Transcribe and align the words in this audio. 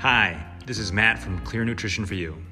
Hi, 0.00 0.42
this 0.64 0.78
is 0.78 0.94
Matt 0.94 1.18
from 1.18 1.38
Clear 1.40 1.62
Nutrition 1.62 2.06
for 2.06 2.14
You. 2.14 2.42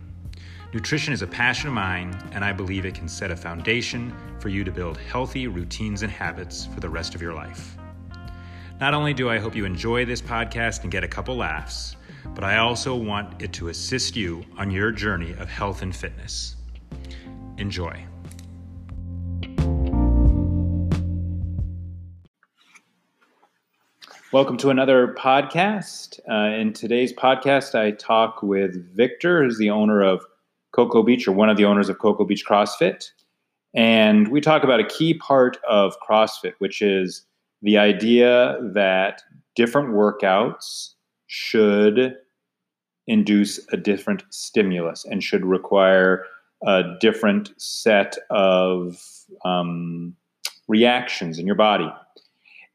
Nutrition 0.75 1.15
is 1.15 1.23
a 1.23 1.27
passion 1.27 1.69
of 1.69 1.73
mine, 1.73 2.15
and 2.33 2.45
I 2.45 2.53
believe 2.53 2.85
it 2.85 2.95
can 2.95 3.09
set 3.09 3.31
a 3.31 3.37
foundation 3.37 4.13
for 4.39 4.51
you 4.51 4.65
to 4.65 4.71
build 4.71 4.99
healthy 4.99 5.47
routines 5.47 6.03
and 6.03 6.13
habits 6.13 6.67
for 6.67 6.81
the 6.81 6.91
rest 6.91 7.15
of 7.15 7.23
your 7.23 7.33
life. 7.33 7.79
Not 8.83 8.93
only 8.93 9.15
do 9.15 9.31
I 9.31 9.39
hope 9.39 9.57
you 9.57 9.65
enjoy 9.65 10.05
this 10.05 10.21
podcast 10.21 10.83
and 10.83 10.93
get 10.93 11.05
a 11.05 11.09
couple 11.09 11.37
laughs, 11.37 11.97
but 12.35 12.45
I 12.45 12.59
also 12.59 12.95
want 12.95 13.41
it 13.41 13.55
to 13.55 13.69
assist 13.69 14.15
you 14.15 14.45
on 14.59 14.71
your 14.71 14.93
journey 14.93 15.33
of 15.39 15.49
health 15.49 15.81
and 15.81 15.97
fitness. 15.97 16.55
Enjoy. 17.57 18.05
Welcome 24.31 24.59
to 24.59 24.69
another 24.69 25.15
podcast. 25.19 26.21
Uh, 26.31 26.55
in 26.55 26.75
today's 26.75 27.15
podcast, 27.15 27.75
I 27.75 27.93
talk 27.93 28.43
with 28.43 28.95
Victor, 28.95 29.43
who's 29.43 29.57
the 29.57 29.71
owner 29.71 30.03
of 30.03 30.23
Cocoa 30.73 31.03
Beach, 31.03 31.27
or 31.27 31.33
one 31.33 31.49
of 31.49 31.57
the 31.57 31.65
owners 31.65 31.89
of 31.89 31.99
Cocoa 31.99 32.27
Beach 32.27 32.45
CrossFit. 32.47 33.07
And 33.75 34.29
we 34.29 34.43
talk 34.43 34.65
about 34.65 34.81
a 34.81 34.87
key 34.87 35.15
part 35.15 35.57
of 35.67 35.95
CrossFit, 36.07 36.53
which 36.59 36.83
is 36.83 37.25
the 37.63 37.79
idea 37.79 38.59
that 38.75 39.23
different 39.57 39.95
workouts 39.95 40.91
should 41.29 42.15
induce 43.07 43.59
a 43.73 43.79
different 43.79 44.25
stimulus 44.29 45.07
and 45.07 45.25
should 45.25 45.47
require 45.47 46.27
a 46.67 46.83
different 47.01 47.55
set 47.57 48.19
of 48.29 49.03
um, 49.47 50.15
reactions 50.69 51.39
in 51.39 51.47
your 51.47 51.57
body. 51.57 51.91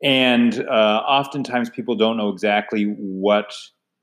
And 0.04 0.60
uh, 0.68 1.02
oftentimes 1.08 1.70
people 1.70 1.96
don't 1.96 2.18
know 2.18 2.30
exactly 2.30 2.94
what 2.98 3.54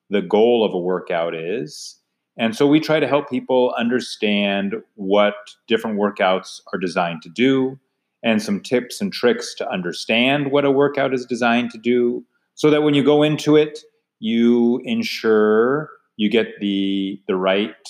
the 0.09 0.23
goal 0.23 0.65
of 0.65 0.73
a 0.73 0.79
workout 0.79 1.35
is. 1.35 1.97
And 2.39 2.57
so 2.57 2.67
we 2.67 2.81
try 2.81 3.01
to 3.01 3.07
help 3.07 3.29
people 3.29 3.75
understand 3.77 4.75
what 4.95 5.35
different 5.69 5.99
workouts 5.99 6.63
are 6.73 6.79
designed 6.79 7.21
to 7.23 7.29
do 7.29 7.79
and 8.23 8.43
some 8.43 8.61
tips 8.61 9.01
and 9.01 9.13
tricks 9.13 9.55
to 9.57 9.71
understand 9.71 10.51
what 10.51 10.65
a 10.65 10.71
workout 10.71 11.13
is 11.13 11.27
designed 11.27 11.71
to 11.71 11.79
do 11.79 12.25
so 12.55 12.71
that 12.71 12.83
when 12.83 12.95
you 12.95 13.05
go 13.05 13.23
into 13.23 13.57
it, 13.57 13.81
you 14.21 14.81
ensure 14.85 15.91
you 16.17 16.31
get 16.31 16.49
the, 16.61 17.21
the 17.27 17.37
right 17.37 17.89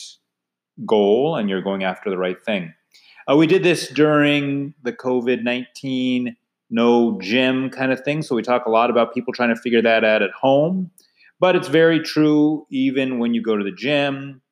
goal 0.85 1.37
and 1.37 1.49
you're 1.49 1.63
going 1.63 1.85
after 1.85 2.11
the 2.11 2.19
right 2.19 2.41
thing. 2.43 2.73
Uh, 3.31 3.37
we 3.37 3.47
did 3.47 3.63
this 3.63 3.89
during 3.89 4.75
the 4.83 4.93
COVID 4.93 5.43
19 5.43 6.37
no 6.71 7.19
gym 7.21 7.69
kind 7.71 7.93
of 7.93 8.01
thing. 8.01 8.23
So 8.23 8.35
we 8.35 8.43
talk 8.43 8.67
a 8.67 8.71
lot 8.71 8.91
about 8.91 9.13
people 9.13 9.33
trying 9.33 9.55
to 9.55 9.61
figure 9.61 9.83
that 9.83 10.05
out 10.05 10.23
at 10.23 10.31
home. 10.31 10.91
But 11.41 11.57
it's 11.57 11.69
very 11.69 12.01
true 12.01 12.67
even 12.71 13.19
when 13.19 13.35
you 13.35 13.43
go 13.43 13.57
to 13.57 13.65
the 13.65 13.73
gym 13.73 14.43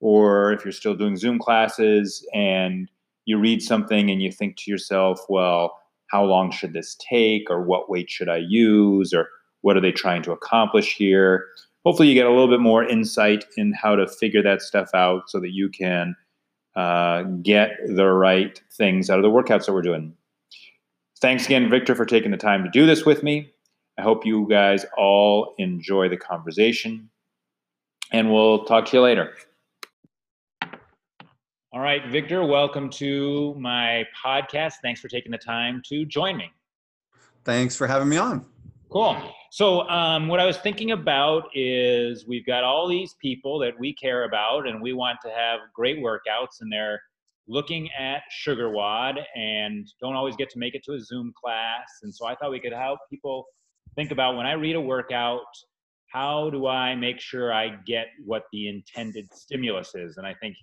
or 0.00 0.52
if 0.52 0.64
you're 0.64 0.72
still 0.72 0.94
doing 0.94 1.16
Zoom 1.16 1.38
classes 1.38 2.26
and 2.32 2.90
you 3.26 3.38
read 3.38 3.62
something 3.62 4.10
and 4.10 4.22
you 4.22 4.32
think 4.32 4.56
to 4.56 4.70
yourself, 4.70 5.20
well, 5.28 5.78
how 6.08 6.24
long 6.24 6.50
should 6.50 6.72
this 6.72 6.96
take? 6.96 7.50
Or 7.50 7.62
what 7.62 7.90
weight 7.90 8.10
should 8.10 8.28
I 8.28 8.38
use? 8.38 9.12
Or 9.12 9.28
what 9.60 9.76
are 9.76 9.80
they 9.80 9.92
trying 9.92 10.22
to 10.22 10.32
accomplish 10.32 10.94
here? 10.94 11.46
Hopefully, 11.84 12.08
you 12.08 12.14
get 12.14 12.26
a 12.26 12.30
little 12.30 12.48
bit 12.48 12.60
more 12.60 12.84
insight 12.84 13.44
in 13.56 13.72
how 13.72 13.94
to 13.96 14.06
figure 14.06 14.42
that 14.42 14.62
stuff 14.62 14.90
out 14.94 15.28
so 15.28 15.40
that 15.40 15.52
you 15.52 15.68
can 15.68 16.16
uh, 16.74 17.22
get 17.42 17.72
the 17.86 18.06
right 18.06 18.60
things 18.72 19.10
out 19.10 19.18
of 19.18 19.22
the 19.22 19.30
workouts 19.30 19.66
that 19.66 19.72
we're 19.72 19.82
doing. 19.82 20.14
Thanks 21.20 21.46
again, 21.46 21.68
Victor, 21.68 21.96
for 21.96 22.06
taking 22.06 22.30
the 22.30 22.36
time 22.36 22.62
to 22.62 22.70
do 22.70 22.86
this 22.86 23.04
with 23.04 23.24
me. 23.24 23.52
I 23.98 24.02
hope 24.02 24.24
you 24.24 24.46
guys 24.48 24.86
all 24.96 25.54
enjoy 25.58 26.08
the 26.08 26.16
conversation, 26.16 27.10
and 28.12 28.32
we'll 28.32 28.64
talk 28.66 28.86
to 28.86 28.96
you 28.98 29.02
later. 29.02 29.34
All 31.72 31.80
right, 31.80 32.06
Victor, 32.06 32.44
welcome 32.44 32.88
to 32.90 33.54
my 33.58 34.04
podcast. 34.24 34.74
Thanks 34.80 35.00
for 35.00 35.08
taking 35.08 35.32
the 35.32 35.38
time 35.38 35.82
to 35.88 36.04
join 36.04 36.36
me. 36.36 36.52
Thanks 37.44 37.74
for 37.74 37.88
having 37.88 38.08
me 38.08 38.16
on. 38.16 38.46
Cool. 38.88 39.20
So, 39.50 39.88
um, 39.88 40.28
what 40.28 40.38
I 40.38 40.46
was 40.46 40.58
thinking 40.58 40.92
about 40.92 41.48
is 41.52 42.28
we've 42.28 42.46
got 42.46 42.62
all 42.62 42.86
these 42.86 43.14
people 43.20 43.58
that 43.58 43.76
we 43.76 43.92
care 43.92 44.22
about, 44.22 44.68
and 44.68 44.80
we 44.80 44.92
want 44.92 45.18
to 45.24 45.30
have 45.30 45.60
great 45.74 45.98
workouts, 45.98 46.60
and 46.60 46.72
they're 46.72 47.02
looking 47.48 47.88
at 47.98 48.22
SugarWOD 48.46 49.22
and 49.34 49.86
don't 50.00 50.14
always 50.14 50.36
get 50.36 50.50
to 50.50 50.58
make 50.58 50.74
it 50.74 50.82
to 50.84 50.92
a 50.92 51.00
Zoom 51.00 51.32
class. 51.42 51.88
And 52.02 52.14
so 52.14 52.26
I 52.26 52.34
thought 52.34 52.50
we 52.50 52.60
could 52.60 52.72
help 52.72 53.00
people 53.10 53.46
think 53.96 54.10
about 54.10 54.36
when 54.36 54.46
I 54.46 54.52
read 54.52 54.76
a 54.76 54.80
workout, 54.80 55.40
how 56.12 56.50
do 56.50 56.66
I 56.66 56.94
make 56.94 57.20
sure 57.20 57.52
I 57.52 57.76
get 57.86 58.06
what 58.24 58.42
the 58.52 58.68
intended 58.68 59.26
stimulus 59.34 59.92
is? 59.94 60.18
And 60.18 60.26
I 60.26 60.34
think 60.40 60.54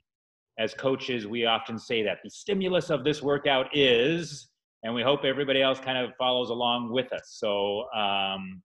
as 0.57 0.73
coaches, 0.73 1.27
we 1.27 1.45
often 1.45 1.77
say 1.77 2.03
that 2.03 2.19
the 2.23 2.29
stimulus 2.29 2.89
of 2.89 3.03
this 3.03 3.21
workout 3.21 3.67
is, 3.73 4.47
and 4.83 4.93
we 4.93 5.01
hope 5.01 5.25
everybody 5.25 5.61
else 5.61 5.79
kind 5.79 5.97
of 5.97 6.11
follows 6.17 6.49
along 6.49 6.91
with 6.91 7.11
us. 7.11 7.35
So 7.39 7.81
um, 7.95 8.61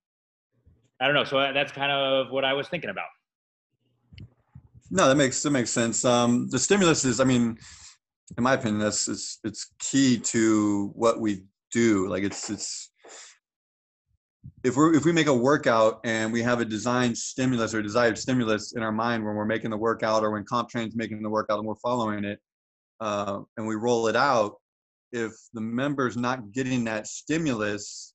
I 1.00 1.06
don't 1.06 1.14
know. 1.14 1.24
So 1.24 1.50
that's 1.52 1.72
kind 1.72 1.90
of 1.90 2.30
what 2.30 2.44
I 2.44 2.52
was 2.52 2.68
thinking 2.68 2.90
about. 2.90 3.08
No, 4.90 5.08
that 5.08 5.16
makes 5.16 5.42
that 5.42 5.50
makes 5.50 5.70
sense. 5.70 6.04
Um, 6.04 6.48
the 6.50 6.58
stimulus 6.58 7.04
is, 7.04 7.20
I 7.20 7.24
mean, 7.24 7.58
in 8.36 8.44
my 8.44 8.54
opinion, 8.54 8.80
that's 8.80 9.08
it's 9.08 9.38
it's 9.44 9.72
key 9.78 10.18
to 10.18 10.90
what 10.94 11.20
we 11.20 11.44
do. 11.72 12.08
Like 12.08 12.22
it's 12.22 12.50
it's 12.50 12.90
if 14.62 14.76
we 14.76 14.96
if 14.96 15.04
we 15.04 15.12
make 15.12 15.26
a 15.26 15.34
workout 15.34 16.00
and 16.04 16.32
we 16.32 16.42
have 16.42 16.60
a 16.60 16.64
designed 16.64 17.16
stimulus 17.16 17.74
or 17.74 17.82
desired 17.82 18.18
stimulus 18.18 18.72
in 18.72 18.82
our 18.82 18.92
mind 18.92 19.24
when 19.24 19.34
we're 19.34 19.44
making 19.44 19.70
the 19.70 19.76
workout 19.76 20.22
or 20.22 20.30
when 20.30 20.44
CompTrain's 20.44 20.96
making 20.96 21.22
the 21.22 21.30
workout 21.30 21.58
and 21.58 21.66
we're 21.66 21.74
following 21.76 22.24
it 22.24 22.40
uh, 23.00 23.40
and 23.56 23.66
we 23.66 23.74
roll 23.74 24.06
it 24.06 24.16
out, 24.16 24.56
if 25.12 25.32
the 25.54 25.60
member's 25.60 26.16
not 26.16 26.52
getting 26.52 26.84
that 26.84 27.06
stimulus, 27.06 28.14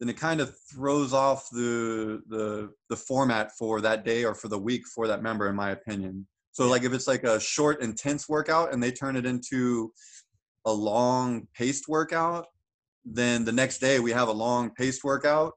then 0.00 0.08
it 0.08 0.16
kind 0.16 0.40
of 0.40 0.54
throws 0.72 1.12
off 1.12 1.48
the 1.50 2.20
the 2.28 2.70
the 2.90 2.96
format 2.96 3.52
for 3.58 3.80
that 3.80 4.04
day 4.04 4.24
or 4.24 4.34
for 4.34 4.48
the 4.48 4.58
week 4.58 4.82
for 4.86 5.06
that 5.06 5.22
member, 5.22 5.48
in 5.48 5.56
my 5.56 5.70
opinion. 5.70 6.26
So 6.56 6.66
like 6.68 6.84
if 6.84 6.94
it's 6.94 7.06
like 7.06 7.22
a 7.24 7.38
short 7.38 7.82
intense 7.82 8.30
workout 8.30 8.72
and 8.72 8.82
they 8.82 8.90
turn 8.90 9.14
it 9.14 9.26
into 9.26 9.92
a 10.64 10.72
long 10.72 11.46
paced 11.54 11.86
workout, 11.86 12.46
then 13.04 13.44
the 13.44 13.52
next 13.52 13.76
day 13.76 14.00
we 14.00 14.10
have 14.12 14.28
a 14.28 14.32
long 14.32 14.70
paced 14.70 15.04
workout. 15.04 15.52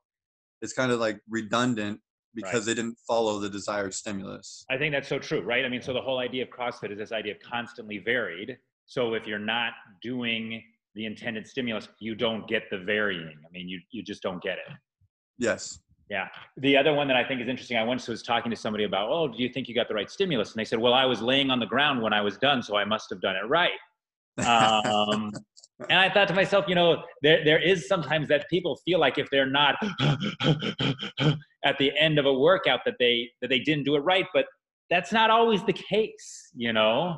It's 0.62 0.74
kind 0.74 0.92
of 0.92 1.00
like 1.00 1.22
redundant 1.30 2.02
because 2.36 2.54
right. 2.54 2.66
they 2.66 2.74
didn't 2.74 2.98
follow 3.08 3.40
the 3.40 3.50
desired 3.50 3.94
stimulus. 3.94 4.66
I 4.70 4.78
think 4.78 4.94
that's 4.94 5.08
so 5.08 5.20
true, 5.20 5.40
right? 5.40 5.64
I 5.64 5.70
mean, 5.70 5.82
so 5.82 5.94
the 5.94 6.02
whole 6.02 6.20
idea 6.20 6.44
of 6.44 6.50
CrossFit 6.50 6.92
is 6.92 6.98
this 6.98 7.14
idea 7.14 7.36
of 7.36 7.40
constantly 7.50 8.00
varied. 8.00 8.58
So 8.86 9.14
if 9.14 9.26
you're 9.26 9.40
not 9.40 9.72
doing 10.02 10.62
the 10.96 11.06
intended 11.06 11.48
stimulus, 11.48 11.88
you 12.02 12.14
don't 12.14 12.46
get 12.46 12.64
the 12.70 12.80
varying. 12.80 13.38
I 13.48 13.50
mean, 13.54 13.70
you 13.70 13.80
you 13.92 14.04
just 14.04 14.22
don't 14.22 14.44
get 14.44 14.58
it. 14.58 14.74
Yes. 15.38 15.80
Yeah. 16.09 16.28
The 16.58 16.75
other 16.75 16.94
one 16.94 17.08
that 17.08 17.18
I 17.18 17.24
think 17.24 17.40
is 17.40 17.47
interesting, 17.47 17.78
I 17.78 17.84
once 17.84 18.08
was 18.08 18.24
talking 18.24 18.50
to 18.50 18.56
somebody 18.56 18.84
about, 18.84 19.09
oh, 19.12 19.28
do 19.28 19.42
you 19.42 19.50
think 19.50 19.68
you 19.68 19.75
got 19.75 19.88
the 19.88 19.94
right 19.94 20.09
stimulus? 20.09 20.52
And 20.52 20.59
they 20.59 20.66
said, 20.66 20.80
well, 20.80 20.94
I 20.94 21.06
was 21.06 21.22
laying 21.22 21.52
on 21.52 21.59
the 21.59 21.68
ground 21.68 22.02
when 22.02 22.14
I 22.14 22.22
was 22.22 22.38
done, 22.38 22.64
so 22.64 22.75
I 22.75 22.84
must 22.84 23.09
have 23.12 23.22
done 23.22 23.36
it 23.36 23.47
right. 23.47 23.72
Um, 24.40 25.31
and 25.90 26.00
I 26.00 26.09
thought 26.09 26.28
to 26.30 26.34
myself, 26.34 26.66
you 26.68 26.75
know, 26.75 27.03
there, 27.22 27.44
there 27.46 27.59
is 27.59 27.88
sometimes 27.88 28.28
that 28.30 28.50
people 28.50 28.78
feel 28.86 29.00
like 29.00 29.18
if 29.18 29.30
they're 29.30 29.50
not 29.50 29.75
at 31.64 31.78
the 31.78 31.92
end 31.97 32.20
of 32.20 32.26
a 32.26 32.34
workout 32.34 32.81
that 32.86 32.96
they 33.00 33.30
that 33.41 33.50
they 33.50 33.59
didn't 33.59 33.84
do 33.84 33.96
it 33.96 34.00
right, 34.00 34.26
but 34.34 34.46
that's 34.90 35.12
not 35.12 35.30
always 35.30 35.64
the 35.66 35.74
case, 35.74 36.50
you 36.56 36.74
know. 36.74 37.16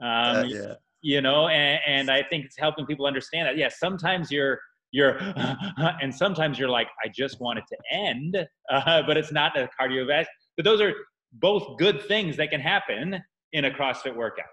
Um, 0.00 0.36
uh, 0.36 0.44
yeah. 0.46 0.74
You 1.00 1.20
know, 1.20 1.46
and, 1.48 1.80
and 1.86 2.10
I 2.10 2.24
think 2.24 2.44
it's 2.44 2.58
helping 2.58 2.84
people 2.84 3.06
understand 3.06 3.46
that. 3.46 3.56
Yeah, 3.56 3.68
sometimes 3.68 4.32
you're 4.32 4.58
you're 4.90 5.18
and 6.02 6.14
sometimes 6.14 6.58
you're 6.58 6.68
like 6.68 6.88
i 7.04 7.08
just 7.08 7.40
want 7.40 7.58
it 7.58 7.64
to 7.68 7.76
end 7.92 8.36
uh, 8.70 9.02
but 9.06 9.16
it's 9.16 9.32
not 9.32 9.56
a 9.58 9.68
cardiovascular 9.80 10.26
but 10.56 10.64
those 10.64 10.80
are 10.80 10.92
both 11.34 11.78
good 11.78 12.02
things 12.04 12.36
that 12.36 12.50
can 12.50 12.60
happen 12.60 13.22
in 13.52 13.66
a 13.66 13.70
crossfit 13.70 14.16
workout. 14.16 14.46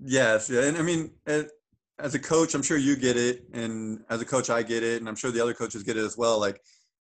Yes 0.00 0.48
yeah 0.48 0.62
and 0.62 0.76
i 0.76 0.82
mean 0.82 1.10
as 1.26 2.14
a 2.14 2.18
coach 2.18 2.54
i'm 2.54 2.62
sure 2.62 2.76
you 2.76 2.96
get 2.96 3.16
it 3.16 3.44
and 3.52 4.04
as 4.10 4.20
a 4.20 4.24
coach 4.24 4.48
i 4.48 4.62
get 4.62 4.82
it 4.82 5.00
and 5.00 5.08
i'm 5.08 5.16
sure 5.16 5.30
the 5.30 5.40
other 5.40 5.54
coaches 5.54 5.82
get 5.82 5.96
it 5.96 6.04
as 6.04 6.16
well 6.16 6.38
like 6.38 6.60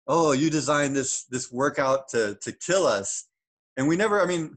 oh 0.08 0.34
you 0.34 0.50
designed 0.50 0.96
this 0.96 1.24
this 1.26 1.52
workout 1.52 2.10
to 2.10 2.38
to 2.42 2.52
kill 2.52 2.86
us 2.86 3.28
and 3.78 3.88
we 3.88 3.96
never 3.96 4.22
i 4.22 4.26
mean 4.26 4.56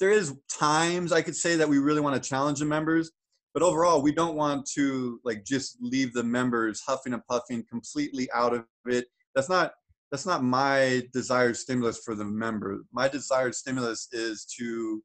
there 0.00 0.10
is 0.10 0.34
times 0.50 1.12
i 1.12 1.22
could 1.22 1.34
say 1.34 1.56
that 1.56 1.68
we 1.68 1.78
really 1.78 2.00
want 2.00 2.22
to 2.22 2.28
challenge 2.28 2.58
the 2.58 2.66
members 2.66 3.10
but 3.58 3.66
overall 3.66 4.00
we 4.00 4.12
don't 4.12 4.36
want 4.36 4.64
to 4.64 5.20
like 5.24 5.44
just 5.44 5.78
leave 5.80 6.12
the 6.12 6.22
members 6.22 6.80
huffing 6.86 7.12
and 7.12 7.26
puffing 7.26 7.64
completely 7.68 8.28
out 8.32 8.54
of 8.54 8.64
it. 8.86 9.06
That's 9.34 9.48
not 9.48 9.72
that's 10.12 10.24
not 10.24 10.44
my 10.44 11.02
desired 11.12 11.56
stimulus 11.56 12.00
for 12.04 12.14
the 12.14 12.24
member. 12.24 12.84
My 12.92 13.08
desired 13.08 13.56
stimulus 13.56 14.06
is 14.12 14.46
to 14.58 15.02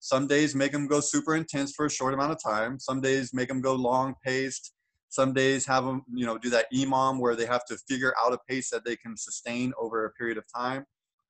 some 0.00 0.26
days 0.26 0.54
make 0.54 0.72
them 0.72 0.88
go 0.88 1.00
super 1.00 1.34
intense 1.36 1.72
for 1.72 1.86
a 1.86 1.90
short 1.90 2.12
amount 2.12 2.32
of 2.32 2.42
time. 2.42 2.78
Some 2.78 3.00
days 3.00 3.32
make 3.32 3.48
them 3.48 3.62
go 3.62 3.74
long 3.76 4.14
paced 4.22 4.74
some 5.08 5.32
days 5.32 5.66
have 5.66 5.86
them 5.86 6.02
you 6.12 6.26
know 6.26 6.36
do 6.36 6.50
that 6.50 6.66
emom 6.74 7.18
where 7.18 7.34
they 7.34 7.46
have 7.46 7.64
to 7.64 7.78
figure 7.88 8.12
out 8.22 8.34
a 8.34 8.38
pace 8.46 8.68
that 8.68 8.84
they 8.84 8.94
can 8.94 9.16
sustain 9.16 9.72
over 9.80 10.04
a 10.04 10.10
period 10.10 10.36
of 10.36 10.44
time. 10.54 10.84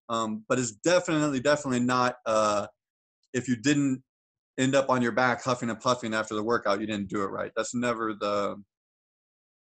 Um, 0.08 0.44
but 0.49 0.58
it's 0.58 0.73
definitely, 0.73 1.38
definitely 1.38 1.79
not. 1.79 2.17
Uh, 2.26 2.67
if 3.32 3.46
you 3.46 3.55
didn't 3.55 4.03
end 4.61 4.75
up 4.75 4.91
on 4.91 5.03
your 5.03 5.12
back 5.12 5.43
huffing 5.43 5.71
and 5.71 5.81
puffing 5.81 6.15
after 6.15 6.35
the 6.35 6.43
workout, 6.43 6.81
you 6.81 6.87
didn't 6.87 7.09
do 7.09 7.23
it 7.23 7.29
right. 7.29 7.51
That's 7.57 7.75
never 7.75 8.15
the 8.15 8.62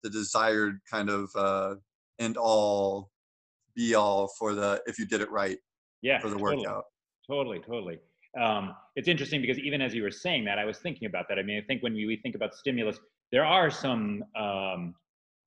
the 0.04 0.10
desired 0.10 0.80
kind 0.90 1.10
of 1.10 1.30
uh, 1.36 1.76
end 2.20 2.38
all 2.38 3.10
be 3.76 3.96
all 3.96 4.30
for 4.40 4.54
the 4.54 4.82
if 4.86 5.00
you 5.00 5.06
did 5.06 5.22
it 5.22 5.32
right. 5.32 5.58
Yeah, 6.02 6.20
for 6.20 6.30
the 6.30 6.38
totally, 6.38 6.58
workout. 6.58 6.84
Totally, 7.28 7.60
totally. 7.60 8.00
Um, 8.40 8.76
it's 8.96 9.08
interesting 9.08 9.42
because 9.42 9.60
even 9.60 9.82
as 9.82 9.94
you 9.94 10.04
were 10.04 10.12
saying 10.12 10.46
that, 10.46 10.60
I 10.60 10.66
was 10.66 10.80
thinking 10.80 11.08
about 11.08 11.26
that. 11.30 11.40
I 11.40 11.44
mean, 11.44 11.58
I 11.58 11.66
think 11.66 11.82
when 11.82 11.94
we, 11.94 12.06
we 12.06 12.18
think 12.18 12.36
about 12.36 12.54
stimulus, 12.54 13.00
there 13.32 13.46
are 13.46 13.70
some 13.70 14.24
um, 14.36 14.96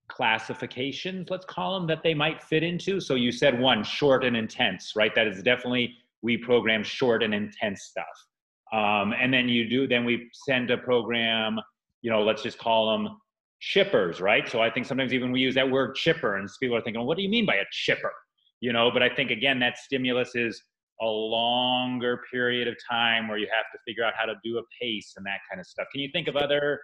classifications, 0.09 1.29
let's 1.31 1.45
call 1.45 1.79
them, 1.79 1.87
that 1.89 2.03
they 2.03 2.15
might 2.15 2.43
fit 2.43 2.63
into. 2.63 3.01
So 3.01 3.17
you 3.17 3.33
said 3.33 3.61
one, 3.61 3.85
short 3.85 4.25
and 4.25 4.37
intense, 4.37 4.95
right? 4.97 5.15
That 5.15 5.27
is 5.27 5.43
definitely 5.43 5.95
we 6.23 6.37
program 6.37 6.83
short 6.83 7.23
and 7.23 7.35
intense 7.35 7.83
stuff. 7.83 8.26
Um, 8.73 9.15
and 9.19 9.33
then 9.33 9.49
you 9.49 9.69
do, 9.69 9.87
then 9.87 10.05
we 10.05 10.29
send 10.47 10.71
a 10.71 10.79
program, 10.79 11.59
you 12.03 12.11
know, 12.11 12.23
let's 12.23 12.43
just 12.43 12.59
call 12.59 12.91
them 12.91 13.17
chippers, 13.63 14.21
right? 14.21 14.49
So 14.49 14.61
I 14.61 14.71
think 14.71 14.87
sometimes 14.87 15.13
even 15.13 15.33
we 15.33 15.41
use 15.41 15.55
that 15.55 15.71
word 15.71 15.95
chipper, 15.95 16.37
and 16.37 16.49
people 16.61 16.77
are 16.77 16.81
thinking, 16.81 17.01
well, 17.01 17.07
what 17.07 17.17
do 17.17 17.23
you 17.23 17.29
mean 17.29 17.47
by 17.47 17.57
a 17.57 17.65
chipper? 17.73 18.13
You 18.61 18.73
know, 18.73 18.91
but 18.91 19.03
I 19.03 19.09
think 19.09 19.31
again 19.31 19.59
that 19.61 19.79
stimulus 19.79 20.35
is 20.35 20.63
a 21.01 21.07
longer 21.07 22.23
period 22.31 22.69
of 22.69 22.75
time 22.91 23.29
where 23.29 23.39
you 23.39 23.47
have 23.55 23.67
to 23.73 23.79
figure 23.87 24.03
out 24.03 24.15
how 24.19 24.25
to 24.25 24.35
do 24.43 24.59
a 24.59 24.63
pace 24.81 25.13
and 25.17 25.27
that 25.27 25.41
kind 25.49 25.61
of 25.61 25.67
stuff. 25.67 25.87
Can 25.93 26.01
you 26.01 26.09
think 26.13 26.27
of 26.27 26.37
other 26.37 26.81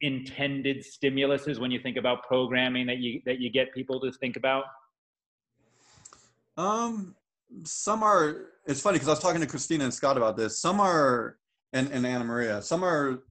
intended 0.00 0.84
stimuluses 0.84 1.58
when 1.58 1.70
you 1.70 1.80
think 1.80 1.96
about 1.96 2.22
programming 2.24 2.86
that 2.86 2.98
you 2.98 3.20
that 3.24 3.40
you 3.40 3.50
get 3.50 3.72
people 3.72 4.00
to 4.00 4.12
think 4.12 4.36
about? 4.36 4.64
Um, 6.56 7.14
some 7.64 8.02
are. 8.02 8.46
It's 8.66 8.80
funny 8.80 8.96
because 8.96 9.08
I 9.08 9.12
was 9.12 9.20
talking 9.20 9.40
to 9.40 9.46
Christina 9.46 9.84
and 9.84 9.94
Scott 9.94 10.16
about 10.16 10.36
this. 10.36 10.60
Some 10.60 10.80
are, 10.80 11.38
and 11.72 11.90
and 11.90 12.06
Anna 12.06 12.24
Maria. 12.24 12.62
Some 12.62 12.84
are. 12.84 13.22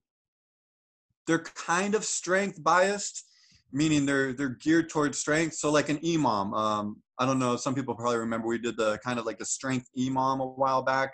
They're 1.27 1.39
kind 1.39 1.95
of 1.95 2.06
strength 2.06 2.63
biased, 2.63 3.23
meaning 3.71 4.06
they're 4.06 4.33
they're 4.33 4.57
geared 4.62 4.89
towards 4.89 5.17
strength. 5.17 5.56
So 5.56 5.71
like 5.71 5.89
an 5.89 5.97
EMOM. 5.97 6.56
Um, 6.56 7.01
I 7.17 7.25
don't 7.25 7.39
know. 7.39 7.56
Some 7.56 7.75
people 7.75 7.95
probably 7.95 8.17
remember 8.17 8.47
we 8.47 8.57
did 8.57 8.77
the 8.77 9.00
kind 9.00 9.19
of 9.19 9.25
like 9.25 9.38
the 9.38 9.45
strength 9.45 9.88
EMOM 9.97 10.41
a 10.41 10.47
while 10.47 10.81
back. 10.81 11.13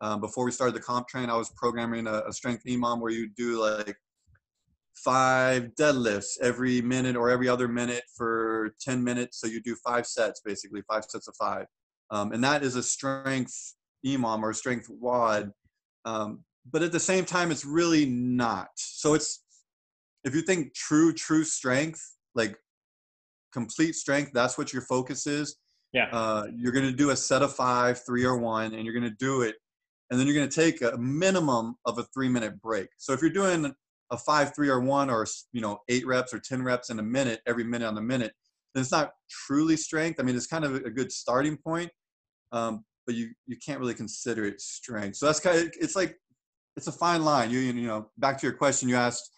Um, 0.00 0.20
before 0.20 0.44
we 0.44 0.52
started 0.52 0.74
the 0.74 0.80
CompTrain, 0.80 1.30
I 1.30 1.36
was 1.36 1.50
programming 1.56 2.06
a, 2.06 2.22
a 2.28 2.32
strength 2.32 2.64
EMOM 2.66 3.00
where 3.00 3.12
you 3.12 3.30
do 3.34 3.60
like 3.62 3.96
five 4.94 5.70
deadlifts 5.78 6.38
every 6.42 6.82
minute 6.82 7.16
or 7.16 7.30
every 7.30 7.48
other 7.48 7.68
minute 7.68 8.02
for 8.14 8.74
10 8.80 9.02
minutes. 9.02 9.40
So 9.40 9.46
you 9.46 9.62
do 9.62 9.74
five 9.76 10.06
sets, 10.06 10.40
basically 10.44 10.82
five 10.82 11.04
sets 11.04 11.28
of 11.28 11.36
five. 11.36 11.66
Um, 12.10 12.32
and 12.32 12.42
that 12.44 12.62
is 12.62 12.76
a 12.76 12.82
strength 12.82 13.74
EMOM 14.04 14.42
or 14.42 14.52
strength 14.52 14.88
WOD. 14.88 15.52
Um, 16.04 16.44
but 16.70 16.82
at 16.82 16.92
the 16.92 17.00
same 17.00 17.24
time, 17.24 17.50
it's 17.50 17.64
really 17.64 18.06
not. 18.06 18.68
So 18.76 19.14
it's, 19.14 19.42
if 20.24 20.34
you 20.34 20.42
think 20.42 20.74
true, 20.74 21.12
true 21.12 21.44
strength, 21.44 22.02
like 22.34 22.56
complete 23.52 23.94
strength, 23.94 24.32
that's 24.32 24.58
what 24.58 24.72
your 24.72 24.82
focus 24.82 25.26
is. 25.26 25.56
Yeah. 25.92 26.08
Uh, 26.12 26.46
you're 26.54 26.72
going 26.72 26.86
to 26.86 26.92
do 26.92 27.10
a 27.10 27.16
set 27.16 27.42
of 27.42 27.54
five, 27.54 28.04
three 28.04 28.24
or 28.24 28.36
one, 28.36 28.74
and 28.74 28.84
you're 28.84 28.94
going 28.94 29.10
to 29.10 29.16
do 29.18 29.42
it. 29.42 29.56
And 30.10 30.18
then 30.18 30.26
you're 30.26 30.36
going 30.36 30.48
to 30.48 30.54
take 30.54 30.82
a 30.82 30.96
minimum 30.98 31.76
of 31.84 31.98
a 31.98 32.04
three 32.14 32.28
minute 32.28 32.60
break. 32.60 32.88
So 32.96 33.12
if 33.12 33.20
you're 33.20 33.30
doing 33.30 33.74
a 34.10 34.18
five, 34.18 34.54
three, 34.54 34.68
or 34.68 34.80
one, 34.80 35.10
or 35.10 35.26
you 35.52 35.60
know, 35.60 35.78
eight 35.88 36.06
reps 36.06 36.32
or 36.32 36.38
ten 36.38 36.62
reps 36.62 36.90
in 36.90 36.98
a 36.98 37.02
minute, 37.02 37.40
every 37.46 37.64
minute 37.64 37.86
on 37.86 37.94
the 37.94 38.02
minute, 38.02 38.32
then 38.76 38.82
it's 38.82 38.92
not 38.92 39.12
truly 39.30 39.74
strength. 39.74 40.20
I 40.20 40.22
mean, 40.22 40.36
it's 40.36 40.46
kind 40.46 40.62
of 40.62 40.74
a 40.74 40.90
good 40.90 41.10
starting 41.10 41.56
point, 41.56 41.90
um, 42.52 42.84
but 43.06 43.14
you 43.14 43.30
you 43.46 43.56
can't 43.64 43.80
really 43.80 43.94
consider 43.94 44.44
it 44.44 44.60
strength. 44.60 45.16
So 45.16 45.24
that's 45.24 45.40
kind 45.40 45.56
of 45.56 45.72
it's 45.80 45.96
like 45.96 46.18
it's 46.76 46.86
a 46.86 46.92
fine 46.92 47.24
line. 47.24 47.50
You 47.50 47.58
you 47.60 47.86
know, 47.86 48.10
back 48.18 48.38
to 48.38 48.46
your 48.46 48.54
question, 48.54 48.90
you 48.90 48.96
asked, 48.96 49.30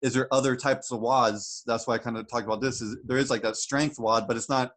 is 0.00 0.14
there 0.14 0.26
other 0.32 0.56
types 0.56 0.90
of 0.90 1.00
WODs? 1.00 1.62
That's 1.66 1.86
why 1.86 1.96
I 1.96 1.98
kind 1.98 2.16
of 2.16 2.26
talked 2.28 2.46
about 2.46 2.62
this. 2.62 2.80
Is 2.80 2.96
there 3.04 3.18
is 3.18 3.28
like 3.28 3.42
that 3.42 3.56
strength 3.56 3.98
WOD, 3.98 4.26
but 4.26 4.38
it's 4.38 4.48
not 4.48 4.72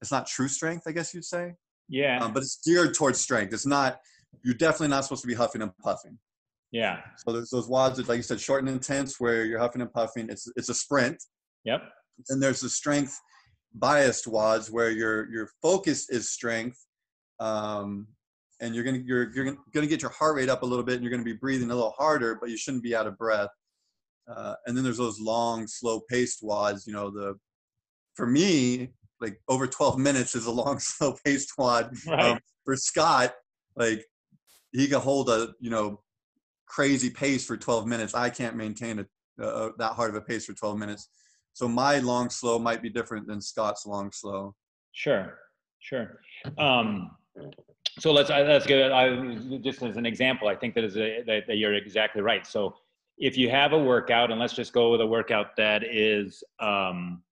it's 0.00 0.10
not 0.10 0.26
true 0.26 0.48
strength, 0.48 0.84
I 0.86 0.92
guess 0.92 1.12
you'd 1.12 1.26
say. 1.26 1.56
Yeah. 1.90 2.18
Um, 2.24 2.32
but 2.32 2.42
it's 2.42 2.60
geared 2.64 2.94
towards 2.94 3.20
strength. 3.20 3.52
It's 3.52 3.66
not. 3.66 4.00
You're 4.42 4.54
definitely 4.54 4.88
not 4.88 5.04
supposed 5.04 5.20
to 5.20 5.28
be 5.28 5.34
huffing 5.34 5.60
and 5.60 5.76
puffing. 5.82 6.18
Yeah. 6.72 7.00
So 7.18 7.32
there's 7.32 7.50
those 7.50 7.68
WODs 7.68 7.96
that, 7.96 8.08
like 8.08 8.16
you 8.16 8.22
said, 8.22 8.40
short 8.40 8.64
and 8.64 8.70
intense, 8.70 9.20
where 9.20 9.44
you're 9.44 9.60
huffing 9.60 9.82
and 9.82 9.92
puffing. 9.92 10.30
It's 10.30 10.50
it's 10.56 10.70
a 10.70 10.74
sprint. 10.74 11.22
Yep. 11.64 11.82
And 12.28 12.42
there's 12.42 12.60
the 12.60 12.68
strength 12.68 13.18
biased 13.74 14.26
WODs 14.26 14.70
where 14.70 14.90
your 14.90 15.30
your 15.30 15.48
focus 15.60 16.08
is 16.08 16.30
strength, 16.30 16.78
um, 17.40 18.06
and 18.60 18.74
you're 18.74 18.84
gonna 18.84 19.02
you're 19.04 19.32
you're 19.34 19.56
gonna 19.72 19.86
get 19.86 20.02
your 20.02 20.12
heart 20.12 20.36
rate 20.36 20.48
up 20.48 20.62
a 20.62 20.66
little 20.66 20.84
bit, 20.84 20.94
and 20.94 21.02
you're 21.02 21.10
gonna 21.10 21.24
be 21.24 21.32
breathing 21.32 21.70
a 21.70 21.74
little 21.74 21.94
harder, 21.96 22.36
but 22.40 22.50
you 22.50 22.56
shouldn't 22.56 22.82
be 22.82 22.94
out 22.94 23.06
of 23.06 23.18
breath. 23.18 23.50
Uh, 24.28 24.54
and 24.66 24.76
then 24.76 24.84
there's 24.84 24.96
those 24.96 25.20
long, 25.20 25.66
slow 25.66 26.00
paced 26.08 26.42
WODs 26.42 26.86
You 26.86 26.94
know, 26.94 27.10
the 27.10 27.34
for 28.14 28.26
me, 28.26 28.90
like 29.20 29.40
over 29.48 29.66
12 29.66 29.98
minutes 29.98 30.34
is 30.34 30.46
a 30.46 30.50
long, 30.50 30.78
slow 30.80 31.16
paced 31.24 31.52
WOD. 31.58 31.92
Right. 32.06 32.32
Um, 32.32 32.38
for 32.64 32.76
Scott, 32.76 33.34
like 33.76 34.04
he 34.72 34.86
can 34.86 35.00
hold 35.00 35.28
a 35.28 35.54
you 35.60 35.70
know 35.70 36.00
crazy 36.66 37.10
pace 37.10 37.44
for 37.44 37.56
12 37.56 37.86
minutes. 37.86 38.14
I 38.14 38.30
can't 38.30 38.56
maintain 38.56 39.00
a, 39.00 39.44
uh, 39.44 39.70
that 39.78 39.92
hard 39.92 40.10
of 40.10 40.16
a 40.16 40.20
pace 40.20 40.46
for 40.46 40.54
12 40.54 40.78
minutes. 40.78 41.08
So 41.54 41.68
my 41.68 42.00
long 42.00 42.30
slow 42.30 42.58
might 42.58 42.82
be 42.82 42.90
different 42.90 43.26
than 43.26 43.40
Scott's 43.40 43.86
long 43.86 44.10
slow. 44.12 44.54
Sure, 44.92 45.38
sure. 45.78 46.20
Um, 46.58 47.12
so 48.00 48.12
let's 48.12 48.28
let's 48.28 48.66
get 48.66 48.92
I, 48.92 49.36
just 49.62 49.80
as 49.82 49.96
an 49.96 50.04
example. 50.04 50.48
I 50.48 50.56
think 50.56 50.74
that 50.74 50.82
is 50.82 50.96
a, 50.96 51.22
that, 51.26 51.44
that 51.46 51.56
you're 51.56 51.74
exactly 51.74 52.22
right. 52.22 52.44
So 52.44 52.74
if 53.18 53.38
you 53.38 53.50
have 53.50 53.72
a 53.72 53.78
workout, 53.78 54.32
and 54.32 54.40
let's 54.40 54.52
just 54.52 54.72
go 54.72 54.90
with 54.90 55.00
a 55.00 55.06
workout 55.06 55.56
that 55.56 55.84
is, 55.84 56.42
um, 56.58 57.22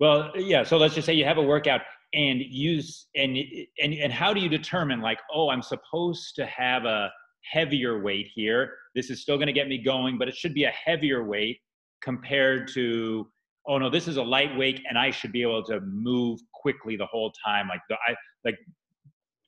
well, 0.00 0.32
yeah. 0.36 0.64
So 0.64 0.76
let's 0.76 0.94
just 0.94 1.06
say 1.06 1.14
you 1.14 1.24
have 1.24 1.38
a 1.38 1.42
workout 1.42 1.82
and 2.12 2.40
use 2.40 3.06
and 3.14 3.38
and 3.80 3.94
and 3.94 4.12
how 4.12 4.34
do 4.34 4.40
you 4.40 4.48
determine 4.48 5.00
like, 5.00 5.20
oh, 5.32 5.48
I'm 5.48 5.62
supposed 5.62 6.34
to 6.36 6.46
have 6.46 6.86
a 6.86 7.12
heavier 7.48 8.02
weight 8.02 8.26
here. 8.34 8.74
This 8.96 9.10
is 9.10 9.22
still 9.22 9.36
going 9.36 9.46
to 9.46 9.52
get 9.52 9.68
me 9.68 9.78
going, 9.78 10.18
but 10.18 10.26
it 10.26 10.34
should 10.34 10.54
be 10.54 10.64
a 10.64 10.72
heavier 10.72 11.22
weight 11.22 11.60
compared 12.02 12.68
to, 12.74 13.28
oh 13.66 13.78
no, 13.78 13.90
this 13.90 14.08
is 14.08 14.16
a 14.16 14.22
lightweight 14.22 14.80
and 14.88 14.98
I 14.98 15.10
should 15.10 15.32
be 15.32 15.42
able 15.42 15.64
to 15.64 15.80
move 15.80 16.40
quickly 16.52 16.96
the 16.96 17.06
whole 17.06 17.32
time. 17.44 17.68
Like 17.68 17.80
the, 17.88 17.96
I 18.08 18.14
like, 18.44 18.56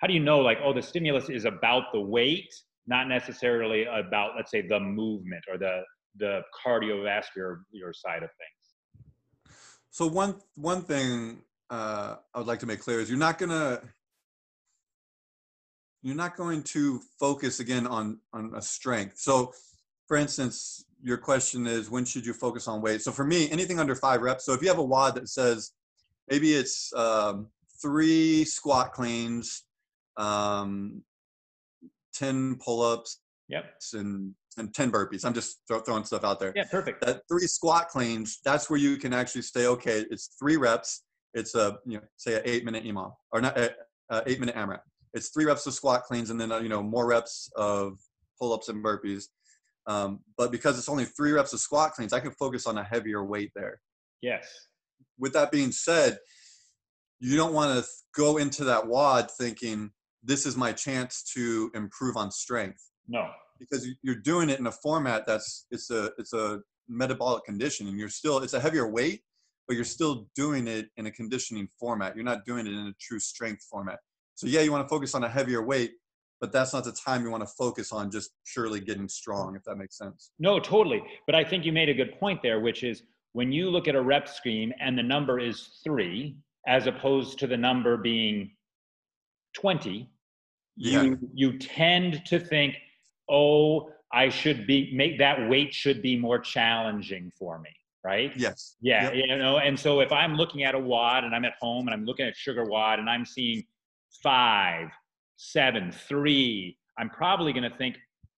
how 0.01 0.07
do 0.07 0.15
you 0.15 0.21
know 0.21 0.41
like, 0.41 0.59
oh, 0.63 0.73
the 0.73 0.83
stimulus 0.83 1.31
is 1.31 1.45
about 1.45 1.85
the 1.93 2.01
weight, 2.01 2.53
not 2.87 3.09
necessarily 3.09 3.85
about, 3.85 4.33
let's 4.37 4.51
say, 4.51 4.67
the 4.67 4.81
movement 4.81 5.45
or 5.51 5.59
the 5.59 5.83
the 6.17 6.43
cardiovascular 6.65 7.57
your 7.73 7.93
side 7.93 8.23
of 8.23 8.31
things. 8.39 9.15
So 9.91 10.07
one 10.07 10.37
one 10.55 10.83
thing 10.83 11.39
uh, 11.71 12.17
I 12.35 12.39
would 12.39 12.47
like 12.47 12.61
to 12.61 12.67
make 12.67 12.81
clear 12.81 13.01
is 13.01 13.09
you're 13.09 13.19
not 13.19 13.39
gonna 13.39 13.81
you're 16.03 16.15
not 16.15 16.37
going 16.37 16.63
to 16.63 17.01
focus 17.19 17.61
again 17.61 17.87
on 17.87 18.21
on 18.33 18.53
a 18.55 18.63
strength. 18.63 19.19
So, 19.19 19.53
for 20.07 20.17
instance, 20.17 20.85
your 21.05 21.19
question 21.19 21.67
is 21.67 21.91
when 21.91 22.05
should 22.05 22.25
you 22.25 22.33
focus 22.33 22.67
on 22.67 22.81
weight? 22.81 23.03
So 23.03 23.13
for 23.13 23.25
me, 23.25 23.51
anything 23.51 23.79
under 23.79 23.95
five 23.95 24.23
reps. 24.23 24.45
So 24.45 24.55
if 24.55 24.63
you 24.63 24.69
have 24.69 24.79
a 24.79 24.85
WOD 24.85 25.15
that 25.17 25.29
says 25.29 25.73
maybe 26.31 26.55
it's 26.55 26.93
um, 26.95 27.49
three 27.81 28.45
squat 28.45 28.93
cleans, 28.93 29.65
um, 30.17 31.03
ten 32.15 32.57
pull-ups, 32.57 33.21
yep, 33.49 33.67
and 33.93 34.35
and 34.57 34.75
ten 34.75 34.91
burpees. 34.91 35.25
I'm 35.25 35.35
just 35.35 35.59
throw, 35.69 35.81
throwing 35.81 36.05
stuff 36.05 36.25
out 36.25 36.41
there. 36.41 36.53
Yeah, 36.57 36.65
perfect. 36.71 37.05
That 37.05 37.21
three 37.29 37.47
squat 37.47 37.89
cleans. 37.89 38.41
That's 38.45 38.71
where 38.71 38.79
you 38.79 38.97
can 38.97 39.13
actually 39.13 39.43
say, 39.43 39.67
okay, 39.67 40.07
it's 40.11 40.31
three 40.39 40.57
reps. 40.57 41.03
It's 41.35 41.55
a 41.55 41.79
you 41.85 41.99
know 41.99 42.05
say 42.17 42.37
an 42.37 42.43
eight 42.47 42.65
minute 42.65 42.85
EMOM 42.85 43.13
or 43.33 43.43
not 43.43 43.59
a, 43.59 43.75
a 44.09 44.23
eight 44.27 44.41
minute 44.41 44.55
AMRAP 44.55 44.81
it's 45.15 45.29
three 45.29 45.45
reps 45.45 45.67
of 45.67 45.73
squat 45.73 46.03
cleans 46.03 46.31
and 46.31 46.41
then 46.41 46.53
uh, 46.53 46.59
you 46.59 46.69
know 46.69 46.83
more 46.83 47.07
reps 47.07 47.51
of 47.57 47.99
pull-ups 48.39 48.69
and 48.69 48.85
burpees 48.85 49.27
um, 49.87 50.21
but 50.37 50.51
because 50.51 50.79
it's 50.79 50.89
only 50.89 51.05
three 51.05 51.33
reps 51.33 51.53
of 51.53 51.61
squat 51.61 51.93
cleans 51.93 52.13
i 52.13 52.21
can 52.21 52.33
focus 52.33 52.67
on 52.67 52.79
a 52.79 52.85
heavier 52.85 53.25
weight 53.25 53.53
there. 53.55 53.81
Yes. 54.23 54.49
With 55.19 55.33
that 55.35 55.51
being 55.51 55.73
said 55.73 56.19
you 57.21 57.37
don't 57.37 57.55
want 57.55 57.83
to 57.83 57.91
go 58.15 58.37
into 58.37 58.65
that 58.65 58.87
WOD 58.87 59.31
thinking 59.31 59.91
this 60.23 60.47
is 60.47 60.57
my 60.57 60.73
chance 60.73 61.23
to 61.35 61.71
improve 61.75 62.17
on 62.17 62.31
strength. 62.31 62.91
No. 63.09 63.31
Because 63.59 63.89
you're 64.03 64.17
doing 64.17 64.51
it 64.51 64.59
in 64.59 64.67
a 64.67 64.73
format 64.73 65.27
that's 65.27 65.67
it's 65.71 65.91
a 65.91 66.11
it's 66.19 66.33
a 66.33 66.61
metabolic 66.89 67.45
condition, 67.45 67.87
and 67.87 67.99
you're 67.99 68.09
still 68.09 68.39
it's 68.39 68.53
a 68.53 68.61
heavier 68.61 68.89
weight 68.89 69.23
but 69.67 69.77
you're 69.77 69.85
still 69.85 70.27
doing 70.35 70.69
it 70.69 70.89
in 70.97 71.07
a 71.07 71.11
conditioning 71.11 71.69
format. 71.79 72.15
You're 72.15 72.25
not 72.25 72.45
doing 72.45 72.67
it 72.67 72.73
in 72.73 72.87
a 72.87 72.95
true 73.01 73.19
strength 73.19 73.65
format. 73.71 73.99
So 74.35 74.47
yeah, 74.47 74.61
you 74.61 74.73
want 74.73 74.85
to 74.85 74.89
focus 74.89 75.15
on 75.15 75.25
a 75.25 75.29
heavier 75.29 75.63
weight, 75.65 75.93
but 76.45 76.53
that's 76.53 76.75
not 76.75 76.85
the 76.85 76.93
time 76.93 77.25
you 77.25 77.31
want 77.31 77.43
to 77.43 77.47
focus 77.57 77.91
on 77.91 78.11
just 78.11 78.33
purely 78.53 78.79
getting 78.79 79.09
strong, 79.09 79.57
if 79.57 79.63
that 79.65 79.77
makes 79.77 79.97
sense. 79.97 80.33
No, 80.39 80.61
totally. 80.61 81.03
But 81.25 81.35
I 81.35 81.43
think 81.43 81.65
you 81.65 81.73
made 81.73 81.89
a 81.89 81.95
good 81.95 82.21
point 82.21 82.43
there, 82.43 82.61
which 82.61 82.85
is 82.85 83.03
when 83.33 83.51
you 83.51 83.71
look 83.71 83.89
at 83.89 83.95
a 83.95 84.03
rep 84.03 84.29
scheme 84.29 84.71
and 84.79 84.99
the 84.99 85.03
number 85.03 85.41
is 85.41 85.81
three, 85.83 86.37
as 86.67 86.87
opposed 86.87 87.39
to 87.39 87.47
the 87.47 87.57
number 87.57 87.97
being 87.97 88.51
20 89.55 90.11
you 90.77 91.17
you 91.33 91.57
tend 91.59 92.21
to 92.27 92.41
think 92.41 92.75
oh 93.31 93.89
i 94.13 94.29
should 94.29 94.67
be 94.67 94.93
make 94.93 95.17
that 95.19 95.49
weight 95.49 95.73
should 95.73 96.03
be 96.03 96.17
more 96.17 96.39
challenging 96.41 97.31
for 97.39 97.61
me 97.61 97.71
right 98.03 98.33
Yes. 98.37 98.75
yeah 98.81 99.05
Yep. 99.05 99.15
you 99.15 99.39
know 99.39 99.59
and 99.59 99.79
so 99.79 100.01
if 100.01 100.11
i'm 100.11 100.35
looking 100.35 100.65
at 100.65 100.75
a 100.75 100.79
WOD 100.81 101.23
and 101.23 101.33
i'm 101.33 101.45
at 101.45 101.55
home 101.61 101.87
and 101.87 101.95
i'm 101.95 102.05
looking 102.05 102.27
at 102.27 102.35
SugarWOD 102.35 102.99
and 102.99 103.09
i'm 103.09 103.25
seeing 103.25 103.63
five 104.21 104.89
seven 105.53 105.93
three 105.93 106.77
i'm 106.99 107.11
probably 107.11 107.53
going 107.53 107.69
to 107.69 107.77
think 107.77 107.97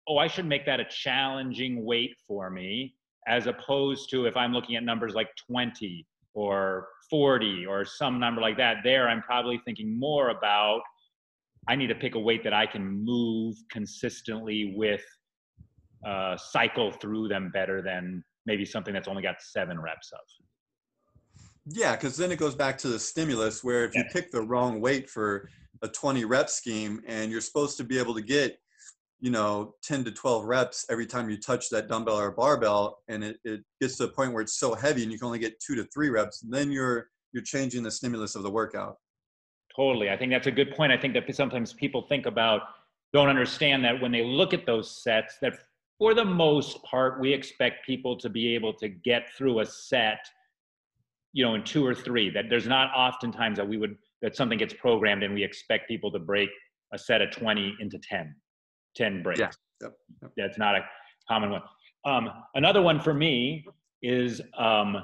oh 0.08 0.18
i 0.18 0.26
should 0.26 0.46
make 0.46 0.66
that 0.66 0.80
a 0.80 0.84
challenging 0.84 1.84
weight 1.84 2.14
for 2.26 2.50
me 2.50 2.94
as 3.28 3.46
opposed 3.46 4.10
to 4.10 4.26
if 4.26 4.36
i'm 4.36 4.52
looking 4.52 4.76
at 4.76 4.82
numbers 4.82 5.14
like 5.14 5.28
20 5.48 6.06
or 6.34 6.88
40 7.08 7.66
or 7.66 7.84
some 7.84 8.18
number 8.18 8.40
like 8.40 8.56
that 8.56 8.78
there 8.82 9.08
i'm 9.08 9.22
probably 9.22 9.60
thinking 9.64 9.98
more 9.98 10.30
about 10.30 10.80
i 11.68 11.76
need 11.76 11.86
to 11.86 11.94
pick 11.94 12.14
a 12.14 12.18
weight 12.18 12.42
that 12.42 12.52
i 12.52 12.66
can 12.66 12.84
move 12.84 13.54
consistently 13.70 14.74
with 14.76 15.02
uh, 16.06 16.36
cycle 16.36 16.92
through 16.92 17.28
them 17.28 17.50
better 17.52 17.82
than 17.82 18.22
maybe 18.46 18.64
something 18.64 18.94
that's 18.94 19.08
only 19.08 19.22
got 19.22 19.42
seven 19.42 19.80
reps 19.80 20.12
of. 20.12 20.20
Yeah, 21.66 21.96
because 21.96 22.16
then 22.16 22.30
it 22.30 22.38
goes 22.38 22.54
back 22.54 22.78
to 22.78 22.88
the 22.88 22.98
stimulus 22.98 23.64
where 23.64 23.84
if 23.84 23.94
you 23.94 24.04
pick 24.12 24.30
the 24.30 24.40
wrong 24.40 24.80
weight 24.80 25.10
for 25.10 25.50
a 25.86 25.92
20 25.92 26.24
rep 26.24 26.50
scheme 26.50 27.00
and 27.06 27.30
you're 27.30 27.40
supposed 27.40 27.76
to 27.78 27.84
be 27.84 27.98
able 27.98 28.14
to 28.14 28.22
get, 28.22 28.58
you 29.20 29.30
know, 29.30 29.74
10 29.82 30.04
to 30.04 30.12
12 30.12 30.44
reps 30.44 30.84
every 30.90 31.06
time 31.06 31.30
you 31.30 31.38
touch 31.38 31.70
that 31.70 31.88
dumbbell 31.88 32.18
or 32.18 32.30
barbell, 32.30 32.98
and 33.08 33.24
it, 33.24 33.38
it 33.44 33.62
gets 33.80 33.96
to 33.96 34.04
a 34.04 34.08
point 34.08 34.32
where 34.32 34.42
it's 34.42 34.58
so 34.58 34.74
heavy 34.74 35.02
and 35.02 35.10
you 35.10 35.18
can 35.18 35.26
only 35.26 35.38
get 35.38 35.58
two 35.60 35.74
to 35.74 35.84
three 35.84 36.10
reps, 36.10 36.40
then 36.40 36.70
you're 36.70 37.08
you're 37.32 37.42
changing 37.42 37.82
the 37.82 37.90
stimulus 37.90 38.34
of 38.34 38.42
the 38.42 38.50
workout. 38.50 38.96
Totally. 39.74 40.08
I 40.08 40.16
think 40.16 40.32
that's 40.32 40.46
a 40.46 40.52
good 40.52 40.74
point. 40.74 40.90
I 40.90 40.96
think 40.96 41.12
that 41.12 41.34
sometimes 41.36 41.74
people 41.74 42.06
think 42.08 42.24
about, 42.24 42.62
don't 43.12 43.28
understand 43.28 43.84
that 43.84 44.00
when 44.00 44.10
they 44.10 44.24
look 44.24 44.54
at 44.54 44.64
those 44.64 45.02
sets, 45.02 45.36
that 45.42 45.58
for 45.98 46.14
the 46.14 46.24
most 46.24 46.82
part, 46.82 47.20
we 47.20 47.32
expect 47.32 47.84
people 47.84 48.16
to 48.18 48.30
be 48.30 48.54
able 48.54 48.72
to 48.74 48.88
get 48.88 49.28
through 49.36 49.60
a 49.60 49.66
set, 49.66 50.20
you 51.34 51.44
know, 51.44 51.54
in 51.54 51.62
two 51.62 51.84
or 51.86 51.94
three. 51.94 52.30
That 52.30 52.46
there's 52.48 52.66
not 52.66 52.90
oftentimes 52.94 53.58
that 53.58 53.68
we 53.68 53.76
would, 53.76 53.96
that 54.22 54.36
something 54.36 54.58
gets 54.58 54.74
programmed 54.74 55.22
and 55.22 55.34
we 55.34 55.44
expect 55.44 55.88
people 55.88 56.10
to 56.12 56.18
break 56.18 56.48
a 56.92 56.98
set 56.98 57.20
of 57.20 57.30
20 57.30 57.76
into 57.80 57.98
10, 57.98 58.34
10 58.94 59.22
breaks. 59.22 59.40
Yeah. 59.40 59.50
Yep. 59.82 59.92
Yep. 60.22 60.32
That's 60.36 60.58
not 60.58 60.76
a 60.76 60.80
common 61.28 61.50
one. 61.50 61.62
Um, 62.04 62.30
another 62.54 62.82
one 62.82 63.00
for 63.00 63.12
me 63.12 63.66
is, 64.02 64.40
um, 64.56 64.96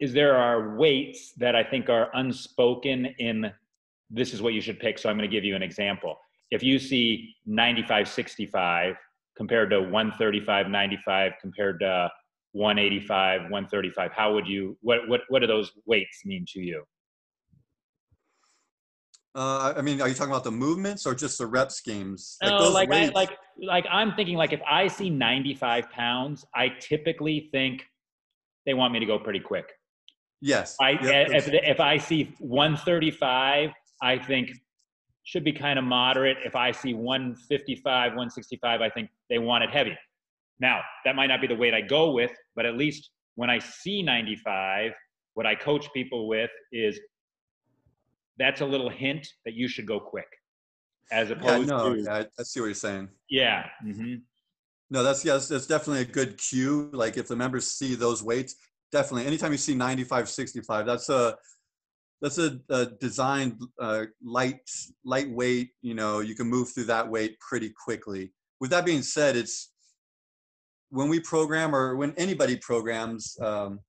is 0.00 0.12
there 0.12 0.36
are 0.36 0.76
weights 0.76 1.32
that 1.36 1.54
I 1.54 1.62
think 1.62 1.88
are 1.88 2.10
unspoken 2.14 3.06
in 3.18 3.52
this 4.12 4.34
is 4.34 4.42
what 4.42 4.52
you 4.52 4.60
should 4.60 4.78
pick. 4.78 4.98
So 4.98 5.08
I'm 5.08 5.16
going 5.16 5.28
to 5.28 5.34
give 5.34 5.44
you 5.44 5.56
an 5.56 5.62
example. 5.62 6.16
If 6.50 6.62
you 6.62 6.78
see 6.78 7.34
95 7.46 8.08
65 8.08 8.94
compared 9.36 9.70
to 9.70 9.80
135 9.80 10.68
95 10.68 11.32
compared 11.40 11.80
to 11.80 12.10
185 12.52 13.42
135, 13.42 14.12
how 14.12 14.34
would 14.34 14.46
you 14.46 14.76
what 14.82 15.08
what 15.08 15.22
what 15.28 15.38
do 15.38 15.46
those 15.46 15.72
weights 15.86 16.24
mean 16.26 16.44
to 16.48 16.60
you? 16.60 16.84
Uh, 19.34 19.72
I 19.76 19.80
mean, 19.80 20.00
are 20.02 20.08
you 20.08 20.14
talking 20.14 20.30
about 20.32 20.44
the 20.44 20.50
movements 20.50 21.06
or 21.06 21.14
just 21.14 21.38
the 21.38 21.46
rep 21.46 21.72
schemes? 21.72 22.36
No, 22.42 22.58
those 22.58 22.74
like 22.74 22.92
I, 22.92 23.08
like 23.08 23.30
like 23.62 23.86
I'm 23.90 24.14
thinking 24.14 24.36
like 24.36 24.52
if 24.52 24.60
I 24.68 24.88
see 24.88 25.08
95 25.08 25.90
pounds, 25.90 26.44
I 26.54 26.68
typically 26.80 27.48
think 27.50 27.82
they 28.66 28.74
want 28.74 28.92
me 28.92 28.98
to 29.00 29.06
go 29.06 29.18
pretty 29.18 29.40
quick. 29.40 29.66
yes. 30.40 30.76
I 30.80 30.90
Yep, 30.90 31.02
if 31.30 31.48
it's- 31.48 31.60
if 31.64 31.80
I 31.80 31.96
see 31.98 32.34
135, 32.40 33.70
I 34.02 34.18
think 34.18 34.50
should 35.24 35.44
be 35.44 35.52
kind 35.52 35.78
of 35.78 35.84
moderate. 35.84 36.36
If 36.44 36.56
I 36.56 36.72
see 36.72 36.94
155, 36.94 38.12
165, 38.12 38.80
I 38.82 38.90
think 38.90 39.08
they 39.30 39.38
want 39.38 39.62
it 39.64 39.70
heavy. 39.70 39.96
Now 40.60 40.82
that 41.04 41.14
might 41.16 41.28
not 41.28 41.40
be 41.40 41.46
the 41.46 41.54
weight 41.54 41.74
I 41.74 41.80
go 41.80 42.10
with, 42.10 42.32
but 42.56 42.66
at 42.66 42.76
least 42.76 43.10
when 43.36 43.48
I 43.48 43.58
see 43.60 44.02
95, 44.02 44.92
what 45.34 45.46
I 45.46 45.54
coach 45.54 45.90
people 45.94 46.28
with 46.28 46.50
is 46.72 47.00
that's 48.38 48.60
a 48.60 48.66
little 48.66 48.90
hint 48.90 49.26
that 49.44 49.54
you 49.54 49.68
should 49.68 49.86
go 49.86 50.00
quick, 50.00 50.28
as 51.10 51.28
yeah, 51.28 51.36
opposed 51.36 51.68
no, 51.68 51.94
to 51.94 52.02
yeah, 52.02 52.14
I, 52.14 52.26
I 52.38 52.42
see 52.42 52.60
what 52.60 52.66
you're 52.66 52.74
saying. 52.74 53.08
yeah. 53.28 53.66
hmm 53.82 54.16
No, 54.90 55.02
that's 55.02 55.24
yes, 55.24 55.48
that's 55.48 55.66
definitely 55.66 56.02
a 56.02 56.06
good 56.06 56.38
cue. 56.38 56.90
Like 56.92 57.16
if 57.16 57.28
the 57.28 57.36
members 57.36 57.70
see 57.70 57.94
those 57.94 58.22
weights, 58.22 58.56
definitely. 58.90 59.26
Anytime 59.26 59.52
you 59.52 59.58
see 59.58 59.74
95, 59.74 60.28
65, 60.28 60.86
that's 60.86 61.08
a 61.08 61.36
that's 62.20 62.38
a, 62.38 62.60
a 62.70 62.86
designed 62.86 63.60
uh, 63.80 64.04
light 64.24 64.60
lightweight. 65.04 65.70
You 65.82 65.94
know, 65.94 66.20
you 66.20 66.34
can 66.34 66.46
move 66.46 66.70
through 66.70 66.84
that 66.84 67.08
weight 67.08 67.38
pretty 67.40 67.72
quickly. 67.84 68.32
With 68.60 68.70
that 68.70 68.84
being 68.84 69.02
said, 69.02 69.36
it's 69.36 69.72
when 70.90 71.08
we 71.08 71.18
program 71.20 71.74
or 71.74 71.96
when 71.96 72.14
anybody 72.16 72.56
programs, 72.56 73.36
um, 73.40 73.80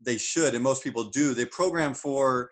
they 0.00 0.18
should, 0.18 0.54
and 0.54 0.64
most 0.64 0.82
people 0.82 1.04
do. 1.04 1.34
They 1.34 1.44
program 1.44 1.94
for 1.94 2.50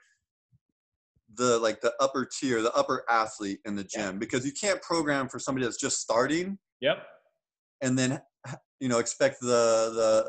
the 1.36 1.58
like 1.58 1.80
the 1.80 1.92
upper 2.00 2.26
tier, 2.26 2.62
the 2.62 2.72
upper 2.74 3.04
athlete 3.10 3.60
in 3.64 3.76
the 3.76 3.84
gym, 3.84 4.18
because 4.18 4.44
you 4.44 4.52
can't 4.52 4.80
program 4.82 5.28
for 5.28 5.38
somebody 5.38 5.64
that's 5.64 5.80
just 5.80 6.00
starting 6.00 6.58
Yep. 6.80 6.98
and 7.82 7.98
then 7.98 8.20
you 8.80 8.88
know 8.88 8.98
expect 8.98 9.40
the 9.40 9.46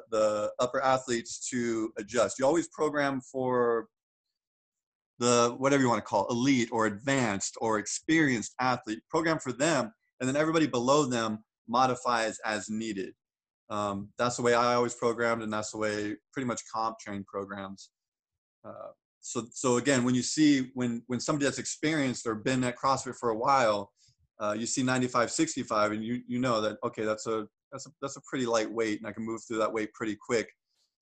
the 0.09 0.17
the 0.17 0.51
upper 0.59 0.81
athletes 0.81 1.49
to 1.49 1.91
adjust. 1.97 2.39
You 2.39 2.45
always 2.45 2.67
program 2.69 3.21
for 3.21 3.87
the 5.19 5.55
whatever 5.57 5.81
you 5.81 5.89
want 5.89 5.99
to 5.99 6.05
call 6.07 6.27
it, 6.27 6.31
elite 6.31 6.69
or 6.71 6.85
advanced 6.85 7.57
or 7.59 7.79
experienced 7.79 8.53
athlete. 8.59 8.99
Program 9.09 9.39
for 9.39 9.51
them 9.51 9.91
and 10.19 10.27
then 10.27 10.35
everybody 10.35 10.67
below 10.67 11.05
them 11.05 11.43
modifies 11.67 12.39
as 12.45 12.69
needed. 12.69 13.13
Um, 13.69 14.09
that's 14.17 14.37
the 14.37 14.43
way 14.43 14.53
i 14.53 14.75
always 14.75 14.93
programmed 14.93 15.43
and 15.43 15.51
that's 15.51 15.71
the 15.71 15.77
way 15.77 16.15
pretty 16.31 16.47
much 16.47 16.61
CompTrain 16.73 17.25
programs 17.25 17.89
uh, 18.63 18.91
so 19.27 19.45
so 19.51 19.77
again 19.77 20.03
when 20.03 20.15
you 20.15 20.21
see 20.21 20.71
when 20.73 21.01
when 21.07 21.19
somebody 21.19 21.45
that's 21.45 21.59
experienced 21.59 22.25
or 22.25 22.35
been 22.35 22.63
at 22.63 22.77
crossfit 22.77 23.15
for 23.15 23.29
a 23.29 23.37
while 23.37 23.91
uh, 24.39 24.55
you 24.57 24.65
see 24.65 24.83
95 24.83 25.31
65 25.31 25.91
and 25.91 26.03
you 26.03 26.21
you 26.27 26.39
know 26.39 26.61
that 26.61 26.77
okay 26.83 27.03
that's 27.03 27.27
a 27.27 27.47
that's 27.71 27.85
a 27.87 27.89
that's 28.01 28.17
a 28.17 28.21
pretty 28.29 28.45
light 28.45 28.71
weight 28.71 28.99
and 28.99 29.07
i 29.07 29.11
can 29.11 29.25
move 29.25 29.41
through 29.43 29.57
that 29.57 29.71
weight 29.71 29.91
pretty 29.93 30.15
quick 30.15 30.49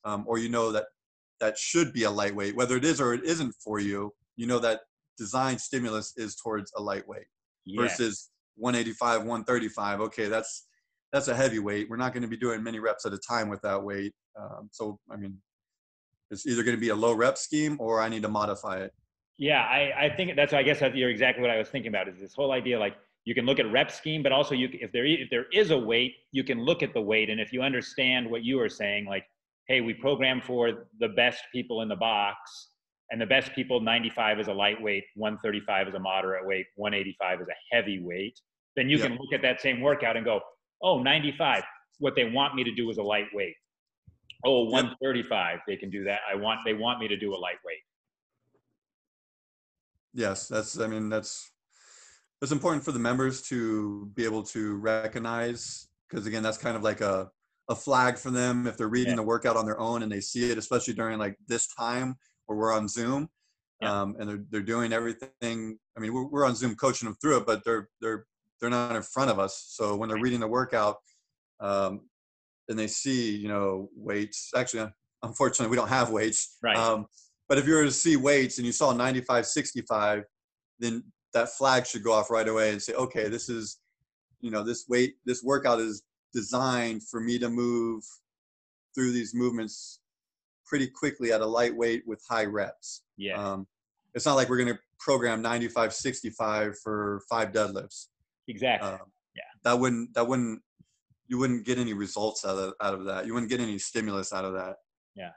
um, 0.06 0.24
or 0.28 0.38
you 0.38 0.50
know 0.50 0.72
that 0.72 0.86
that 1.40 1.58
should 1.58 1.94
be 1.94 2.04
a 2.04 2.12
lightweight 2.12 2.56
whether 2.56 2.76
it 2.76 2.86
is 2.86 3.00
or 3.00 3.14
it 3.14 3.24
isn't 3.24 3.54
for 3.64 3.80
you 3.80 4.12
you 4.38 4.48
know 4.48 4.60
that 4.60 4.82
design 5.18 5.58
stimulus 5.58 6.14
is 6.18 6.36
towards 6.36 6.72
a 6.78 6.82
lightweight 6.82 7.28
Yeah. 7.66 7.84
versus 7.84 8.30
185 8.56 9.22
135 9.22 10.02
okay 10.02 10.28
that's 10.28 10.68
that's 11.14 11.30
a 11.30 11.36
heavy 11.36 11.60
weight. 11.60 11.88
We're 11.90 11.96
not 11.96 12.12
going 12.12 12.24
to 12.24 12.28
be 12.28 12.36
doing 12.36 12.62
many 12.62 12.80
reps 12.80 13.06
at 13.06 13.14
a 13.14 13.18
time 13.18 13.48
with 13.48 13.62
that 13.62 13.82
weight. 13.82 14.14
Um, 14.38 14.68
so 14.72 15.00
i 15.10 15.16
mean 15.16 15.38
it's 16.32 16.46
either 16.46 16.64
going 16.64 16.76
to 16.76 16.82
be 16.82 16.90
a 16.90 16.96
low 16.96 17.14
rep 17.14 17.38
scheme 17.38 17.78
or 17.80 18.02
i 18.02 18.10
need 18.10 18.22
to 18.22 18.30
modify 18.30 18.78
it 18.78 18.92
Yeah, 19.38 19.64
I, 19.64 20.06
I 20.06 20.10
think 20.16 20.36
that's 20.36 20.54
I 20.54 20.64
guess 20.64 20.80
that 20.80 20.96
you're 20.96 21.10
exactly 21.10 21.42
what 21.42 21.52
I 21.52 21.58
was 21.58 21.70
thinking 21.70 21.90
about 21.90 22.08
is 22.08 22.18
this 22.20 22.34
whole 22.34 22.52
idea 22.54 22.80
like 22.80 22.96
you 23.26 23.34
can 23.36 23.46
look 23.46 23.60
at 23.60 23.68
rep 23.72 23.90
scheme, 23.92 24.22
but 24.24 24.32
also 24.32 24.54
you 24.56 24.70
if 24.86 24.92
there 24.94 25.06
if 25.06 25.30
there 25.30 25.48
is 25.52 25.72
a 25.72 25.78
weight, 25.92 26.14
you 26.32 26.44
can 26.50 26.60
look 26.70 26.82
at 26.88 26.94
the 26.94 27.02
weight, 27.02 27.28
and 27.32 27.40
if 27.46 27.52
you 27.52 27.62
understand 27.62 28.30
what 28.32 28.42
you 28.50 28.56
are 28.64 28.70
saying, 28.70 29.06
like, 29.16 29.26
hey, 29.68 29.82
we 29.82 29.94
program 29.94 30.40
for 30.50 30.88
the 31.04 31.10
best 31.24 31.42
people 31.56 31.82
in 31.84 31.90
the 31.90 31.96
box, 32.10 32.38
and 33.10 33.20
the 33.20 33.26
best 33.26 33.48
people 33.58 33.82
95 33.82 34.40
is 34.40 34.48
a 34.48 34.54
lightweight, 34.54 35.04
135 35.16 35.88
is 35.90 35.96
a 35.96 36.00
moderate 36.00 36.46
weight, 36.46 36.68
185 36.76 37.42
is 37.42 37.48
a 37.48 37.76
heavy 37.76 38.00
weight, 38.00 38.40
then 38.78 38.90
you 38.90 38.98
Yeah. 38.98 39.08
can 39.08 39.18
look 39.18 39.34
at 39.34 39.42
that 39.42 39.60
same 39.60 39.82
workout 39.82 40.16
and 40.18 40.24
go, 40.32 40.40
oh, 40.82 41.02
95, 41.02 41.64
what 42.00 42.14
they 42.16 42.26
want 42.38 42.56
me 42.56 42.64
to 42.64 42.74
do 42.82 42.90
is 42.92 42.98
a 43.00 43.04
lightweight. 43.14 43.56
Oh, 44.46 44.66
135, 44.66 45.60
they 45.68 45.76
can 45.76 45.90
do 45.90 46.04
that. 46.04 46.20
I 46.32 46.36
want 46.36 46.60
they 46.66 46.74
want 46.74 47.00
me 47.00 47.08
to 47.08 47.18
do 47.18 47.34
a 47.34 47.38
lightweight. 47.38 47.80
Yes, 50.14 50.48
that's. 50.48 50.80
I 50.80 50.88
mean, 50.88 51.10
that's 51.10 51.52
it's 52.42 52.52
important 52.52 52.84
for 52.84 52.92
the 52.92 53.00
members 53.00 53.42
to 53.44 54.06
be 54.14 54.24
able 54.24 54.44
to 54.44 54.76
recognize 54.76 55.88
because 56.10 56.26
again, 56.26 56.44
that's 56.44 56.58
kind 56.58 56.78
of 56.78 56.84
like 56.84 57.02
a 57.02 57.30
a 57.70 57.76
flag 57.76 58.18
for 58.18 58.30
them 58.30 58.68
if 58.68 58.78
they're 58.78 58.88
reading 58.88 59.12
Yeah. 59.14 59.18
the 59.18 59.24
workout 59.24 59.58
on 59.58 59.66
their 59.66 59.80
own 59.80 60.04
and 60.04 60.12
they 60.12 60.22
see 60.22 60.52
it, 60.52 60.58
especially 60.58 60.94
during 60.94 61.18
like 61.18 61.36
this 61.48 61.68
time 61.68 62.16
where 62.46 62.58
we're 62.58 62.74
on 62.74 62.88
Zoom. 62.88 63.28
Yeah. 63.82 64.02
Um, 64.02 64.16
and 64.20 64.30
they're 64.30 64.44
they're 64.52 64.62
doing 64.62 64.94
everything. 64.94 65.78
I 65.98 66.00
mean, 66.00 66.14
we're, 66.14 66.28
we're 66.28 66.46
on 66.46 66.56
Zoom 66.56 66.76
coaching 66.76 67.08
them 67.08 67.18
through 67.22 67.38
it, 67.38 67.46
but 67.46 67.64
they're 67.66 67.90
they're 68.00 68.26
they're 68.62 68.70
not 68.70 68.96
in 68.96 69.02
front 69.02 69.32
of 69.32 69.40
us. 69.40 69.66
So 69.70 69.96
when 69.98 70.08
they're 70.08 70.22
reading 70.22 70.40
the 70.40 70.48
workout, 70.48 70.96
um, 71.60 72.02
and 72.70 72.78
they 72.78 72.88
see 72.88 73.36
you 73.36 73.48
know 73.48 73.90
weights. 73.96 74.52
Actually, 74.56 74.90
unfortunately, 75.24 75.72
we 75.72 75.78
don't 75.78 75.90
have 75.90 76.10
weights. 76.10 76.58
Right. 76.64 76.78
Um, 76.78 77.08
but 77.48 77.58
if 77.58 77.68
you 77.68 77.76
were 77.76 77.84
to 77.84 77.92
see 77.92 78.16
weights 78.16 78.58
and 78.58 78.66
you 78.66 78.72
saw 78.72 78.92
95, 78.92 79.46
65, 79.46 80.24
then 80.80 81.04
that 81.34 81.50
flag 81.50 81.86
should 81.86 82.04
go 82.04 82.14
off 82.14 82.32
right 82.32 82.48
away 82.48 82.72
and 82.72 82.82
say, 82.82 82.94
okay, 82.94 83.30
this 83.30 83.50
is, 83.50 83.80
you 84.42 84.50
know, 84.50 84.64
this 84.64 84.86
weight, 84.90 85.16
this 85.26 85.44
workout 85.44 85.80
is 85.80 86.04
designed 86.34 87.08
for 87.08 87.20
me 87.20 87.38
to 87.38 87.50
move 87.50 88.04
through 88.96 89.12
these 89.12 89.36
movements 89.36 90.00
pretty 90.66 90.88
quickly 90.88 91.32
at 91.32 91.42
a 91.42 91.46
light 91.46 91.76
weight 91.76 92.04
with 92.08 92.24
high 92.28 92.46
reps. 92.46 93.04
Yeah. 93.18 93.36
Um, 93.36 93.68
it's 94.16 94.26
not 94.26 94.36
like 94.36 94.50
we're 94.50 94.58
going 94.58 94.74
to 94.74 94.80
program 95.00 95.42
95 95.42 95.94
65 95.94 96.80
for 96.80 97.22
five 97.30 97.52
deadlifts. 97.52 98.08
Exactly. 98.48 98.90
Um, 98.90 99.00
Yeah. 99.36 99.44
That 99.64 99.80
wouldn't 99.80 100.14
that 100.16 100.28
wouldn't 100.28 100.62
you 101.28 101.38
wouldn't 101.38 101.66
get 101.66 101.78
any 101.78 101.94
results 101.94 102.46
out 102.46 102.58
of 102.58 102.74
out 102.82 102.94
of 102.94 103.06
that. 103.06 103.26
You 103.26 103.34
wouldn't 103.34 103.50
get 103.50 103.60
any 103.60 103.78
stimulus 103.78 104.34
out 104.34 104.46
of 104.46 104.54
that. 104.54 104.76
Yeah. 105.16 105.32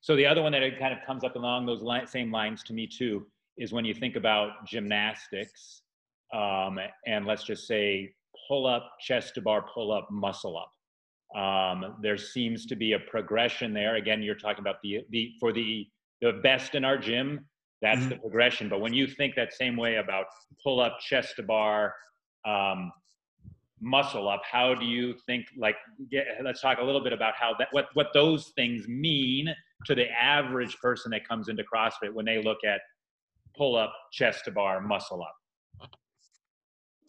So 0.00 0.14
the 0.14 0.26
other 0.26 0.42
one 0.42 0.52
that 0.52 0.62
kind 0.78 0.92
of 0.92 1.00
comes 1.06 1.24
up 1.24 1.36
along 1.36 1.66
those 1.66 1.82
li- 1.82 2.06
same 2.06 2.30
lines 2.30 2.62
to 2.64 2.72
me 2.72 2.86
too 2.86 3.26
is 3.58 3.72
when 3.72 3.84
you 3.84 3.94
think 3.94 4.16
about 4.16 4.66
gymnastics, 4.66 5.82
um, 6.34 6.78
and 7.06 7.26
let's 7.26 7.44
just 7.44 7.66
say 7.66 8.12
pull 8.48 8.66
up, 8.66 8.92
chest 9.00 9.34
to 9.34 9.40
bar, 9.40 9.64
pull 9.72 9.92
up, 9.92 10.08
muscle 10.10 10.56
up. 10.56 10.70
Um, 11.36 11.96
there 12.02 12.16
seems 12.16 12.66
to 12.66 12.76
be 12.76 12.92
a 12.92 12.98
progression 12.98 13.72
there. 13.72 13.96
Again, 13.96 14.22
you're 14.22 14.36
talking 14.36 14.60
about 14.60 14.76
the 14.82 15.00
the 15.10 15.32
for 15.40 15.52
the 15.52 15.86
the 16.20 16.34
best 16.42 16.74
in 16.74 16.84
our 16.84 16.98
gym. 16.98 17.46
That's 17.82 18.06
the 18.06 18.16
progression. 18.16 18.68
But 18.68 18.80
when 18.80 18.94
you 18.94 19.06
think 19.06 19.34
that 19.34 19.52
same 19.52 19.76
way 19.76 19.96
about 19.96 20.26
pull 20.62 20.80
up, 20.80 20.98
chest 21.00 21.36
to 21.36 21.42
bar, 21.42 21.94
um, 22.46 22.90
muscle 23.80 24.28
up, 24.28 24.42
how 24.50 24.74
do 24.74 24.86
you 24.86 25.14
think? 25.26 25.46
Like, 25.56 25.76
get, 26.10 26.26
let's 26.42 26.60
talk 26.60 26.78
a 26.78 26.84
little 26.84 27.02
bit 27.02 27.12
about 27.12 27.34
how 27.38 27.54
that 27.58 27.68
what 27.72 27.86
what 27.94 28.08
those 28.14 28.52
things 28.56 28.88
mean 28.88 29.54
to 29.84 29.94
the 29.94 30.10
average 30.10 30.76
person 30.78 31.10
that 31.10 31.26
comes 31.28 31.48
into 31.48 31.62
CrossFit 31.62 32.12
when 32.12 32.24
they 32.24 32.42
look 32.42 32.58
at 32.64 32.80
pull 33.56 33.76
up, 33.76 33.92
chest 34.12 34.44
to 34.44 34.50
bar, 34.50 34.80
muscle 34.80 35.22
up? 35.22 35.36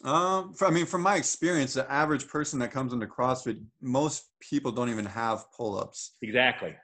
Um, 0.03 0.53
for, 0.53 0.67
I 0.67 0.71
mean, 0.71 0.85
from 0.85 1.01
my 1.01 1.15
experience, 1.15 1.73
the 1.73 1.91
average 1.91 2.27
person 2.27 2.59
that 2.59 2.71
comes 2.71 2.93
into 2.93 3.07
CrossFit, 3.07 3.59
most 3.81 4.25
people 4.39 4.71
don't 4.71 4.89
even 4.89 5.05
have 5.05 5.45
pull-ups. 5.51 6.15
Exactly. 6.21 6.75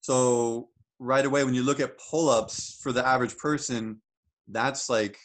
So 0.00 0.68
right 0.98 1.24
away, 1.24 1.44
when 1.44 1.54
you 1.54 1.62
look 1.62 1.80
at 1.80 1.98
pull-ups 1.98 2.78
for 2.80 2.92
the 2.92 3.06
average 3.06 3.36
person, 3.36 4.00
that's 4.48 4.88
like 4.88 5.18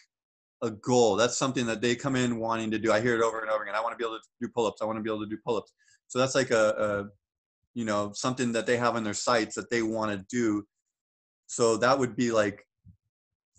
a 0.62 0.72
goal. 0.72 1.16
That's 1.16 1.38
something 1.38 1.66
that 1.68 1.82
they 1.82 1.96
come 1.96 2.16
in 2.16 2.38
wanting 2.38 2.72
to 2.72 2.80
do. 2.80 2.92
I 2.92 3.02
hear 3.02 3.16
it 3.16 3.22
over 3.22 3.42
and 3.42 3.50
over 3.50 3.64
again. 3.64 3.76
I 3.76 3.82
want 3.82 3.94
to 3.94 3.98
be 3.98 4.06
able 4.06 4.18
to 4.18 4.24
do 4.42 4.48
pull-ups. 4.54 4.82
I 4.82 4.86
want 4.86 4.98
to 4.98 5.04
be 5.04 5.10
able 5.10 5.24
to 5.24 5.30
do 5.30 5.38
pull-ups. 5.46 5.74
So 6.08 6.20
that's 6.20 6.36
like 6.36 6.52
a, 6.52 6.70
a 6.70 7.06
you 7.74 7.86
know, 7.86 8.12
something 8.14 8.52
that 8.54 8.66
they 8.66 8.78
have 8.78 8.96
on 8.96 9.04
their 9.04 9.14
sights 9.14 9.56
that 9.56 9.70
they 9.70 9.82
want 9.82 10.12
to 10.12 10.26
do. 10.30 10.66
So 11.48 11.78
that 11.78 12.00
would 12.00 12.16
be 12.16 12.32
like 12.32 12.66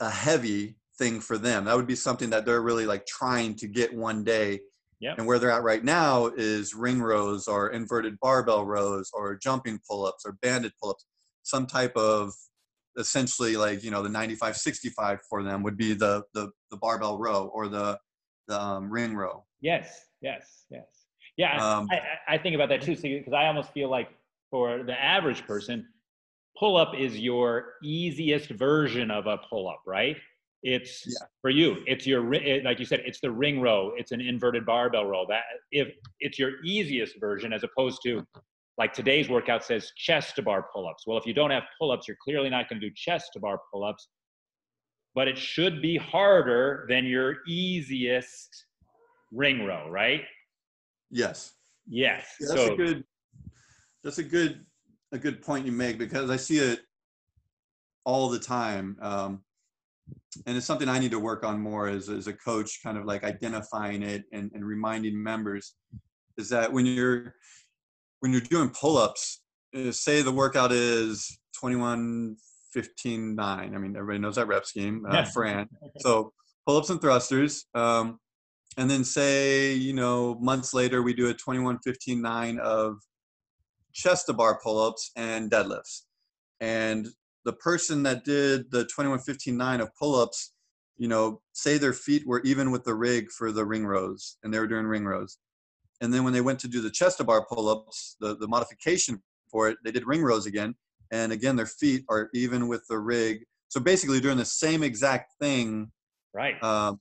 a 0.01 0.11
heavy 0.11 0.77
thing 0.99 1.21
for 1.21 1.39
them. 1.39 1.67
That 1.67 1.77
would 1.77 1.87
be 1.87 1.97
something 1.97 2.31
that 2.31 2.47
they're 2.47 2.63
really 2.63 2.87
like 2.87 3.07
trying 3.07 3.55
to 3.57 3.69
get 3.69 3.95
one 3.95 4.25
day. 4.25 4.61
Yep. 5.01 5.19
And 5.19 5.27
where 5.27 5.39
they're 5.39 5.51
at 5.51 5.63
right 5.63 5.85
now 5.85 6.31
is 6.37 6.75
ring 6.75 7.03
rows 7.03 7.47
or 7.47 7.69
inverted 7.69 8.19
barbell 8.21 8.65
rows 8.65 9.11
or 9.13 9.37
jumping 9.37 9.79
pull-ups 9.89 10.25
or 10.25 10.39
banded 10.41 10.73
pull-ups. 10.83 11.05
Some 11.43 11.67
type 11.67 11.95
of 11.97 12.33
essentially 12.97 13.57
like, 13.57 13.83
you 13.85 13.91
know, 13.91 14.03
the 14.03 14.09
95 14.09 14.57
65 14.57 15.21
for 15.29 15.43
them 15.43 15.63
would 15.63 15.77
be 15.77 15.93
the 15.95 16.23
the 16.35 16.51
the 16.71 16.77
barbell 16.77 17.19
row 17.19 17.51
or 17.55 17.69
the 17.69 17.99
the 18.49 18.61
um, 18.61 18.91
ring 18.91 19.15
row. 19.15 19.45
Yes. 19.61 20.07
Yes. 20.23 20.65
Yes. 20.71 20.87
Yeah. 21.37 21.57
Um, 21.63 21.89
I, 21.91 22.35
I- 22.35 22.39
think 22.39 22.55
about 22.55 22.69
that 22.71 22.83
too. 22.83 22.97
because 22.97 23.33
I 23.33 23.47
almost 23.47 23.73
feel 23.73 23.91
like 23.91 24.09
for 24.51 24.83
the 24.85 24.99
average 25.03 25.47
person, 25.47 25.87
pull 26.59 26.77
up 26.77 26.95
is 26.97 27.19
your 27.19 27.75
easiest 27.83 28.51
version 28.51 29.11
of 29.11 29.27
a 29.27 29.39
pull 29.51 29.69
up, 29.69 29.81
right? 29.87 30.17
It's 30.63 31.05
Yeah. 31.07 31.27
for 31.43 31.51
you. 31.51 31.83
It's 31.87 32.07
your 32.07 32.33
it- 32.35 32.65
like 32.65 32.79
you 32.79 32.87
said. 32.87 33.03
It's 33.05 33.21
the 33.21 33.31
ring 33.31 33.61
row. 33.61 33.93
It's 33.97 34.13
an 34.13 34.21
inverted 34.21 34.65
barbell 34.65 35.05
row. 35.07 35.27
That 35.29 35.43
if 35.71 35.95
it's 36.21 36.39
your 36.39 36.53
easiest 36.65 37.21
version, 37.21 37.53
as 37.53 37.63
opposed 37.65 38.01
to 38.05 38.27
like 38.79 38.93
today's 38.93 39.29
workout 39.29 39.65
says 39.65 39.93
chest 39.97 40.37
to 40.37 40.43
bar 40.43 40.67
pull 40.73 40.87
ups. 40.87 41.05
Well, 41.07 41.17
if 41.19 41.27
you 41.27 41.33
don't 41.33 41.51
have 41.51 41.65
pull 41.79 41.91
ups, 41.91 42.07
you're 42.07 42.17
clearly 42.23 42.51
not 42.51 42.69
going 42.69 42.81
to 42.81 42.89
do 42.89 42.95
chest 42.95 43.31
to 43.33 43.41
bar 43.41 43.59
pull 43.73 43.85
ups. 43.85 44.09
But 45.15 45.29
it 45.29 45.39
should 45.39 45.81
be 45.81 45.97
harder 45.97 46.87
than 46.91 47.07
your 47.07 47.37
easiest 47.49 48.67
ring 49.33 49.65
row, 49.65 49.89
right? 49.89 50.23
yes. 51.11 51.53
Yes. 51.89 52.27
Yeah, 52.41 52.49
that's 52.49 52.61
so 52.61 52.73
a 52.73 52.77
good 52.77 53.05
that's 54.03 54.19
a 54.19 54.25
good 54.25 54.65
a 55.13 55.19
good 55.19 55.41
point 55.41 55.65
you 55.65 55.73
make 55.73 55.99
because 55.99 56.31
I 56.31 56.37
see 56.37 56.59
it 56.59 56.81
all 58.05 58.29
the 58.29 58.39
time. 58.39 58.97
Um, 59.01 59.43
and 60.47 60.57
it's 60.57 60.67
something 60.67 60.89
I 60.89 60.99
need 60.99 61.11
to 61.13 61.19
work 61.19 61.45
on 61.45 61.61
more 61.61 61.89
as, 61.89 62.09
as 62.09 62.27
a 62.27 62.33
coach, 62.33 62.81
kind 62.83 62.99
of 62.99 63.05
like 63.05 63.25
identifying 63.25 64.03
it 64.03 64.25
and, 64.33 64.51
and 64.55 64.65
reminding 64.65 65.21
members 65.21 65.75
is 66.39 66.49
that 66.51 66.73
when 66.73 66.87
you're 66.87 67.35
when 68.27 68.33
you're 68.33 68.41
doing 68.41 68.69
pull-ups, 68.71 69.41
uh, 69.77 69.93
say 69.93 70.21
the 70.21 70.33
workout 70.33 70.73
is 70.73 71.39
21 71.61 72.37
15 72.73 73.37
9 73.37 73.75
i 73.75 73.79
mean 73.79 73.97
everybody 73.97 74.19
knows 74.19 74.35
that 74.35 74.49
rep 74.49 74.67
scheme 74.67 75.07
uh, 75.09 75.15
Yeah. 75.15 75.25
fran 75.33 75.69
so 76.01 76.33
pull-ups 76.67 76.91
and 76.91 77.01
thrusters 77.01 77.67
um, 77.77 78.19
and 78.77 78.91
then 78.91 79.05
say 79.05 79.75
you 79.75 79.93
know 79.93 80.35
months 80.41 80.75
later 80.75 81.03
we 81.03 81.15
do 81.15 81.29
a 81.29 81.35
21 81.35 81.79
15 81.85 82.21
9 82.21 82.59
of 82.59 82.97
chest 83.93 84.27
to 84.27 84.33
bar 84.33 84.59
pull-ups 84.61 85.13
and 85.17 85.49
deadlifts. 85.51 86.03
And 86.61 87.07
the 87.45 87.53
person 87.55 88.03
that 88.03 88.25
did 88.25 88.73
the 88.73 88.87
21 88.87 89.21
15 89.21 89.57
9 89.57 89.81
of 89.81 89.91
pull-ups 89.95 90.53
you 90.97 91.07
know 91.07 91.41
say 91.53 91.79
their 91.79 91.93
feet 91.93 92.27
were 92.27 92.41
even 92.43 92.73
with 92.73 92.83
the 92.83 92.95
rig 92.95 93.31
for 93.31 93.53
the 93.53 93.65
ring 93.65 93.87
rows 93.87 94.37
and 94.43 94.53
they 94.53 94.59
were 94.59 94.67
doing 94.67 94.85
ring 94.87 95.05
rows 95.05 95.39
and 96.01 96.13
then 96.13 96.25
when 96.25 96.33
they 96.33 96.41
went 96.41 96.59
to 96.59 96.69
do 96.69 96.81
the 96.81 96.91
chest 96.91 97.19
to 97.19 97.25
bar 97.25 97.47
pull-ups 97.47 98.17
the, 98.21 98.37
the 98.37 98.49
modification 98.49 99.23
for 99.51 99.69
it 99.69 99.79
they 99.85 99.91
did 99.93 100.07
ring 100.07 100.23
rows 100.23 100.47
again 100.47 100.75
and 101.11 101.33
again 101.33 101.57
their 101.57 101.67
feet 101.67 102.05
are 102.09 102.29
even 102.35 102.69
with 102.69 102.87
the 102.89 102.99
rig 102.99 103.45
so 103.69 103.81
basically 103.81 104.21
doing 104.21 104.37
the 104.37 104.45
same 104.45 104.83
exact 104.83 105.33
thing 105.41 105.91
right. 106.35 106.63
um, 106.63 107.01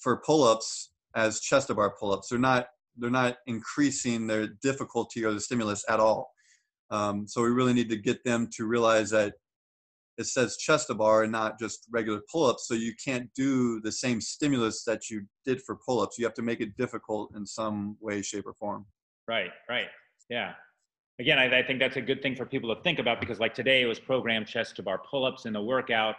for 0.00 0.16
pull-ups 0.18 0.92
as 1.14 1.40
chest 1.40 1.68
to 1.68 1.74
bar 1.74 1.94
pull-ups. 1.98 2.28
They're 2.28 2.38
not 2.38 2.68
they're 2.96 3.10
not 3.10 3.36
increasing 3.46 4.26
their 4.26 4.48
difficulty 4.62 5.24
or 5.24 5.32
the 5.32 5.40
stimulus 5.40 5.84
at 5.88 6.00
all. 6.00 6.32
Um, 6.90 7.26
so 7.26 7.40
we 7.40 7.48
really 7.48 7.72
need 7.72 7.88
to 7.90 7.96
get 7.96 8.24
them 8.24 8.48
to 8.56 8.66
realize 8.66 9.10
that 9.10 9.34
it 10.20 10.26
says 10.26 10.58
chest 10.58 10.88
to 10.88 10.94
bar 10.94 11.22
and 11.22 11.32
not 11.32 11.58
just 11.58 11.86
regular 11.90 12.20
pull-ups. 12.30 12.68
So 12.68 12.74
you 12.74 12.92
can't 13.02 13.32
do 13.34 13.80
the 13.80 13.90
same 13.90 14.20
stimulus 14.20 14.84
that 14.84 15.08
you 15.08 15.22
did 15.46 15.62
for 15.62 15.76
pull-ups. 15.76 16.18
You 16.18 16.26
have 16.26 16.34
to 16.34 16.42
make 16.42 16.60
it 16.60 16.76
difficult 16.76 17.34
in 17.34 17.46
some 17.46 17.96
way, 18.00 18.20
shape, 18.20 18.46
or 18.46 18.52
form. 18.52 18.84
Right, 19.26 19.50
right. 19.68 19.88
Yeah. 20.28 20.52
Again, 21.18 21.38
I, 21.38 21.60
I 21.60 21.62
think 21.62 21.80
that's 21.80 21.96
a 21.96 22.00
good 22.02 22.22
thing 22.22 22.36
for 22.36 22.44
people 22.44 22.74
to 22.74 22.82
think 22.82 22.98
about 22.98 23.18
because, 23.20 23.40
like 23.40 23.54
today, 23.54 23.82
it 23.82 23.86
was 23.86 23.98
programmed 23.98 24.46
chest 24.46 24.76
to 24.76 24.82
bar 24.82 25.00
pull 25.10 25.24
ups 25.24 25.46
in 25.46 25.52
the 25.54 25.62
workout, 25.62 26.16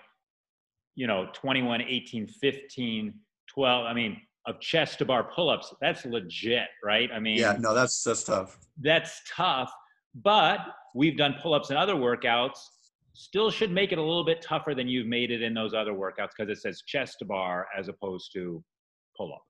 you 0.96 1.06
know, 1.08 1.28
21, 1.34 1.82
18, 1.82 2.28
15, 2.28 3.14
12. 3.48 3.86
I 3.86 3.94
mean, 3.94 4.20
of 4.48 4.60
chest 4.60 4.98
to 5.00 5.06
bar 5.06 5.24
pull 5.24 5.50
ups, 5.50 5.74
that's 5.80 6.06
legit, 6.06 6.68
right? 6.84 7.10
I 7.14 7.20
mean, 7.20 7.38
Yeah, 7.38 7.56
no, 7.60 7.76
that's 7.76 8.04
that's 8.04 8.24
tough. 8.24 8.58
that's 8.80 9.22
tough, 9.30 9.72
but 10.16 10.60
we've 10.96 11.18
done 11.18 11.36
pull 11.42 11.54
ups 11.54 11.70
in 11.70 11.78
other 11.78 11.94
workouts. 11.96 12.58
Still 13.14 13.52
should 13.52 13.72
make 13.72 13.92
it 13.92 13.98
a 13.98 14.02
little 14.02 14.24
bit 14.26 14.42
tougher 14.42 14.74
than 14.74 14.88
you've 14.88 15.08
made 15.08 15.32
it 15.32 15.42
in 15.42 15.54
those 15.54 15.74
other 15.74 15.94
workouts 15.94 16.30
because 16.38 16.50
it 16.50 16.62
says 16.62 16.82
chest 16.88 17.18
to 17.20 17.26
bar 17.26 17.68
as 17.78 17.88
opposed 17.90 18.32
to 18.34 18.64
pull 19.18 19.34
up. 19.34 19.44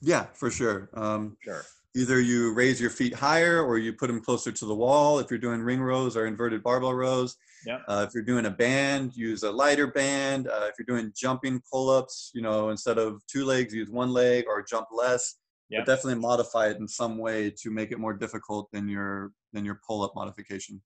Yeah, 0.00 0.26
for 0.34 0.50
sure. 0.50 0.90
Um, 0.94 1.36
Sure. 1.44 1.62
either 1.94 2.20
you 2.20 2.52
raise 2.54 2.80
your 2.80 2.90
feet 2.90 3.14
higher 3.14 3.62
or 3.62 3.78
you 3.78 3.92
put 3.92 4.08
them 4.08 4.20
closer 4.20 4.50
to 4.50 4.66
the 4.66 4.74
wall 4.74 5.20
if 5.20 5.30
you're 5.30 5.38
doing 5.38 5.60
ring 5.60 5.80
rows 5.80 6.16
or 6.16 6.26
inverted 6.26 6.62
barbell 6.62 6.92
rows. 6.94 7.36
Yep. 7.66 7.82
Uh, 7.86 8.04
if 8.08 8.14
you're 8.14 8.24
doing 8.24 8.46
a 8.46 8.50
band, 8.50 9.16
use 9.16 9.44
a 9.44 9.50
lighter 9.52 9.86
band. 9.86 10.48
Uh, 10.48 10.66
if 10.68 10.74
you're 10.76 10.86
doing 10.96 11.12
jumping 11.16 11.62
pull-ups, 11.70 12.32
you 12.34 12.42
know, 12.42 12.70
instead 12.70 12.98
of 12.98 13.22
two 13.28 13.44
legs, 13.44 13.72
use 13.72 13.88
one 13.90 14.10
leg 14.12 14.44
or 14.48 14.60
jump 14.62 14.88
less. 14.92 15.36
Yep. 15.70 15.86
But 15.86 15.92
definitely 15.92 16.20
modify 16.20 16.66
it 16.70 16.78
in 16.78 16.88
some 16.88 17.16
way 17.16 17.50
to 17.62 17.70
make 17.70 17.92
it 17.92 17.98
more 18.00 18.12
difficult 18.12 18.68
than 18.72 18.88
your 18.88 19.30
than 19.52 19.64
your 19.64 19.80
pull-up 19.86 20.12
modification. 20.16 20.82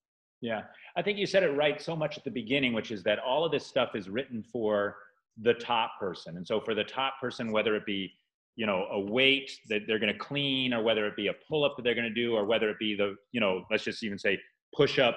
Yeah, 0.47 0.63
I 0.95 1.03
think 1.03 1.19
you 1.19 1.27
said 1.27 1.43
it 1.43 1.51
right 1.57 1.83
so 1.83 1.97
much 1.97 2.17
at 2.17 2.23
the 2.23 2.31
beginning, 2.31 2.73
which 2.73 2.93
is 2.93 3.03
that 3.03 3.19
all 3.19 3.45
of 3.45 3.51
this 3.51 3.67
stuff 3.67 3.97
is 3.97 4.09
written 4.09 4.45
for 4.45 4.95
the 5.43 5.55
top 5.55 5.99
person. 5.99 6.37
And 6.37 6.47
so 6.47 6.61
for 6.61 6.73
the 6.73 6.85
top 6.85 7.15
person, 7.21 7.51
whether 7.51 7.75
it 7.75 7.85
be, 7.85 8.13
you 8.55 8.65
know, 8.65 8.87
a 8.93 9.01
weight 9.01 9.51
that 9.69 9.89
they're 9.89 9.99
going 9.99 10.13
to 10.13 10.19
clean 10.19 10.73
or 10.73 10.85
whether 10.85 11.05
it 11.05 11.17
be 11.17 11.27
a 11.27 11.33
pull 11.49 11.65
up 11.65 11.75
that 11.77 11.83
they're 11.83 11.97
going 11.97 12.07
to 12.07 12.15
do 12.15 12.37
or 12.37 12.45
whether 12.45 12.71
it 12.71 12.79
be 12.79 12.95
the, 12.95 13.17
you 13.33 13.41
know, 13.41 13.65
let's 13.73 13.83
just 13.83 14.05
even 14.05 14.21
say 14.21 14.39
push 14.73 15.01
up, 15.01 15.17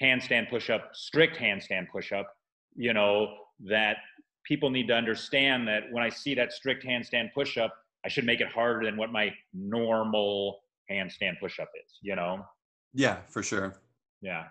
handstand 0.00 0.48
push 0.48 0.70
up, 0.70 0.90
strict 0.92 1.36
handstand 1.36 1.88
push 1.90 2.12
up, 2.12 2.32
you 2.76 2.92
know, 2.92 3.34
that 3.68 3.96
people 4.44 4.70
need 4.70 4.86
to 4.86 4.94
understand 4.94 5.66
that 5.66 5.90
when 5.90 6.04
I 6.04 6.08
see 6.08 6.36
that 6.36 6.52
strict 6.52 6.86
handstand 6.86 7.32
push 7.34 7.58
up, 7.58 7.74
I 8.04 8.08
should 8.08 8.26
make 8.26 8.40
it 8.40 8.48
harder 8.48 8.84
than 8.86 8.96
what 8.96 9.10
my 9.10 9.34
normal 9.52 10.60
handstand 10.88 11.40
push 11.40 11.58
up 11.58 11.70
is, 11.84 11.98
you 12.00 12.14
know? 12.14 12.46
Yeah, 12.94 13.16
for 13.28 13.42
sure. 13.42 13.74
Yeah. 14.22 14.44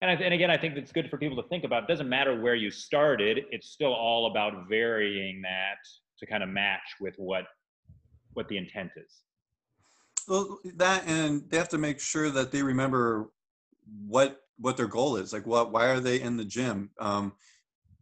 And, 0.00 0.10
I, 0.10 0.14
and 0.14 0.32
again, 0.32 0.50
I 0.50 0.56
think 0.56 0.76
it's 0.76 0.92
good 0.92 1.10
for 1.10 1.18
people 1.18 1.42
to 1.42 1.48
think 1.48 1.64
about. 1.64 1.84
It 1.84 1.88
doesn't 1.88 2.08
matter 2.08 2.40
where 2.40 2.54
you 2.54 2.70
started; 2.70 3.44
it's 3.50 3.70
still 3.70 3.92
all 3.92 4.30
about 4.30 4.68
varying 4.68 5.42
that 5.42 5.78
to 6.18 6.26
kind 6.26 6.42
of 6.42 6.48
match 6.48 6.96
with 7.00 7.14
what 7.16 7.44
what 8.34 8.48
the 8.48 8.56
intent 8.56 8.90
is. 8.96 9.22
Well, 10.28 10.58
that 10.76 11.06
and 11.06 11.48
they 11.50 11.56
have 11.56 11.68
to 11.70 11.78
make 11.78 12.00
sure 12.00 12.30
that 12.30 12.52
they 12.52 12.62
remember 12.62 13.30
what 14.06 14.40
what 14.58 14.76
their 14.76 14.86
goal 14.86 15.16
is. 15.16 15.32
Like, 15.32 15.46
what? 15.46 15.72
Why 15.72 15.86
are 15.86 16.00
they 16.00 16.20
in 16.20 16.36
the 16.36 16.44
gym? 16.44 16.90
Um, 17.00 17.32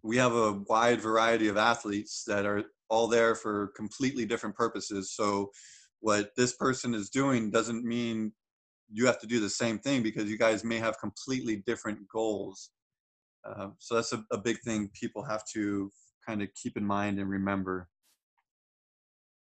we 0.03 0.17
have 0.17 0.35
a 0.35 0.53
wide 0.69 1.01
variety 1.01 1.49
of 1.49 1.57
athletes 1.57 2.25
that 2.27 2.45
are 2.45 2.65
all 2.91 3.07
there 3.07 3.35
for 3.35 3.69
completely 3.77 4.27
different 4.27 4.55
purposes. 4.55 5.13
So 5.15 5.51
what 6.01 6.31
this 6.37 6.55
person 6.57 6.93
is 6.95 7.09
doing 7.09 7.51
doesn't 7.51 7.85
mean 7.85 8.33
you 8.91 9.07
have 9.07 9.19
to 9.21 9.27
do 9.27 9.41
the 9.41 9.51
same 9.51 9.79
thing 9.79 10.03
because 10.03 10.31
you 10.31 10.39
guys 10.39 10.65
may 10.65 10.79
have 10.79 10.99
completely 10.99 11.63
different 11.67 11.99
goals. 12.09 12.71
Uh, 13.45 13.69
so 13.79 13.95
that's 13.95 14.13
a, 14.13 14.25
a 14.31 14.39
big 14.39 14.59
thing 14.61 14.91
people 14.95 15.23
have 15.23 15.45
to 15.53 15.91
kind 16.27 16.43
of 16.43 16.49
keep 16.55 16.77
in 16.77 16.85
mind 16.85 17.19
and 17.19 17.29
remember. 17.29 17.89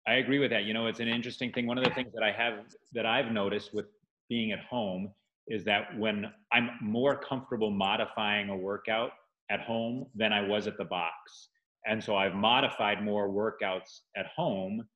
I 0.07 0.15
agree 0.15 0.39
with 0.39 0.51
that. 0.51 0.65
You 0.65 0.75
know, 0.75 0.87
it's 0.87 1.01
an 1.01 1.09
interesting 1.09 1.53
thing. 1.53 1.67
One 1.67 1.77
of 1.77 1.85
the 1.85 1.91
things 1.91 2.13
that 2.15 2.23
I 2.23 2.33
have 2.33 2.65
that 2.95 3.05
I've 3.05 3.31
noticed 3.31 3.75
with 3.75 3.87
being 4.29 4.53
at 4.53 4.61
home 4.61 5.11
is 5.49 5.65
that 5.65 5.97
when 5.99 6.27
I'm 6.53 6.71
more 6.81 7.17
comfortable 7.17 7.71
modifying 7.71 8.51
a 8.51 8.57
workout 8.57 9.11
at 9.51 9.61
home 9.61 10.07
than 10.15 10.33
I 10.33 10.47
was 10.47 10.67
at 10.67 10.77
the 10.77 10.85
box. 10.85 11.49
And 11.87 12.03
so 12.03 12.17
I've 12.17 12.35
modified 12.35 13.03
more 13.03 13.29
workouts 13.29 14.01
at 14.17 14.27
home 14.37 14.87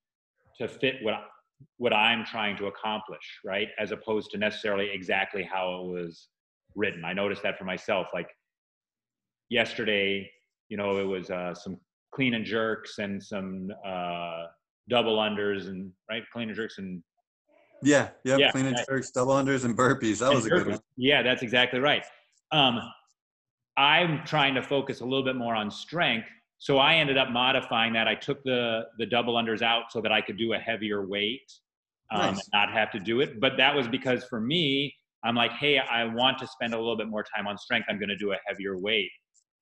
to 0.59 0.69
fit 0.69 0.97
what 1.03 1.15
what 1.79 1.93
I'm 1.93 2.25
trying 2.25 2.57
to 2.59 2.67
accomplish, 2.67 3.41
right? 3.45 3.69
As 3.79 3.91
opposed 3.93 4.31
to 4.33 4.39
necessarily 4.39 4.91
exactly 4.93 5.43
how 5.43 5.81
it 5.81 5.87
was 5.87 6.29
written. 6.75 7.05
I 7.05 7.13
noticed 7.13 7.43
that 7.43 7.59
for 7.59 7.65
myself. 7.65 8.09
Like 8.15 8.29
yesterday, 9.49 10.31
you 10.69 10.77
know, 10.77 10.99
it 10.99 11.07
was 11.07 11.31
uh, 11.31 11.55
some 11.55 11.79
clean 12.15 12.35
and 12.35 12.45
jerks 12.45 12.99
and 12.99 13.23
some 13.23 13.71
uh, 13.85 14.45
double 14.89 15.19
unders 15.19 15.69
and 15.69 15.93
right 16.11 16.23
clean 16.33 16.49
and 16.49 16.57
jerks 16.57 16.79
and 16.79 17.03
yeah, 17.85 18.11
yep, 18.25 18.39
yeah, 18.39 18.51
clean 18.53 18.67
and 18.67 18.77
jerks, 18.89 19.11
double 19.11 19.35
unders 19.35 19.65
and 19.65 19.77
burpees. 19.77 20.21
That 20.21 20.27
and 20.27 20.37
was 20.37 20.47
a 20.47 20.51
good 20.51 20.69
one. 20.69 20.81
Yeah, 20.97 21.23
that's 21.23 21.43
exactly 21.43 21.81
right. 21.81 22.05
Um, 22.53 22.81
I'm 23.77 24.25
trying 24.25 24.55
to 24.55 24.63
focus 24.63 25.01
a 25.01 25.05
little 25.05 25.25
bit 25.25 25.37
more 25.37 25.55
on 25.55 25.71
strength. 25.71 26.29
So 26.63 26.79
I 26.79 26.95
ended 26.95 27.19
up 27.19 27.29
modifying 27.29 27.93
that. 27.95 28.07
I 28.07 28.15
took 28.15 28.41
the 28.45 28.85
the 28.97 29.05
double 29.05 29.35
unders 29.35 29.63
out 29.63 29.91
so 29.91 30.01
that 30.01 30.13
I 30.13 30.21
could 30.21 30.39
do 30.39 30.53
a 30.53 30.59
heavier 30.59 31.05
weight, 31.05 31.53
um, 32.13 32.21
nice. 32.21 32.31
and 32.35 32.49
not 32.53 32.73
have 32.73 32.93
to 32.93 33.01
do 33.01 33.21
it. 33.21 33.41
But 33.41 33.57
that 33.57 33.75
was 33.75 33.89
because 33.89 34.23
for 34.27 34.41
me, 34.41 34.95
I'm 35.25 35.35
like, 35.35 35.51
hey, 35.55 35.79
I 35.79 36.05
want 36.05 36.39
to 36.39 36.47
spend 36.47 36.73
a 36.73 36.77
little 36.77 36.97
bit 36.97 37.09
more 37.09 37.25
time 37.35 37.49
on 37.49 37.59
strength. 37.59 37.87
I'm 37.91 37.99
going 37.99 38.11
to 38.11 38.17
do 38.17 38.31
a 38.31 38.37
heavier 38.47 38.79
weight, 38.79 39.11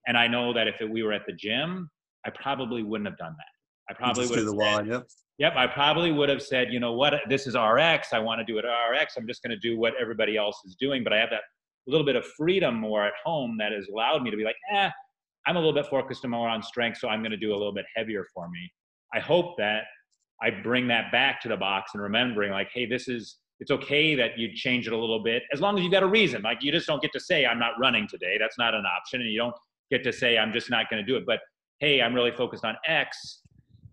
and 0.06 0.18
I 0.18 0.26
know 0.26 0.52
that 0.52 0.68
if 0.68 0.82
it, 0.82 0.90
we 0.90 1.02
were 1.02 1.14
at 1.14 1.24
the 1.26 1.32
gym, 1.32 1.88
I 2.26 2.30
probably 2.38 2.82
wouldn't 2.82 3.08
have 3.08 3.16
done 3.16 3.34
that. 3.34 3.94
I 3.94 3.96
probably 3.96 4.26
would 4.26 4.36
have 4.36 4.46
the 4.46 4.54
wall. 4.54 4.86
Yep. 4.86 5.06
Yep. 5.38 5.56
I 5.56 5.66
probably 5.68 6.12
would 6.12 6.28
have 6.28 6.42
said, 6.42 6.70
you 6.70 6.80
know 6.80 6.92
what, 6.92 7.14
this 7.30 7.46
is 7.46 7.54
RX. 7.54 8.12
I 8.12 8.18
want 8.18 8.40
to 8.40 8.44
do 8.44 8.58
it 8.58 8.66
RX. 8.66 9.14
I'm 9.16 9.26
just 9.26 9.42
going 9.42 9.52
to 9.52 9.58
do 9.58 9.78
what 9.78 9.94
everybody 9.98 10.36
else 10.36 10.60
is 10.66 10.76
doing. 10.78 11.02
But 11.02 11.14
I 11.14 11.18
have 11.18 11.30
that 11.30 11.44
little 11.86 12.04
bit 12.04 12.14
of 12.14 12.26
freedom 12.36 12.74
more 12.74 13.06
at 13.06 13.14
home 13.24 13.56
that 13.58 13.72
has 13.72 13.88
allowed 13.88 14.22
me 14.22 14.30
to 14.30 14.36
be 14.36 14.44
like, 14.44 14.56
eh, 14.74 14.90
I'm 15.46 15.56
a 15.56 15.58
little 15.58 15.74
bit 15.74 15.86
focused 15.86 16.26
more 16.26 16.48
on 16.48 16.62
strength, 16.62 16.98
so 16.98 17.08
I'm 17.08 17.20
going 17.20 17.30
to 17.30 17.36
do 17.36 17.50
a 17.50 17.56
little 17.56 17.72
bit 17.72 17.86
heavier 17.96 18.26
for 18.34 18.48
me. 18.48 18.70
I 19.14 19.20
hope 19.20 19.56
that 19.58 19.84
I 20.42 20.50
bring 20.50 20.88
that 20.88 21.12
back 21.12 21.40
to 21.42 21.48
the 21.48 21.56
box 21.56 21.92
and 21.94 22.02
remembering 22.02 22.52
like, 22.52 22.68
hey, 22.72 22.86
this 22.86 23.08
is 23.08 23.36
it's 23.60 23.70
okay 23.70 24.14
that 24.14 24.38
you 24.38 24.48
change 24.54 24.86
it 24.86 24.92
a 24.94 24.96
little 24.96 25.22
bit 25.22 25.42
as 25.52 25.60
long 25.60 25.76
as 25.76 25.82
you've 25.82 25.92
got 25.92 26.02
a 26.02 26.06
reason. 26.06 26.40
Like 26.42 26.62
you 26.62 26.72
just 26.72 26.86
don't 26.86 27.02
get 27.02 27.12
to 27.12 27.20
say 27.20 27.44
I'm 27.44 27.58
not 27.58 27.72
running 27.78 28.08
today. 28.08 28.36
That's 28.38 28.58
not 28.58 28.74
an 28.74 28.84
option, 28.86 29.20
and 29.20 29.30
you 29.30 29.38
don't 29.38 29.54
get 29.90 30.02
to 30.04 30.12
say 30.12 30.38
I'm 30.38 30.52
just 30.52 30.70
not 30.70 30.88
going 30.90 31.04
to 31.04 31.06
do 31.06 31.16
it. 31.16 31.24
But 31.26 31.40
hey, 31.78 32.00
I'm 32.00 32.14
really 32.14 32.32
focused 32.32 32.64
on 32.64 32.76
X. 32.86 33.42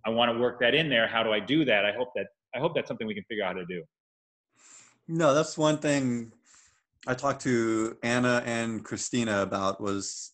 I 0.06 0.10
want 0.10 0.32
to 0.32 0.40
work 0.40 0.60
that 0.62 0.74
in 0.74 0.90
there. 0.90 1.08
How 1.08 1.22
do 1.22 1.32
I 1.34 1.40
do 1.40 1.66
that? 1.66 1.86
I 1.86 1.92
hope 1.92 2.10
that 2.16 2.28
I 2.56 2.60
hope 2.60 2.76
that's 2.76 2.88
something 2.88 3.08
we 3.08 3.14
can 3.14 3.26
figure 3.26 3.44
out 3.44 3.56
how 3.56 3.62
to 3.62 3.66
do. 3.66 3.84
No, 5.10 5.34
that's 5.34 5.58
one 5.58 5.78
thing 5.78 6.32
I 7.06 7.14
talked 7.14 7.42
to 7.44 7.98
Anna 8.04 8.42
and 8.46 8.84
Christina 8.84 9.42
about 9.42 9.82
was 9.82 10.32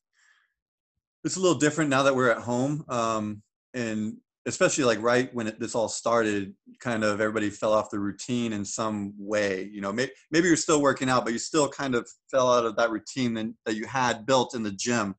it's 1.23 1.37
a 1.37 1.39
little 1.39 1.57
different 1.57 1.89
now 1.89 2.03
that 2.03 2.15
we're 2.15 2.29
at 2.29 2.39
home. 2.39 2.83
Um, 2.89 3.41
and 3.73 4.17
especially 4.45 4.83
like 4.83 5.01
right 5.01 5.33
when 5.33 5.47
it, 5.47 5.59
this 5.59 5.75
all 5.75 5.87
started, 5.87 6.53
kind 6.79 7.03
of 7.03 7.21
everybody 7.21 7.49
fell 7.49 7.73
off 7.73 7.89
the 7.89 7.99
routine 7.99 8.53
in 8.53 8.65
some 8.65 9.13
way. 9.17 9.69
You 9.71 9.81
know, 9.81 9.93
may, 9.93 10.09
maybe 10.31 10.47
you're 10.47 10.57
still 10.57 10.81
working 10.81 11.09
out, 11.09 11.23
but 11.23 11.33
you 11.33 11.39
still 11.39 11.69
kind 11.69 11.95
of 11.95 12.09
fell 12.29 12.51
out 12.51 12.65
of 12.65 12.75
that 12.75 12.91
routine 12.91 13.33
that, 13.35 13.53
that 13.65 13.75
you 13.75 13.85
had 13.85 14.25
built 14.25 14.53
in 14.55 14.63
the 14.63 14.71
gym. 14.71 15.15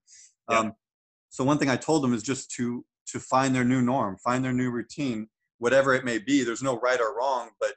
Yeah. 0.51 0.59
Um, 0.59 0.73
so 1.31 1.43
one 1.43 1.59
thing 1.59 1.71
I 1.71 1.77
told 1.77 2.03
them 2.03 2.15
is 2.15 2.23
just 2.23 2.51
to 2.53 2.85
to 3.07 3.21
find 3.21 3.55
their 3.55 3.65
new 3.65 3.83
norm, 3.83 4.17
find 4.25 4.45
their 4.45 4.53
new 4.53 4.71
routine, 4.71 5.29
whatever 5.59 5.95
it 5.95 6.05
may 6.05 6.19
be. 6.19 6.43
There's 6.43 6.63
no 6.63 6.79
right 6.81 7.01
or 7.01 7.17
wrong, 7.17 7.51
but 7.61 7.75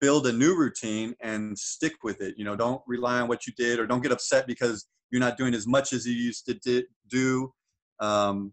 build 0.00 0.26
a 0.26 0.32
new 0.32 0.56
routine 0.56 1.14
and 1.20 1.58
stick 1.58 1.94
with 2.02 2.20
it. 2.20 2.34
You 2.36 2.44
know, 2.44 2.56
don't 2.56 2.82
rely 2.86 3.20
on 3.20 3.28
what 3.28 3.46
you 3.46 3.52
did 3.56 3.78
or 3.78 3.86
don't 3.86 4.02
get 4.02 4.12
upset 4.12 4.46
because 4.46 4.86
you're 5.12 5.20
not 5.20 5.36
doing 5.36 5.54
as 5.54 5.66
much 5.66 5.92
as 5.92 6.06
you 6.06 6.14
used 6.14 6.46
to 6.46 6.84
do. 7.08 7.52
Um, 8.00 8.52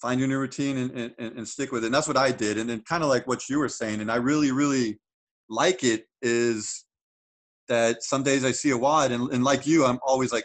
find 0.00 0.18
your 0.18 0.28
new 0.28 0.38
routine 0.38 0.76
and, 0.78 1.14
and, 1.18 1.38
and 1.38 1.48
stick 1.48 1.70
with 1.70 1.84
it. 1.84 1.86
And 1.86 1.94
that's 1.94 2.08
what 2.08 2.16
I 2.16 2.32
did. 2.32 2.58
And 2.58 2.68
then 2.68 2.80
kind 2.80 3.02
of 3.02 3.10
like 3.10 3.26
what 3.26 3.48
you 3.48 3.58
were 3.58 3.68
saying, 3.68 4.00
and 4.00 4.10
I 4.10 4.16
really, 4.16 4.50
really 4.50 4.98
like 5.48 5.84
it 5.84 6.06
is 6.22 6.84
that 7.68 8.02
some 8.02 8.22
days 8.22 8.44
I 8.44 8.52
see 8.52 8.70
a 8.70 8.76
WOD 8.76 9.12
and, 9.12 9.30
and 9.32 9.44
like 9.44 9.66
you, 9.66 9.84
I'm 9.84 10.00
always 10.04 10.32
like, 10.32 10.44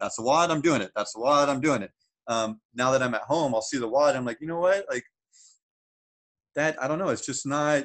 that's 0.00 0.18
a 0.18 0.22
WOD, 0.22 0.50
I'm 0.50 0.60
doing 0.60 0.80
it. 0.80 0.92
That's 0.94 1.14
a 1.16 1.20
WOD, 1.20 1.48
I'm 1.48 1.60
doing 1.60 1.82
it. 1.82 1.90
Um, 2.28 2.60
now 2.74 2.90
that 2.92 3.02
I'm 3.02 3.14
at 3.14 3.22
home, 3.22 3.54
I'll 3.54 3.62
see 3.62 3.78
the 3.78 3.88
WOD. 3.88 4.16
I'm 4.16 4.24
like, 4.24 4.40
you 4.40 4.46
know 4.46 4.60
what? 4.60 4.84
Like 4.88 5.04
that, 6.54 6.80
I 6.82 6.88
don't 6.88 6.98
know. 6.98 7.08
It's 7.08 7.26
just 7.26 7.46
not, 7.46 7.84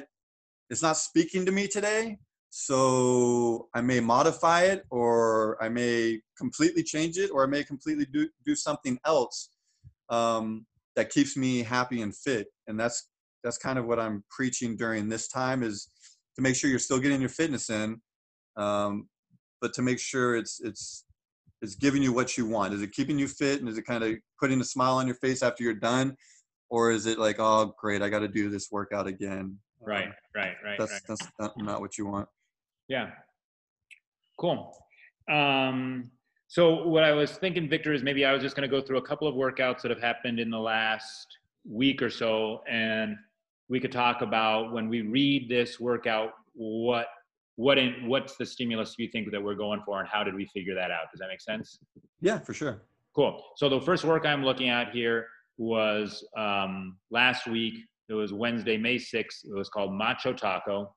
it's 0.70 0.82
not 0.82 0.96
speaking 0.96 1.46
to 1.46 1.52
me 1.52 1.68
today. 1.68 2.18
So 2.54 3.70
I 3.74 3.80
may 3.80 3.98
modify 4.00 4.64
it 4.64 4.84
or 4.90 5.56
I 5.64 5.70
may 5.70 6.20
completely 6.36 6.82
change 6.82 7.16
it 7.16 7.30
or 7.30 7.44
I 7.44 7.46
may 7.46 7.64
completely 7.64 8.04
do, 8.04 8.28
do 8.44 8.54
something 8.54 8.98
else 9.06 9.48
um, 10.10 10.66
that 10.94 11.08
keeps 11.08 11.34
me 11.34 11.62
happy 11.62 12.02
and 12.02 12.14
fit. 12.14 12.48
And 12.66 12.78
that's, 12.78 13.08
that's 13.42 13.56
kind 13.56 13.78
of 13.78 13.86
what 13.86 13.98
I'm 13.98 14.22
preaching 14.30 14.76
during 14.76 15.08
this 15.08 15.28
time 15.28 15.62
is 15.62 15.88
to 16.36 16.42
make 16.42 16.54
sure 16.54 16.68
you're 16.68 16.78
still 16.78 16.98
getting 16.98 17.20
your 17.22 17.30
fitness 17.30 17.70
in, 17.70 18.02
um, 18.58 19.08
but 19.62 19.72
to 19.72 19.80
make 19.80 19.98
sure 19.98 20.36
it's, 20.36 20.60
it's, 20.60 21.06
it's 21.62 21.74
giving 21.76 22.02
you 22.02 22.12
what 22.12 22.36
you 22.36 22.44
want. 22.44 22.74
Is 22.74 22.82
it 22.82 22.92
keeping 22.92 23.18
you 23.18 23.28
fit 23.28 23.60
and 23.60 23.68
is 23.70 23.78
it 23.78 23.86
kind 23.86 24.04
of 24.04 24.16
putting 24.38 24.60
a 24.60 24.64
smile 24.64 24.96
on 24.96 25.06
your 25.06 25.16
face 25.16 25.42
after 25.42 25.64
you're 25.64 25.72
done? 25.72 26.18
Or 26.68 26.90
is 26.90 27.06
it 27.06 27.18
like, 27.18 27.36
oh, 27.38 27.72
great, 27.80 28.02
I 28.02 28.10
got 28.10 28.18
to 28.18 28.28
do 28.28 28.50
this 28.50 28.68
workout 28.70 29.06
again? 29.06 29.56
Right, 29.80 30.10
right, 30.36 30.52
right. 30.62 30.78
That's 30.78 30.92
right. 30.92 31.02
that's 31.08 31.28
not, 31.40 31.56
not 31.56 31.80
what 31.80 31.96
you 31.96 32.04
want. 32.04 32.28
Yeah. 32.88 33.10
Cool. 34.38 34.72
Um, 35.30 36.10
so 36.48 36.86
what 36.86 37.04
I 37.04 37.12
was 37.12 37.32
thinking, 37.32 37.68
Victor, 37.68 37.92
is 37.92 38.02
maybe 38.02 38.24
I 38.24 38.32
was 38.32 38.42
just 38.42 38.56
going 38.56 38.68
to 38.68 38.76
go 38.76 38.84
through 38.84 38.98
a 38.98 39.02
couple 39.02 39.26
of 39.26 39.34
workouts 39.34 39.82
that 39.82 39.90
have 39.90 40.00
happened 40.00 40.38
in 40.38 40.50
the 40.50 40.58
last 40.58 41.26
week 41.64 42.02
or 42.02 42.10
so, 42.10 42.62
and 42.68 43.16
we 43.68 43.80
could 43.80 43.92
talk 43.92 44.20
about 44.20 44.72
when 44.72 44.88
we 44.88 45.02
read 45.02 45.48
this 45.48 45.80
workout, 45.80 46.30
what 46.54 47.06
what 47.56 47.78
in 47.78 48.08
what's 48.08 48.36
the 48.36 48.44
stimulus 48.46 48.94
you 48.98 49.08
think 49.08 49.30
that 49.30 49.42
we're 49.42 49.54
going 49.54 49.80
for, 49.86 50.00
and 50.00 50.08
how 50.08 50.24
did 50.24 50.34
we 50.34 50.46
figure 50.46 50.74
that 50.74 50.90
out? 50.90 51.10
Does 51.10 51.20
that 51.20 51.28
make 51.28 51.40
sense? 51.40 51.78
Yeah, 52.20 52.38
for 52.38 52.52
sure. 52.52 52.82
Cool. 53.14 53.42
So 53.56 53.68
the 53.68 53.80
first 53.80 54.04
work 54.04 54.26
I'm 54.26 54.44
looking 54.44 54.68
at 54.68 54.90
here 54.90 55.26
was 55.58 56.26
um, 56.36 56.96
last 57.10 57.46
week 57.46 57.74
it 58.08 58.14
was 58.14 58.32
Wednesday, 58.32 58.76
May 58.76 58.96
6th. 58.96 59.44
It 59.44 59.54
was 59.54 59.68
called 59.68 59.94
Macho 59.94 60.32
Taco. 60.32 60.94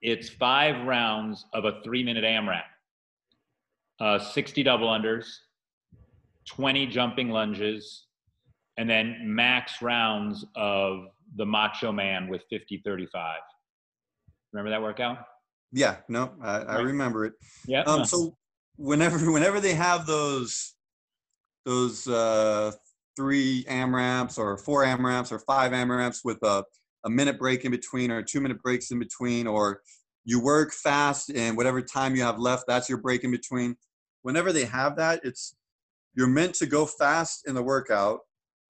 It's 0.00 0.28
five 0.28 0.86
rounds 0.86 1.44
of 1.52 1.64
a 1.64 1.80
three 1.84 2.04
minute 2.04 2.24
AMRAP, 2.24 2.62
uh, 4.00 4.18
60 4.18 4.62
double 4.62 4.88
unders, 4.88 5.26
20 6.48 6.86
jumping 6.86 7.30
lunges, 7.30 8.06
and 8.76 8.88
then 8.88 9.16
max 9.22 9.82
rounds 9.82 10.44
of 10.54 11.06
the 11.36 11.44
Macho 11.44 11.92
Man 11.92 12.28
with 12.28 12.42
50 12.50 12.82
35. 12.84 13.38
Remember 14.52 14.70
that 14.70 14.80
workout? 14.80 15.18
Yeah, 15.72 15.96
no, 16.08 16.32
I, 16.42 16.60
I 16.60 16.80
remember 16.80 17.26
it. 17.26 17.34
Yeah. 17.66 17.82
Um, 17.82 18.04
so 18.04 18.36
whenever 18.76 19.18
whenever 19.32 19.60
they 19.60 19.74
have 19.74 20.06
those 20.06 20.74
those 21.66 22.06
uh, 22.08 22.72
three 23.16 23.64
AMRAPs 23.68 24.38
or 24.38 24.56
four 24.56 24.84
AMRAPs 24.84 25.32
or 25.32 25.40
five 25.40 25.72
AMRAPs 25.72 26.20
with 26.24 26.38
a, 26.42 26.64
a 27.04 27.10
minute 27.10 27.38
break 27.38 27.64
in 27.64 27.70
between 27.70 28.10
or 28.10 28.22
two 28.22 28.40
minute 28.40 28.62
breaks 28.62 28.90
in 28.90 28.98
between, 28.98 29.46
or 29.46 29.80
you 30.24 30.40
work 30.40 30.72
fast 30.72 31.30
and 31.30 31.56
whatever 31.56 31.80
time 31.80 32.14
you 32.14 32.22
have 32.22 32.38
left, 32.38 32.64
that's 32.66 32.88
your 32.88 32.98
break 32.98 33.24
in 33.24 33.30
between. 33.30 33.76
Whenever 34.22 34.52
they 34.52 34.64
have 34.64 34.96
that, 34.96 35.20
it's 35.24 35.54
you're 36.14 36.26
meant 36.26 36.54
to 36.56 36.66
go 36.66 36.84
fast 36.84 37.46
in 37.46 37.54
the 37.54 37.62
workout. 37.62 38.20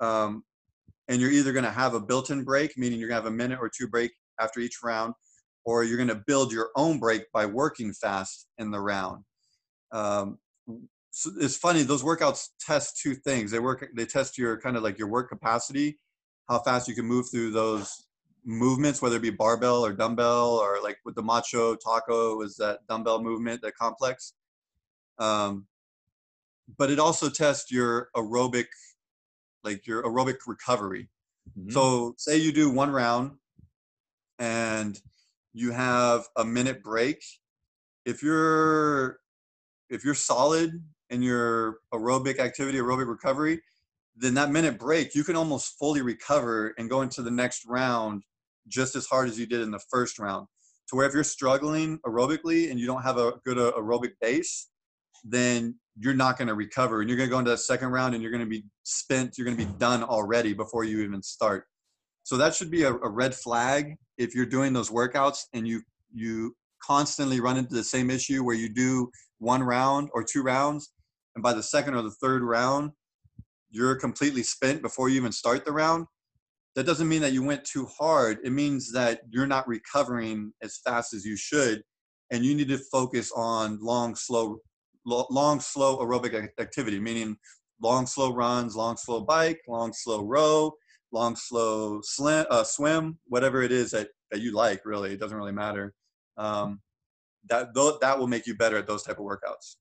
Um, 0.01 0.45
and 1.09 1.21
you're 1.21 1.33
either 1.33 1.53
going 1.53 1.65
to 1.65 1.71
have 1.71 1.95
a 1.95 2.01
built-in 2.01 2.45
break, 2.45 2.77
meaning 2.77 2.99
you're 2.99 3.09
going 3.09 3.19
to 3.19 3.25
have 3.25 3.33
a 3.33 3.37
minute 3.37 3.59
or 3.61 3.71
two 3.75 3.89
break 3.89 4.13
after 4.39 4.61
each 4.61 4.79
round, 4.85 5.15
or 5.65 5.83
you're 5.83 5.97
going 5.97 6.09
to 6.11 6.23
build 6.27 6.53
your 6.53 6.69
own 6.77 6.99
break 6.99 7.23
by 7.33 7.47
working 7.47 7.93
fast 7.95 8.47
in 8.59 8.71
the 8.71 8.81
round. 8.81 9.25
Um, 9.91 10.39
so 11.11 11.31
it's 11.41 11.57
funny 11.57 11.83
those 11.83 12.03
workouts 12.03 12.49
test 12.61 13.01
two 13.03 13.15
things 13.15 13.51
they 13.51 13.59
work 13.59 13.87
they 13.97 14.05
test 14.05 14.39
your 14.39 14.61
kind 14.61 14.77
of 14.77 14.83
like 14.83 14.99
your 14.99 15.09
work 15.09 15.29
capacity 15.29 15.99
how 16.49 16.59
fast 16.61 16.87
you 16.87 16.95
can 16.95 17.07
move 17.07 17.27
through 17.31 17.51
those 17.51 18.08
movements 18.51 19.03
whether 19.03 19.17
it 19.17 19.23
be 19.23 19.31
barbell 19.31 19.85
or 19.85 19.93
dumbbell 19.93 20.57
or 20.57 20.79
like 20.83 20.97
with 21.05 21.15
the 21.15 21.23
macho 21.23 21.77
taco 21.77 22.35
was 22.37 22.57
that 22.57 22.79
dumbbell 22.89 23.23
movement 23.23 23.61
that 23.61 23.77
complex 23.77 24.33
um, 25.19 25.67
but 26.77 26.91
it 26.91 26.99
also 26.99 27.31
tests 27.31 27.71
your 27.71 28.09
aerobic, 28.17 28.67
like 29.65 29.87
your 29.87 30.03
aerobic 30.03 30.37
recovery. 30.47 31.09
Mm-hmm. 31.59 31.71
So 31.71 32.15
say 32.19 32.37
you 32.37 32.53
do 32.53 32.71
one 32.71 32.91
round 32.91 33.33
and 34.39 35.01
you 35.55 35.73
have 35.73 36.27
a 36.37 36.45
minute 36.45 36.83
break. 36.83 37.23
If 38.05 38.23
you're 38.23 39.19
if 39.91 40.05
you're 40.05 40.15
solid 40.15 40.83
in 41.09 41.23
your 41.23 41.79
aerobic 41.95 42.39
activity, 42.39 42.79
aerobic 42.79 43.09
recovery, 43.09 43.63
then 44.17 44.35
that 44.35 44.51
minute 44.51 44.79
break, 44.79 45.15
you 45.15 45.25
can 45.25 45.37
almost 45.37 45.79
fully 45.79 46.03
recover 46.03 46.75
and 46.77 46.91
go 46.91 47.01
into 47.01 47.23
the 47.23 47.31
next 47.31 47.65
round 47.67 48.23
just 48.69 48.97
as 48.97 49.07
hard 49.07 49.29
as 49.29 49.39
you 49.39 49.47
did 49.47 49.61
in 49.61 49.71
the 49.71 49.81
first 49.91 50.19
round. 50.19 50.47
To 50.89 50.97
where 50.97 51.07
if 51.07 51.15
you're 51.15 51.25
struggling 51.25 51.99
aerobically 52.07 52.71
and 52.71 52.81
you 52.81 52.87
don't 52.87 53.03
have 53.03 53.19
a 53.19 53.33
good 53.45 53.59
uh, 53.59 53.73
aerobic 53.77 54.13
base, 54.21 54.69
then 55.25 55.75
you're 55.99 56.15
not 56.15 56.39
going 56.39 56.49
to 56.49 56.55
recover 56.55 57.01
and 57.01 57.11
you're 57.11 57.17
going 57.17 57.29
to 57.29 57.33
go 57.33 57.39
into 57.39 57.51
that 57.51 57.59
second 57.59 57.89
round 57.89 58.15
and 58.15 58.23
you're 58.23 58.33
going 58.33 58.45
to 58.45 58.49
be 58.49 58.65
spent, 58.85 59.37
you're 59.37 59.45
going 59.45 59.57
to 59.57 59.67
be 59.67 59.73
done 59.79 60.03
already 60.03 60.55
before 60.55 60.85
you 60.85 61.01
even 61.01 61.23
start. 61.23 61.65
So 62.23 62.37
that 62.37 62.55
should 62.55 62.71
be 62.71 62.85
a, 62.85 62.93
a 62.93 63.09
red 63.09 63.35
flag 63.35 63.97
if 64.17 64.35
you're 64.35 64.47
doing 64.47 64.73
those 64.73 64.91
workouts 64.91 65.41
and 65.55 65.67
you 65.67 65.83
you 66.13 66.55
constantly 66.83 67.41
run 67.41 67.57
into 67.57 67.75
the 67.75 67.85
same 67.85 68.11
issue 68.11 68.45
where 68.45 68.55
you 68.55 68.69
do 68.69 69.11
one 69.39 69.63
round 69.63 70.09
or 70.13 70.23
two 70.23 70.43
rounds 70.43 70.93
and 71.35 71.43
by 71.43 71.53
the 71.53 71.63
second 71.63 71.95
or 71.95 72.03
the 72.03 72.11
third 72.23 72.43
round 72.43 72.91
you're 73.71 73.97
completely 73.97 74.43
spent 74.43 74.83
before 74.83 75.09
you 75.09 75.17
even 75.17 75.33
start 75.33 75.65
the 75.65 75.73
round 75.73 76.07
that 76.79 76.87
doesn't 76.87 77.09
mean 77.09 77.23
that 77.23 77.33
you 77.33 77.43
went 77.43 77.65
too 77.65 77.89
hard. 77.99 78.39
It 78.45 78.53
means 78.53 78.93
that 78.93 79.23
you're 79.29 79.49
not 79.49 79.67
recovering 79.67 80.53
as 80.63 80.79
fast 80.85 81.13
as 81.13 81.25
you 81.25 81.37
should 81.37 81.83
and 82.31 82.45
you 82.45 82.55
need 82.55 82.69
to 82.69 82.79
focus 82.79 83.33
on 83.35 83.81
long 83.83 84.15
slow 84.15 84.61
long 85.05 85.59
slow 85.59 85.99
aerobic 85.99 86.49
activity 86.61 87.01
meaning 87.01 87.37
long 87.83 88.07
slow 88.07 88.33
runs 88.33 88.77
long 88.77 88.97
slow 88.97 89.23
bike 89.23 89.59
long 89.67 89.93
slow 89.93 90.23
row 90.23 90.73
long 91.11 91.35
slow 91.35 92.01
slim, 92.03 92.47
uh, 92.49 92.63
swim 92.63 93.19
whatever 93.27 93.63
it 93.63 93.73
is 93.73 93.91
that, 93.91 94.11
that 94.31 94.41
you 94.41 94.55
like 94.55 94.85
really. 94.85 95.13
It 95.13 95.19
doesn't 95.19 95.37
really 95.37 95.53
matter. 95.53 95.95
Um, 96.37 96.81
that 97.49 97.75
that 97.75 98.19
will 98.19 98.29
make 98.29 98.47
you 98.47 98.55
better 98.55 98.77
at 98.77 98.87
those 98.87 99.03
type 99.03 99.19
of 99.19 99.25
workouts. 99.25 99.77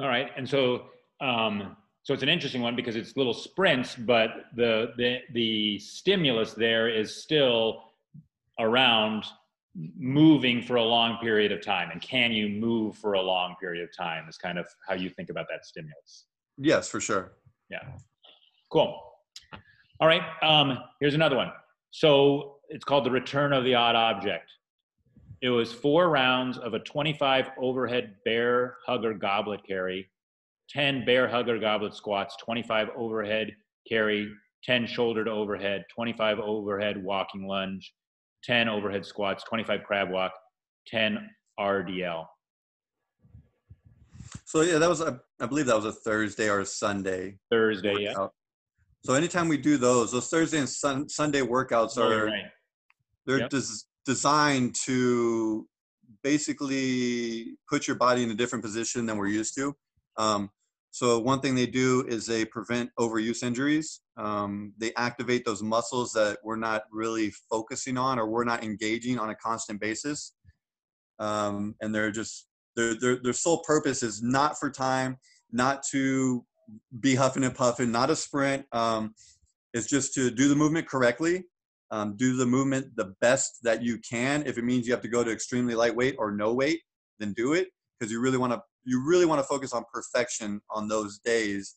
All 0.00 0.08
right. 0.08 0.30
And 0.36 0.48
so 0.48 0.86
um, 1.20 1.76
so 2.04 2.12
it's 2.12 2.22
an 2.22 2.28
interesting 2.28 2.62
one 2.62 2.74
because 2.74 2.96
it's 2.96 3.16
little 3.16 3.34
sprints, 3.34 3.94
but 3.94 4.46
the 4.56 4.92
the 4.96 5.18
the 5.32 5.78
stimulus 5.78 6.52
there 6.52 6.88
is 6.88 7.22
still 7.22 7.84
around 8.58 9.24
moving 9.96 10.62
for 10.62 10.76
a 10.76 10.82
long 10.82 11.18
period 11.18 11.52
of 11.52 11.64
time. 11.64 11.90
And 11.90 12.00
can 12.02 12.32
you 12.32 12.48
move 12.48 12.96
for 12.96 13.14
a 13.14 13.22
long 13.22 13.54
period 13.60 13.82
of 13.82 13.96
time 13.96 14.28
is 14.28 14.36
kind 14.36 14.58
of 14.58 14.66
how 14.86 14.94
you 14.94 15.08
think 15.08 15.30
about 15.30 15.46
that 15.50 15.64
stimulus. 15.64 16.26
Yes, 16.58 16.88
for 16.88 17.00
sure. 17.00 17.32
Yeah. 17.70 17.82
Cool. 18.70 19.00
All 20.00 20.08
right. 20.08 20.22
Um, 20.42 20.78
here's 21.00 21.14
another 21.14 21.36
one. 21.36 21.52
So 21.90 22.56
it's 22.68 22.84
called 22.84 23.04
the 23.04 23.10
return 23.10 23.52
of 23.52 23.64
the 23.64 23.74
odd 23.74 23.94
object. 23.94 24.50
It 25.40 25.48
was 25.48 25.72
four 25.72 26.10
rounds 26.10 26.58
of 26.58 26.74
a 26.74 26.78
25 26.80 27.50
overhead 27.58 28.16
bear 28.24 28.76
hugger 28.86 29.14
goblet 29.14 29.66
carry 29.66 30.08
10 30.70 31.04
bear 31.04 31.28
hugger 31.28 31.58
goblet 31.58 31.94
squats, 31.94 32.36
25 32.42 32.88
overhead 32.96 33.50
carry, 33.88 34.28
10 34.64 34.86
shoulder 34.86 35.24
to 35.24 35.30
overhead, 35.30 35.84
25 35.94 36.38
overhead 36.38 37.02
walking 37.02 37.46
lunge, 37.46 37.92
10 38.44 38.68
overhead 38.68 39.04
squats, 39.04 39.44
25 39.44 39.82
crab 39.84 40.10
walk, 40.10 40.32
10 40.86 41.28
RDL. 41.58 42.24
So 44.44 44.62
yeah, 44.62 44.78
that 44.78 44.88
was 44.88 45.00
a, 45.00 45.20
I 45.40 45.46
believe 45.46 45.66
that 45.66 45.76
was 45.76 45.84
a 45.84 45.92
Thursday 45.92 46.48
or 46.48 46.60
a 46.60 46.66
Sunday. 46.66 47.38
Thursday, 47.50 47.92
workout. 47.92 48.02
yeah. 48.02 48.26
So 49.04 49.14
anytime 49.14 49.48
we 49.48 49.56
do 49.56 49.76
those, 49.78 50.12
those 50.12 50.28
Thursday 50.28 50.58
and 50.58 50.68
sun, 50.68 51.08
Sunday 51.08 51.40
workouts 51.40 51.94
oh, 51.96 52.08
are 52.08 52.26
right. 52.26 52.44
they're 53.26 53.40
yep. 53.40 53.50
des- 53.50 53.84
designed 54.04 54.74
to 54.84 55.66
basically 56.22 57.56
put 57.68 57.86
your 57.86 57.96
body 57.96 58.22
in 58.22 58.30
a 58.30 58.34
different 58.34 58.64
position 58.64 59.06
than 59.06 59.16
we're 59.16 59.26
used 59.26 59.54
to. 59.56 59.74
Um, 60.16 60.50
so 60.90 61.18
one 61.18 61.40
thing 61.40 61.54
they 61.54 61.66
do 61.66 62.04
is 62.06 62.26
they 62.26 62.44
prevent 62.44 62.90
overuse 63.00 63.42
injuries. 63.42 64.02
Um, 64.18 64.74
they 64.76 64.92
activate 64.96 65.44
those 65.46 65.62
muscles 65.62 66.12
that 66.12 66.38
we're 66.44 66.56
not 66.56 66.82
really 66.92 67.32
focusing 67.50 67.96
on 67.96 68.18
or 68.18 68.28
we're 68.28 68.44
not 68.44 68.62
engaging 68.62 69.18
on 69.18 69.30
a 69.30 69.34
constant 69.34 69.80
basis. 69.80 70.34
Um, 71.18 71.74
and 71.80 71.94
they're 71.94 72.10
just 72.10 72.46
their, 72.76 72.94
their 72.94 73.16
their 73.22 73.32
sole 73.32 73.62
purpose 73.66 74.02
is 74.02 74.22
not 74.22 74.58
for 74.58 74.70
time, 74.70 75.16
not 75.50 75.82
to 75.92 76.44
be 77.00 77.14
huffing 77.14 77.44
and 77.44 77.54
puffing, 77.54 77.90
not 77.90 78.10
a 78.10 78.16
sprint. 78.16 78.66
Um, 78.72 79.14
it's 79.72 79.86
just 79.86 80.12
to 80.14 80.30
do 80.30 80.48
the 80.48 80.56
movement 80.56 80.88
correctly, 80.88 81.44
um, 81.90 82.16
do 82.16 82.36
the 82.36 82.46
movement 82.46 82.94
the 82.96 83.14
best 83.22 83.58
that 83.62 83.82
you 83.82 83.98
can. 83.98 84.46
If 84.46 84.58
it 84.58 84.64
means 84.64 84.86
you 84.86 84.92
have 84.92 85.02
to 85.02 85.08
go 85.08 85.24
to 85.24 85.32
extremely 85.32 85.74
lightweight 85.74 86.16
or 86.18 86.32
no 86.32 86.52
weight, 86.52 86.80
then 87.18 87.32
do 87.32 87.54
it 87.54 87.68
because 87.98 88.12
you 88.12 88.20
really 88.20 88.38
want 88.38 88.52
to 88.52 88.60
you 88.84 89.04
really 89.06 89.24
want 89.24 89.40
to 89.40 89.46
focus 89.46 89.72
on 89.72 89.84
perfection 89.92 90.60
on 90.70 90.88
those 90.88 91.18
days 91.18 91.76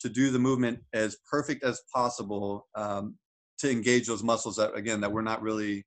to 0.00 0.08
do 0.08 0.30
the 0.30 0.38
movement 0.38 0.80
as 0.92 1.16
perfect 1.30 1.64
as 1.64 1.82
possible 1.92 2.66
um, 2.74 3.16
to 3.58 3.70
engage 3.70 4.06
those 4.06 4.22
muscles 4.22 4.56
that 4.56 4.74
again 4.74 5.00
that 5.00 5.10
we're 5.10 5.22
not 5.22 5.42
really 5.42 5.84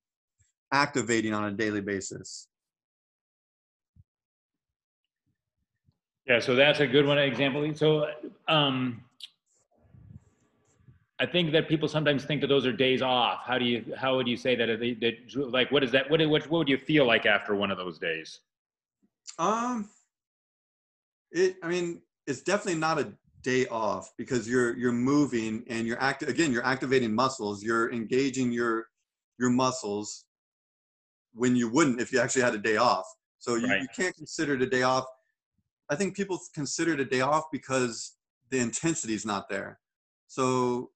activating 0.71 1.33
on 1.33 1.45
a 1.45 1.51
daily 1.51 1.81
basis 1.81 2.47
yeah 6.25 6.39
so 6.39 6.55
that's 6.55 6.79
a 6.79 6.87
good 6.87 7.05
one 7.05 7.17
example 7.17 7.69
so 7.75 8.07
um, 8.47 9.01
I 11.17 11.25
think 11.25 11.51
that 11.53 11.69
people 11.69 11.87
sometimes 11.87 12.25
think 12.25 12.41
that 12.41 12.47
those 12.47 12.65
are 12.65 12.73
days 12.73 13.01
off. 13.01 13.39
How 13.45 13.57
do 13.57 13.63
you? 13.63 13.93
How 13.97 14.17
would 14.17 14.27
you 14.27 14.35
say 14.35 14.55
that? 14.55 14.79
They, 14.79 14.93
that 14.95 15.13
like, 15.49 15.71
what 15.71 15.81
is 15.81 15.91
that? 15.91 16.09
What, 16.09 16.19
what 16.27 16.49
what 16.49 16.57
would 16.57 16.67
you 16.67 16.77
feel 16.77 17.05
like 17.05 17.25
after 17.25 17.55
one 17.55 17.71
of 17.71 17.77
those 17.77 17.97
days? 17.97 18.41
Um, 19.39 19.89
it, 21.31 21.55
I 21.63 21.67
mean, 21.67 22.01
it's 22.27 22.41
definitely 22.41 22.79
not 22.79 22.99
a 22.99 23.13
day 23.43 23.67
off 23.67 24.11
because 24.17 24.49
you're 24.49 24.75
you're 24.75 24.91
moving 24.91 25.63
and 25.67 25.85
you're 25.85 26.01
active 26.01 26.29
again. 26.29 26.51
You're 26.51 26.65
activating 26.65 27.13
muscles. 27.13 27.63
You're 27.63 27.91
engaging 27.91 28.51
your 28.51 28.87
your 29.37 29.49
muscles 29.49 30.25
when 31.33 31.55
you 31.55 31.69
wouldn't 31.69 32.01
if 32.01 32.11
you 32.11 32.19
actually 32.19 32.41
had 32.41 32.55
a 32.55 32.59
day 32.59 32.77
off. 32.77 33.05
So 33.37 33.55
you, 33.55 33.67
right. 33.67 33.81
you 33.81 33.87
can't 33.95 34.15
consider 34.15 34.55
it 34.55 34.61
a 34.61 34.65
day 34.65 34.81
off. 34.81 35.05
I 35.89 35.95
think 35.95 36.15
people 36.15 36.39
consider 36.53 36.93
it 36.93 36.99
a 36.99 37.05
day 37.05 37.21
off 37.21 37.43
because 37.51 38.15
the 38.49 38.59
intensity 38.59 39.13
is 39.13 39.25
not 39.25 39.49
there. 39.49 39.79
So 40.27 40.89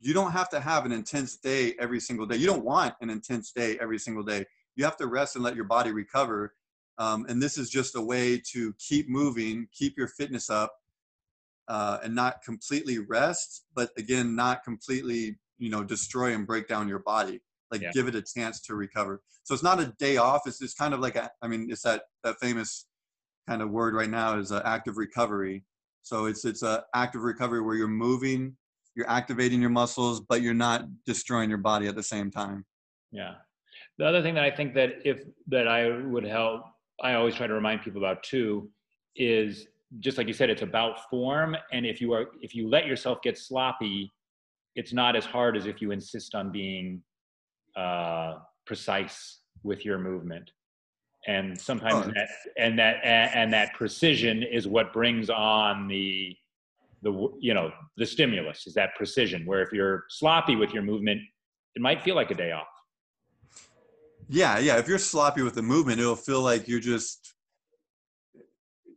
you 0.00 0.14
don't 0.14 0.30
have 0.30 0.48
to 0.50 0.60
have 0.60 0.86
an 0.86 0.92
intense 0.92 1.36
day 1.36 1.74
every 1.80 1.98
single 1.98 2.26
day. 2.26 2.36
You 2.36 2.46
don't 2.46 2.64
want 2.64 2.94
an 3.00 3.10
intense 3.10 3.50
day 3.50 3.76
every 3.80 3.98
single 3.98 4.22
day. 4.22 4.44
You 4.76 4.84
have 4.84 4.96
to 4.98 5.08
rest 5.08 5.34
and 5.34 5.44
let 5.44 5.56
your 5.56 5.64
body 5.64 5.90
recover 5.90 6.54
um, 6.98 7.26
and 7.28 7.40
this 7.40 7.56
is 7.56 7.70
just 7.70 7.96
a 7.96 8.00
way 8.00 8.42
to 8.52 8.74
keep 8.78 9.08
moving, 9.08 9.68
keep 9.72 9.96
your 9.96 10.08
fitness 10.08 10.50
up, 10.50 10.72
uh, 11.68 11.98
and 12.02 12.14
not 12.14 12.42
completely 12.42 12.98
rest, 12.98 13.66
but 13.74 13.90
again, 13.96 14.34
not 14.34 14.64
completely, 14.64 15.38
you 15.58 15.70
know, 15.70 15.84
destroy 15.84 16.34
and 16.34 16.46
break 16.46 16.66
down 16.66 16.88
your 16.88 17.00
body. 17.00 17.40
Like 17.70 17.82
yeah. 17.82 17.90
give 17.92 18.08
it 18.08 18.14
a 18.14 18.22
chance 18.22 18.62
to 18.62 18.74
recover. 18.74 19.20
So 19.44 19.52
it's 19.52 19.62
not 19.62 19.78
a 19.78 19.94
day 19.98 20.16
off. 20.16 20.46
It's 20.46 20.58
just 20.58 20.78
kind 20.78 20.94
of 20.94 21.00
like 21.00 21.16
a, 21.16 21.30
I 21.42 21.48
mean, 21.48 21.68
it's 21.70 21.82
that 21.82 22.04
that 22.24 22.36
famous 22.40 22.86
kind 23.46 23.60
of 23.60 23.68
word 23.70 23.94
right 23.94 24.08
now 24.08 24.38
is 24.38 24.50
active 24.50 24.96
recovery. 24.96 25.64
So 26.02 26.24
it's 26.24 26.46
it's 26.46 26.62
a 26.62 26.84
active 26.94 27.22
recovery 27.22 27.60
where 27.60 27.74
you're 27.74 27.86
moving, 27.86 28.56
you're 28.94 29.08
activating 29.10 29.60
your 29.60 29.68
muscles, 29.68 30.20
but 30.20 30.40
you're 30.40 30.54
not 30.54 30.86
destroying 31.04 31.50
your 31.50 31.58
body 31.58 31.88
at 31.88 31.94
the 31.94 32.02
same 32.02 32.30
time. 32.30 32.64
Yeah. 33.12 33.34
The 33.98 34.06
other 34.06 34.22
thing 34.22 34.34
that 34.36 34.44
I 34.44 34.50
think 34.50 34.72
that 34.74 35.02
if 35.04 35.24
that 35.48 35.68
I 35.68 35.90
would 35.90 36.24
help 36.24 36.62
I 37.02 37.14
always 37.14 37.34
try 37.34 37.46
to 37.46 37.54
remind 37.54 37.82
people 37.82 38.02
about 38.04 38.22
too 38.22 38.70
is 39.16 39.66
just 40.00 40.18
like 40.18 40.26
you 40.26 40.32
said, 40.32 40.50
it's 40.50 40.62
about 40.62 41.08
form. 41.08 41.56
And 41.72 41.86
if 41.86 42.00
you 42.00 42.12
are 42.12 42.26
if 42.42 42.54
you 42.54 42.68
let 42.68 42.86
yourself 42.86 43.22
get 43.22 43.38
sloppy, 43.38 44.12
it's 44.74 44.92
not 44.92 45.16
as 45.16 45.24
hard 45.24 45.56
as 45.56 45.66
if 45.66 45.80
you 45.80 45.90
insist 45.90 46.34
on 46.34 46.52
being 46.52 47.02
uh, 47.76 48.38
precise 48.66 49.40
with 49.62 49.84
your 49.84 49.98
movement. 49.98 50.50
And 51.26 51.58
sometimes 51.60 52.06
oh. 52.06 52.12
that 52.14 52.28
and 52.56 52.78
that 52.78 53.00
and 53.02 53.52
that 53.52 53.74
precision 53.74 54.42
is 54.42 54.68
what 54.68 54.92
brings 54.92 55.30
on 55.30 55.88
the 55.88 56.36
the 57.02 57.12
you 57.38 57.54
know 57.54 57.72
the 57.96 58.06
stimulus 58.06 58.66
is 58.66 58.74
that 58.74 58.94
precision. 58.94 59.46
Where 59.46 59.62
if 59.62 59.72
you're 59.72 60.04
sloppy 60.08 60.56
with 60.56 60.72
your 60.72 60.82
movement, 60.82 61.20
it 61.74 61.82
might 61.82 62.02
feel 62.02 62.14
like 62.14 62.30
a 62.30 62.34
day 62.34 62.52
off. 62.52 62.66
Yeah, 64.28 64.58
yeah. 64.58 64.78
If 64.78 64.88
you're 64.88 64.98
sloppy 64.98 65.42
with 65.42 65.54
the 65.54 65.62
movement, 65.62 66.00
it'll 66.00 66.16
feel 66.16 66.42
like 66.42 66.68
you're 66.68 66.80
just. 66.80 67.34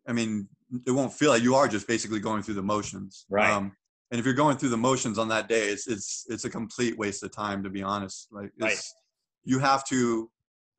I 0.08 0.13
mean, 0.13 0.48
it 0.86 0.91
won't 0.91 1.13
feel 1.13 1.30
like 1.30 1.44
you 1.44 1.56
are 1.56 1.67
just 1.67 1.88
basically 1.88 2.20
going 2.20 2.44
through 2.44 2.56
the 2.56 2.62
motions. 2.62 3.26
Right. 3.30 3.50
Um, 3.50 3.72
and 4.12 4.20
if 4.20 4.26
you're 4.26 4.34
going 4.34 4.58
through 4.58 4.70
the 4.70 4.78
motions 4.78 5.17
on 5.17 5.30
that 5.30 5.48
day, 5.48 5.70
it's 5.70 5.88
it's 5.88 6.26
it's 6.30 6.46
a 6.46 6.50
complete 6.50 6.98
waste 6.98 7.24
of 7.24 7.32
time, 7.32 7.63
to 7.63 7.70
be 7.70 7.82
honest. 7.82 8.28
Like, 8.32 8.52
right. 8.60 8.78
you 9.46 9.60
have 9.60 9.86
to, 9.86 10.30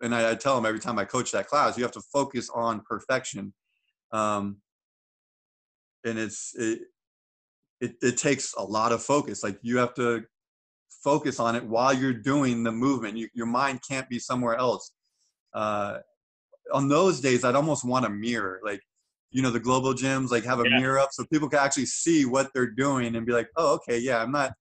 and 0.03 0.15
I, 0.15 0.33
I, 0.33 0.35
tell 0.35 0.55
them 0.55 0.67
every 0.67 0.81
time 0.81 0.99
I 0.99 1.05
coach 1.05 1.33
that 1.33 1.47
class, 1.47 1.79
you 1.79 1.83
have 1.83 1.93
to 1.93 2.03
focus 2.13 2.51
on 2.55 2.83
perfection. 2.83 3.55
Um, 4.13 4.59
and 6.05 6.19
it's 6.19 6.55
it, 6.57 6.81
it 7.81 7.95
it 8.03 8.17
takes 8.19 8.55
a 8.55 8.63
lot 8.63 8.93
of 8.93 9.03
focus. 9.03 9.43
Like 9.43 9.59
you 9.63 9.79
have 9.79 9.95
to 9.95 10.25
focus 11.03 11.41
on 11.41 11.57
it 11.57 11.65
while 11.65 11.93
you're 11.93 12.13
doing 12.13 12.63
the 12.63 12.73
movement. 12.73 13.17
You, 13.17 13.29
your 13.35 13.47
mind 13.47 13.81
can't 13.89 14.09
be 14.09 14.19
somewhere 14.19 14.57
else. 14.57 14.93
Uh, 15.55 15.99
on 16.73 16.89
those 16.89 17.21
days, 17.21 17.45
I'd 17.45 17.55
almost 17.55 17.85
want 17.85 18.07
a 18.07 18.11
mirror, 18.11 18.61
like 18.65 18.81
you 19.31 19.43
know 19.43 19.51
the 19.51 19.61
globo 19.61 19.93
gyms, 19.93 20.31
like 20.31 20.45
have 20.45 20.61
a 20.61 20.69
yeah. 20.69 20.79
mirror 20.79 20.99
up 20.99 21.11
so 21.13 21.25
people 21.33 21.49
can 21.49 21.59
actually 21.59 21.87
see 21.87 22.25
what 22.25 22.51
they're 22.55 22.71
doing 22.71 23.17
and 23.17 23.27
be 23.27 23.33
like, 23.33 23.49
oh, 23.57 23.75
okay, 23.75 23.99
yeah, 23.99 24.23
I'm 24.23 24.33
not 24.33 24.53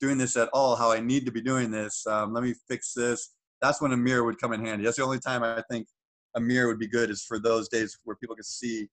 doing 0.00 0.18
this 0.18 0.36
at 0.36 0.48
all 0.52 0.76
how 0.76 0.90
I 0.90 1.00
need 1.00 1.26
to 1.26 1.32
be 1.32 1.42
doing 1.42 1.70
this. 1.70 2.06
Um, 2.06 2.32
let 2.32 2.42
me 2.42 2.54
fix 2.68 2.94
this. 2.94 3.34
That's 3.60 3.82
when 3.82 3.92
a 3.92 3.96
mirror 3.96 4.24
would 4.24 4.40
come 4.40 4.52
in 4.52 4.64
handy. 4.64 4.84
That's 4.84 4.96
the 4.96 5.04
only 5.04 5.20
time 5.20 5.42
I 5.42 5.62
think 5.70 5.86
a 6.34 6.40
mirror 6.40 6.68
would 6.68 6.78
be 6.78 6.88
good 6.88 7.10
is 7.10 7.22
for 7.22 7.38
those 7.38 7.68
days 7.68 7.98
where 8.04 8.16
people 8.16 8.34
can 8.34 8.44
see 8.44 8.88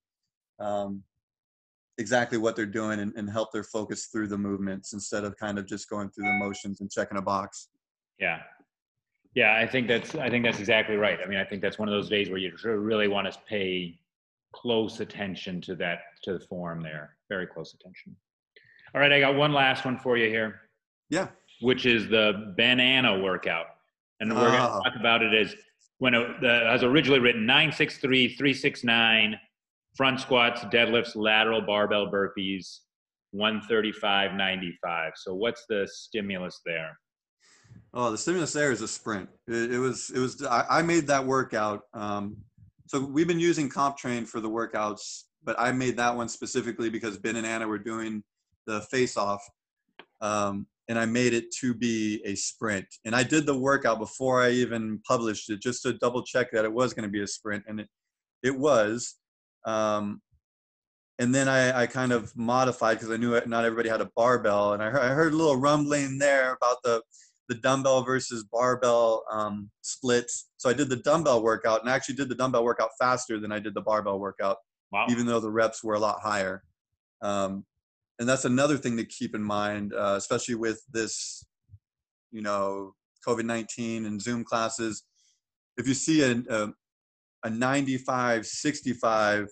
um, 0.60 1.02
exactly 1.98 2.38
what 2.38 2.56
they're 2.56 2.66
doing 2.66 3.00
and, 3.00 3.12
and 3.16 3.28
help 3.28 3.52
their 3.52 3.64
focus 3.64 4.06
through 4.06 4.28
the 4.28 4.38
movements 4.38 4.92
instead 4.92 5.24
of 5.24 5.36
kind 5.36 5.58
of 5.58 5.66
just 5.66 5.90
going 5.90 6.08
through 6.10 6.24
the 6.24 6.38
motions 6.38 6.80
and 6.80 6.90
checking 6.90 7.18
a 7.18 7.22
box. 7.22 7.68
Yeah. 8.18 8.40
Yeah, 9.34 9.56
I 9.56 9.66
think 9.66 9.86
that's 9.88 10.14
I 10.14 10.30
think 10.30 10.44
that's 10.44 10.58
exactly 10.58 10.96
right. 10.96 11.18
I 11.22 11.28
mean, 11.28 11.38
I 11.38 11.44
think 11.44 11.60
that's 11.60 11.78
one 11.78 11.86
of 11.86 11.92
those 11.92 12.08
days 12.08 12.30
where 12.30 12.38
you 12.38 12.52
really 12.64 13.08
want 13.08 13.30
to 13.30 13.38
pay 13.46 13.98
close 14.52 15.00
attention 15.00 15.60
to 15.60 15.74
that 15.76 16.00
to 16.22 16.32
the 16.32 16.40
form 16.40 16.82
there. 16.82 17.16
Very 17.28 17.46
close 17.46 17.74
attention. 17.74 18.16
All 18.94 19.00
right, 19.00 19.12
I 19.12 19.20
got 19.20 19.36
one 19.36 19.52
last 19.52 19.84
one 19.84 19.98
for 19.98 20.16
you 20.16 20.28
here. 20.28 20.62
Yeah. 21.10 21.28
Which 21.60 21.86
is 21.86 22.08
the 22.08 22.54
banana 22.56 23.18
workout. 23.18 23.66
And 24.20 24.34
we're 24.34 24.48
uh, 24.48 24.50
going 24.50 24.82
to 24.82 24.90
talk 24.90 24.98
about 24.98 25.22
it 25.22 25.34
as 25.34 25.54
when 25.98 26.14
it 26.14 26.40
the, 26.40 26.66
as 26.68 26.82
originally 26.82 27.20
written 27.20 27.44
963 27.46 28.34
369 28.34 29.38
front 29.98 30.20
squats, 30.20 30.60
deadlifts, 30.66 31.16
lateral 31.16 31.60
barbell 31.60 32.10
burpees, 32.10 32.78
135.95. 33.34 35.10
So 35.16 35.34
what's 35.34 35.64
the 35.68 35.86
stimulus 35.90 36.60
there? 36.64 36.96
Oh, 37.92 38.12
the 38.12 38.16
stimulus 38.16 38.52
there 38.52 38.70
is 38.70 38.80
a 38.80 38.88
sprint. 38.88 39.28
It, 39.48 39.72
it 39.74 39.78
was, 39.78 40.10
it 40.14 40.20
was, 40.20 40.46
I, 40.46 40.64
I 40.70 40.82
made 40.82 41.08
that 41.08 41.26
workout. 41.26 41.82
Um, 41.94 42.36
so 42.86 43.00
we've 43.04 43.26
been 43.26 43.40
using 43.40 43.68
CompTrain 43.68 44.28
for 44.28 44.40
the 44.40 44.48
workouts, 44.48 45.24
but 45.42 45.58
I 45.58 45.72
made 45.72 45.96
that 45.96 46.14
one 46.14 46.28
specifically 46.28 46.90
because 46.90 47.18
Ben 47.18 47.36
and 47.36 47.46
Anna 47.46 47.66
were 47.66 47.78
doing 47.78 48.22
the 48.66 48.82
face 48.82 49.16
off. 49.16 49.42
Um, 50.20 50.68
and 50.88 50.96
I 50.98 51.06
made 51.06 51.34
it 51.34 51.50
to 51.60 51.74
be 51.74 52.22
a 52.24 52.36
sprint. 52.36 52.86
And 53.04 53.16
I 53.16 53.24
did 53.24 53.46
the 53.46 53.58
workout 53.58 53.98
before 53.98 54.42
I 54.42 54.50
even 54.50 55.00
published 55.06 55.50
it 55.50 55.60
just 55.60 55.82
to 55.82 55.94
double 55.94 56.22
check 56.22 56.52
that 56.52 56.64
it 56.64 56.72
was 56.72 56.94
going 56.94 57.02
to 57.02 57.10
be 57.10 57.22
a 57.22 57.26
sprint. 57.26 57.64
And 57.66 57.80
it, 57.80 57.88
it 58.44 58.56
was. 58.56 59.16
Um, 59.64 60.20
and 61.18 61.34
then 61.34 61.48
I, 61.48 61.82
I 61.82 61.86
kind 61.86 62.12
of 62.12 62.34
modified 62.36 62.98
because 62.98 63.10
I 63.10 63.16
knew 63.16 63.40
not 63.46 63.64
everybody 63.64 63.88
had 63.88 64.00
a 64.00 64.10
barbell, 64.14 64.72
and 64.74 64.82
I 64.82 64.90
heard, 64.90 65.02
I 65.02 65.08
heard 65.08 65.32
a 65.32 65.36
little 65.36 65.56
rumbling 65.56 66.18
there 66.18 66.52
about 66.52 66.76
the 66.84 67.02
the 67.48 67.54
dumbbell 67.54 68.02
versus 68.02 68.44
barbell 68.44 69.24
um, 69.32 69.70
splits. 69.80 70.50
So 70.58 70.68
I 70.68 70.74
did 70.74 70.90
the 70.90 70.96
dumbbell 70.96 71.42
workout, 71.42 71.80
and 71.80 71.90
I 71.90 71.94
actually 71.94 72.16
did 72.16 72.28
the 72.28 72.34
dumbbell 72.34 72.62
workout 72.62 72.90
faster 73.00 73.40
than 73.40 73.50
I 73.50 73.58
did 73.58 73.74
the 73.74 73.80
barbell 73.80 74.20
workout, 74.20 74.58
wow. 74.92 75.06
even 75.08 75.24
though 75.24 75.40
the 75.40 75.50
reps 75.50 75.82
were 75.82 75.94
a 75.94 75.98
lot 75.98 76.20
higher. 76.20 76.62
Um, 77.22 77.64
and 78.18 78.28
that's 78.28 78.44
another 78.44 78.76
thing 78.76 78.96
to 78.98 79.04
keep 79.04 79.34
in 79.34 79.42
mind, 79.42 79.94
uh, 79.94 80.14
especially 80.16 80.56
with 80.56 80.82
this, 80.92 81.46
you 82.30 82.42
know, 82.42 82.94
COVID 83.26 83.44
nineteen 83.44 84.06
and 84.06 84.20
Zoom 84.20 84.44
classes. 84.44 85.04
If 85.78 85.88
you 85.88 85.94
see 85.94 86.22
a, 86.22 86.42
a 86.50 86.72
a 87.44 87.50
95 87.50 88.46
65 88.46 89.48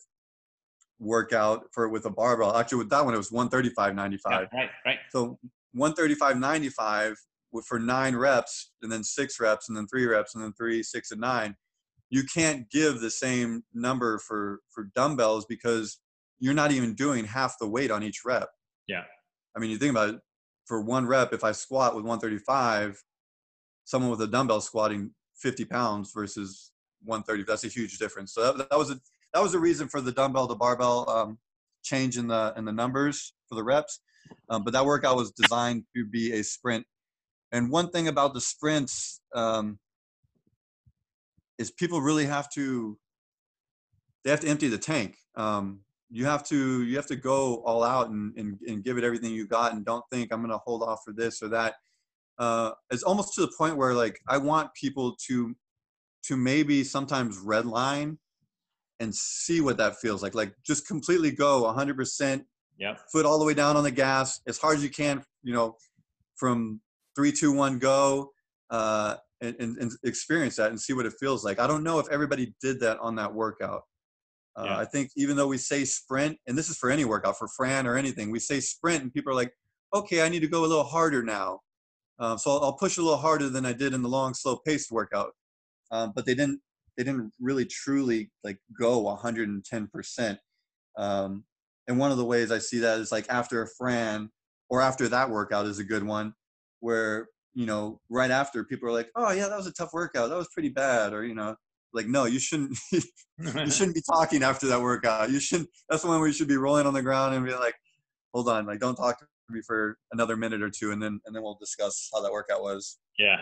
workout 0.99 1.65
for 1.73 1.89
with 1.89 2.07
a 2.07 2.11
barbell. 2.11 2.57
Actually, 2.57 2.79
with 2.79 2.91
that 2.91 3.05
one, 3.05 3.15
it 3.15 3.19
was 3.19 3.33
135 3.33 3.95
95. 3.95 4.49
Yeah, 4.53 4.59
right, 4.59 4.71
right. 4.85 4.99
So 5.11 5.39
135 5.73 6.39
95 6.39 7.17
for 7.67 7.79
nine 7.79 8.17
reps, 8.17 8.73
and 8.83 8.91
then 8.91 9.03
six 9.03 9.41
reps, 9.41 9.69
and 9.69 9.77
then 9.77 9.87
three 9.87 10.07
reps, 10.07 10.35
and 10.35 10.45
then 10.45 10.53
three, 10.53 10.83
six, 10.83 11.11
and 11.11 11.21
nine. 11.21 11.55
You 12.11 12.23
can't 12.25 12.71
give 12.71 13.01
the 13.01 13.11
same 13.11 13.65
number 13.75 14.19
for 14.19 14.61
for 14.71 14.91
dumbbells 14.95 15.47
because 15.47 15.99
you're 16.39 16.55
not 16.55 16.73
even 16.73 16.95
doing 16.95 17.25
half 17.25 17.57
the 17.59 17.69
weight 17.69 17.91
on 17.91 18.03
each 18.03 18.23
rep. 18.25 18.49
Yeah. 18.87 19.05
I 19.57 19.61
mean, 19.61 19.71
you 19.71 19.79
think 19.79 19.91
about 19.91 20.11
it. 20.11 20.21
For 20.67 20.83
one 20.83 21.07
rep, 21.07 21.33
if 21.33 21.45
I 21.45 21.53
squat 21.53 21.95
with 21.95 22.05
135, 22.05 23.03
someone 23.85 24.11
with 24.11 24.21
a 24.21 24.27
dumbbell 24.27 24.61
squatting 24.61 25.13
50 25.37 25.65
pounds 25.65 26.13
versus 26.13 26.73
130. 27.05 27.45
That's 27.45 27.65
a 27.65 27.69
huge 27.69 27.99
difference. 27.99 28.33
So 28.35 28.53
that, 28.53 28.71
that 28.71 28.79
was 28.79 28.91
a 28.91 28.99
that 29.35 29.43
was 29.43 29.53
the 29.53 29.59
reason 29.59 29.89
for 29.89 30.01
the 30.01 30.13
dumbbell 30.13 30.49
to 30.49 30.55
barbell 30.55 31.09
um, 31.11 31.39
change 31.83 32.17
in 32.17 32.29
the 32.29 32.55
in 32.57 32.65
the 32.65 32.73
numbers 32.73 33.35
for 33.49 33.55
the 33.55 33.65
reps. 33.65 34.01
Um, 34.51 34.65
but 34.65 34.73
that 34.73 34.85
workout 34.85 35.17
was 35.17 35.31
designed 35.33 35.85
to 35.95 36.05
be 36.05 36.33
a 36.33 36.43
sprint. 36.43 36.85
And 37.53 37.71
one 37.71 37.91
thing 37.91 38.09
about 38.09 38.35
the 38.35 38.41
sprints 38.41 39.21
um, 39.35 39.79
is 41.59 41.71
people 41.71 42.01
really 42.01 42.27
have 42.27 42.51
to 42.55 42.99
they 44.25 44.31
have 44.31 44.41
to 44.41 44.49
empty 44.49 44.69
the 44.69 44.79
tank. 44.79 45.17
Um, 45.37 45.81
you 46.11 46.25
have 46.27 46.45
to 46.49 46.83
you 46.83 46.97
have 46.97 47.07
to 47.07 47.17
go 47.17 47.57
all 47.65 47.83
out 47.83 48.11
and, 48.11 48.37
and, 48.37 48.59
and 48.67 48.85
give 48.85 48.99
it 48.99 49.05
everything 49.05 49.33
you 49.33 49.47
got 49.47 49.73
and 49.73 49.85
don't 49.85 50.05
think 50.11 50.33
I'm 50.33 50.41
going 50.41 50.51
to 50.51 50.59
hold 50.59 50.83
off 50.83 51.01
for 51.05 51.13
this 51.13 51.43
or 51.43 51.49
that. 51.49 51.75
Uh, 52.39 52.73
it's 52.91 53.03
almost 53.03 53.35
to 53.35 53.41
the 53.41 53.53
point 53.57 53.77
where 53.77 53.95
like 53.95 54.19
I 54.29 54.39
want 54.39 54.75
people 54.75 55.17
to 55.29 55.55
to 56.29 56.37
maybe 56.37 56.85
sometimes 56.85 57.39
red 57.39 57.67
line 57.67 58.19
and 59.01 59.15
see 59.15 59.61
what 59.61 59.77
that 59.77 59.97
feels 59.97 60.23
like. 60.23 60.35
Like 60.35 60.55
just 60.65 60.87
completely 60.87 61.31
go 61.31 61.63
100%. 61.63 62.45
Yep. 62.79 63.01
Foot 63.13 63.27
all 63.27 63.39
the 63.39 63.45
way 63.45 63.55
down 63.55 63.77
on 63.77 63.85
the 63.85 63.91
gas 63.91 64.41
as 64.47 64.59
hard 64.59 64.77
as 64.77 64.83
you 64.83 64.91
can. 64.91 65.23
You 65.43 65.55
know, 65.55 65.77
from 66.37 66.81
three, 67.15 67.33
two, 67.33 67.53
one, 67.53 67.79
go, 67.79 68.33
uh, 68.71 69.17
and, 69.41 69.57
and, 69.59 69.77
and, 69.79 69.93
experience 70.05 70.57
that 70.57 70.71
and 70.71 70.81
see 70.81 70.93
what 70.93 71.07
it 71.07 71.15
feels 71.19 71.45
like. 71.45 71.59
I 71.59 71.67
don't 71.67 71.83
know 71.83 71.99
if 71.99 72.09
everybody 72.11 72.55
did 72.61 72.81
that 72.81 72.99
on 72.99 73.17
that 73.17 73.33
workout. 73.33 73.83
Uh, 74.57 74.65
yeah. 74.67 74.79
I 74.79 74.85
think 74.85 75.11
even 75.17 75.37
though 75.37 75.47
we 75.47 75.59
say 75.59 75.85
sprint, 75.85 76.39
and 76.47 76.57
this 76.57 76.69
is 76.69 76.77
for 76.77 76.91
any 76.91 77.05
workout, 77.05 77.39
for 77.39 77.49
Fran 77.49 77.87
or 77.87 77.97
anything, 77.97 78.31
we 78.31 78.39
say 78.39 78.61
sprint, 78.61 79.03
and 79.03 79.13
people 79.13 79.31
are 79.31 79.37
like, 79.37 79.53
"Okay, 79.95 80.23
I 80.23 80.31
need 80.31 80.41
to 80.41 80.49
go 80.49 80.61
a 80.61 80.67
little 80.67 80.85
harder 80.85 81.23
now." 81.23 81.61
Uh, 82.19 82.37
so 82.39 82.51
I'll, 82.51 82.65
I'll 82.65 82.77
push 82.77 82.97
a 82.97 83.03
little 83.03 83.19
harder 83.19 83.51
than 83.51 83.67
I 83.67 83.75
did 83.75 83.93
in 83.93 84.03
the 84.03 84.09
long, 84.09 84.33
slow 84.33 84.57
paced 84.57 84.91
workout 84.91 85.33
um, 85.91 86.13
but 86.15 86.27
they 86.27 86.35
didn't 86.35 86.61
they 86.97 87.05
didn't 87.05 87.33
really 87.41 87.67
truly 87.67 88.31
like 88.43 88.59
go 88.79 88.99
110 89.01 89.89
percent. 89.89 90.39
Um, 90.97 91.45
and 91.89 91.99
one 91.99 92.11
of 92.11 92.17
the 92.17 92.25
ways 92.25 92.51
I 92.51 92.59
see 92.59 92.79
that 92.81 92.99
is 93.01 93.13
like 93.13 93.27
after 93.29 93.63
a 93.63 93.69
Fran 93.79 94.31
or 94.69 94.81
after 94.81 95.09
that 95.09 95.31
workout 95.31 95.67
is 95.67 95.79
a 95.79 95.85
good 95.85 96.03
one, 96.03 96.35
where 96.81 97.29
you 97.55 97.67
know 97.67 98.01
right 98.09 98.31
after 98.31 98.65
people 98.65 98.89
are 98.89 98.93
like, 98.93 99.11
oh 99.17 99.33
yeah, 99.33 99.49
that 99.49 99.57
was 99.57 99.67
a 99.67 99.73
tough 99.73 99.93
workout, 99.93 100.31
that 100.31 100.37
was 100.37 100.49
pretty 100.53 100.71
bad, 100.71 101.13
or 101.13 101.25
you 101.25 101.35
know 101.35 101.57
like 101.97 102.07
no 102.07 102.27
you 102.27 102.39
shouldn't 102.39 102.79
you 102.93 103.01
shouldn't 103.71 103.95
be 103.95 104.03
talking 104.09 104.43
after 104.43 104.69
that 104.69 104.81
workout 104.81 105.31
you 105.31 105.41
shouldn't 105.41 105.69
that's 105.89 106.03
the 106.03 106.09
one 106.09 106.19
where 106.19 106.29
you 106.29 106.35
should 106.35 106.47
be 106.47 106.57
rolling 106.57 106.87
on 106.87 106.95
the 106.95 107.03
ground 107.03 107.35
and 107.35 107.45
be 107.45 107.53
like 107.55 107.75
hold 108.33 108.49
on 108.49 108.67
like 108.67 108.79
don't 108.79 108.97
talk 108.97 109.19
to 109.19 109.27
me 109.49 109.61
for 109.67 109.97
another 110.13 110.37
minute 110.37 110.63
or 110.63 110.71
two 110.71 110.93
and 110.93 111.03
then 111.03 111.19
and 111.25 111.35
then 111.35 111.43
we'll 111.43 111.57
discuss 111.59 112.11
how 112.13 112.21
that 112.21 112.31
workout 112.31 112.63
was 112.63 112.99
yeah 113.19 113.39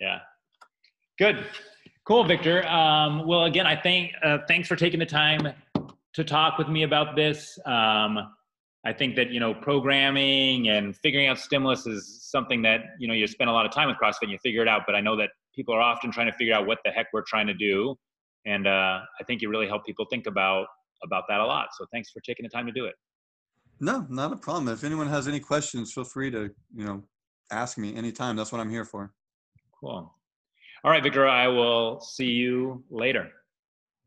yeah 0.00 0.18
good 1.18 1.46
Cool, 2.06 2.24
Victor. 2.24 2.66
Um, 2.66 3.26
well, 3.26 3.44
again, 3.44 3.66
I 3.66 3.74
think 3.74 4.12
uh, 4.22 4.38
thanks 4.46 4.68
for 4.68 4.76
taking 4.76 5.00
the 5.00 5.06
time 5.06 5.48
to 6.12 6.22
talk 6.22 6.58
with 6.58 6.68
me 6.68 6.82
about 6.82 7.16
this. 7.16 7.58
Um, 7.64 8.18
I 8.84 8.92
think 8.92 9.16
that 9.16 9.30
you 9.30 9.40
know 9.40 9.54
programming 9.54 10.68
and 10.68 10.94
figuring 10.94 11.28
out 11.28 11.38
stimulus 11.38 11.86
is 11.86 12.28
something 12.30 12.60
that 12.60 12.80
you 12.98 13.08
know 13.08 13.14
you 13.14 13.26
spend 13.26 13.48
a 13.48 13.54
lot 13.54 13.64
of 13.64 13.72
time 13.72 13.88
with 13.88 13.96
CrossFit 13.96 14.24
and 14.24 14.30
you 14.30 14.38
figure 14.42 14.60
it 14.60 14.68
out. 14.68 14.82
But 14.84 14.94
I 14.94 15.00
know 15.00 15.16
that 15.16 15.30
people 15.54 15.74
are 15.74 15.80
often 15.80 16.12
trying 16.12 16.26
to 16.26 16.36
figure 16.36 16.52
out 16.52 16.66
what 16.66 16.78
the 16.84 16.90
heck 16.90 17.06
we're 17.14 17.24
trying 17.26 17.46
to 17.46 17.54
do, 17.54 17.96
and 18.44 18.66
uh, 18.66 19.00
I 19.18 19.24
think 19.26 19.40
you 19.40 19.48
really 19.48 19.66
help 19.66 19.86
people 19.86 20.04
think 20.10 20.26
about 20.26 20.66
about 21.02 21.24
that 21.30 21.40
a 21.40 21.46
lot. 21.46 21.68
So 21.78 21.86
thanks 21.90 22.10
for 22.10 22.20
taking 22.20 22.42
the 22.42 22.50
time 22.50 22.66
to 22.66 22.72
do 22.72 22.84
it. 22.84 22.94
No, 23.80 24.06
not 24.10 24.30
a 24.30 24.36
problem. 24.36 24.68
If 24.68 24.84
anyone 24.84 25.08
has 25.08 25.26
any 25.26 25.40
questions, 25.40 25.90
feel 25.90 26.04
free 26.04 26.30
to 26.32 26.50
you 26.74 26.84
know 26.84 27.02
ask 27.50 27.78
me 27.78 27.96
anytime. 27.96 28.36
That's 28.36 28.52
what 28.52 28.60
I'm 28.60 28.70
here 28.70 28.84
for. 28.84 29.10
Cool. 29.80 30.14
All 30.84 30.90
right, 30.90 31.02
Victor, 31.02 31.26
I 31.26 31.48
will 31.48 31.98
see 32.02 32.26
you 32.26 32.84
later. 32.90 33.30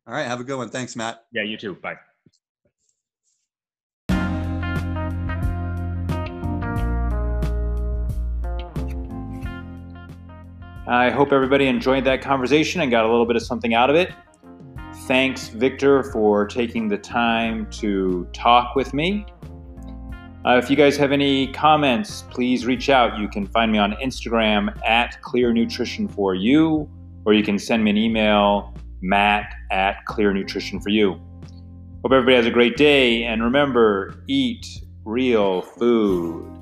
All 0.06 0.14
right, 0.14 0.28
have 0.28 0.40
a 0.40 0.44
good 0.44 0.58
one. 0.58 0.70
Thanks, 0.70 0.96
Matt. 0.96 1.26
Yeah, 1.32 1.42
you 1.42 1.58
too. 1.58 1.74
Bye. 1.74 1.96
I 10.88 11.10
hope 11.10 11.34
everybody 11.34 11.66
enjoyed 11.66 12.06
that 12.06 12.22
conversation 12.22 12.82
and 12.82 12.92
got 12.92 13.06
a 13.06 13.10
little 13.10 13.26
bit 13.26 13.36
of 13.36 13.42
something 13.42 13.74
out 13.74 13.90
of 13.90 13.96
it. 13.96 14.14
Thanks, 15.08 15.48
Victor, 15.48 16.04
for 16.04 16.46
taking 16.46 16.88
the 16.88 16.98
time 17.00 17.68
to 17.72 18.28
talk 18.34 18.76
with 18.76 18.94
me. 18.94 19.26
Uh, 20.48 20.58
if 20.58 20.70
you 20.70 20.78
guys 20.78 20.96
have 20.96 21.12
any 21.12 21.52
comments, 21.52 22.24
please 22.30 22.66
reach 22.66 22.90
out. 22.90 23.20
You 23.20 23.28
can 23.28 23.46
find 23.48 23.70
me 23.70 23.80
on 23.80 23.92
Instagram 23.96 24.74
at 24.88 25.22
Clear 25.22 25.52
Nutrition 25.52 26.08
for 26.08 26.36
You, 26.36 26.90
or 27.26 27.34
you 27.34 27.44
can 27.44 27.60
send 27.60 27.84
me 27.84 27.90
an 27.90 27.98
email, 27.98 28.74
matt 29.02 29.54
at 29.72 30.06
Clear 30.06 30.32
Nutrition 30.34 30.80
for 30.80 30.88
You. 30.88 31.20
Hope 32.02 32.14
everybody 32.14 32.38
has 32.38 32.46
a 32.46 32.52
great 32.52 32.78
day. 32.78 33.26
And 33.26 33.44
remember, 33.44 34.24
eat 34.30 34.66
real 35.04 35.64
food. 35.64 36.57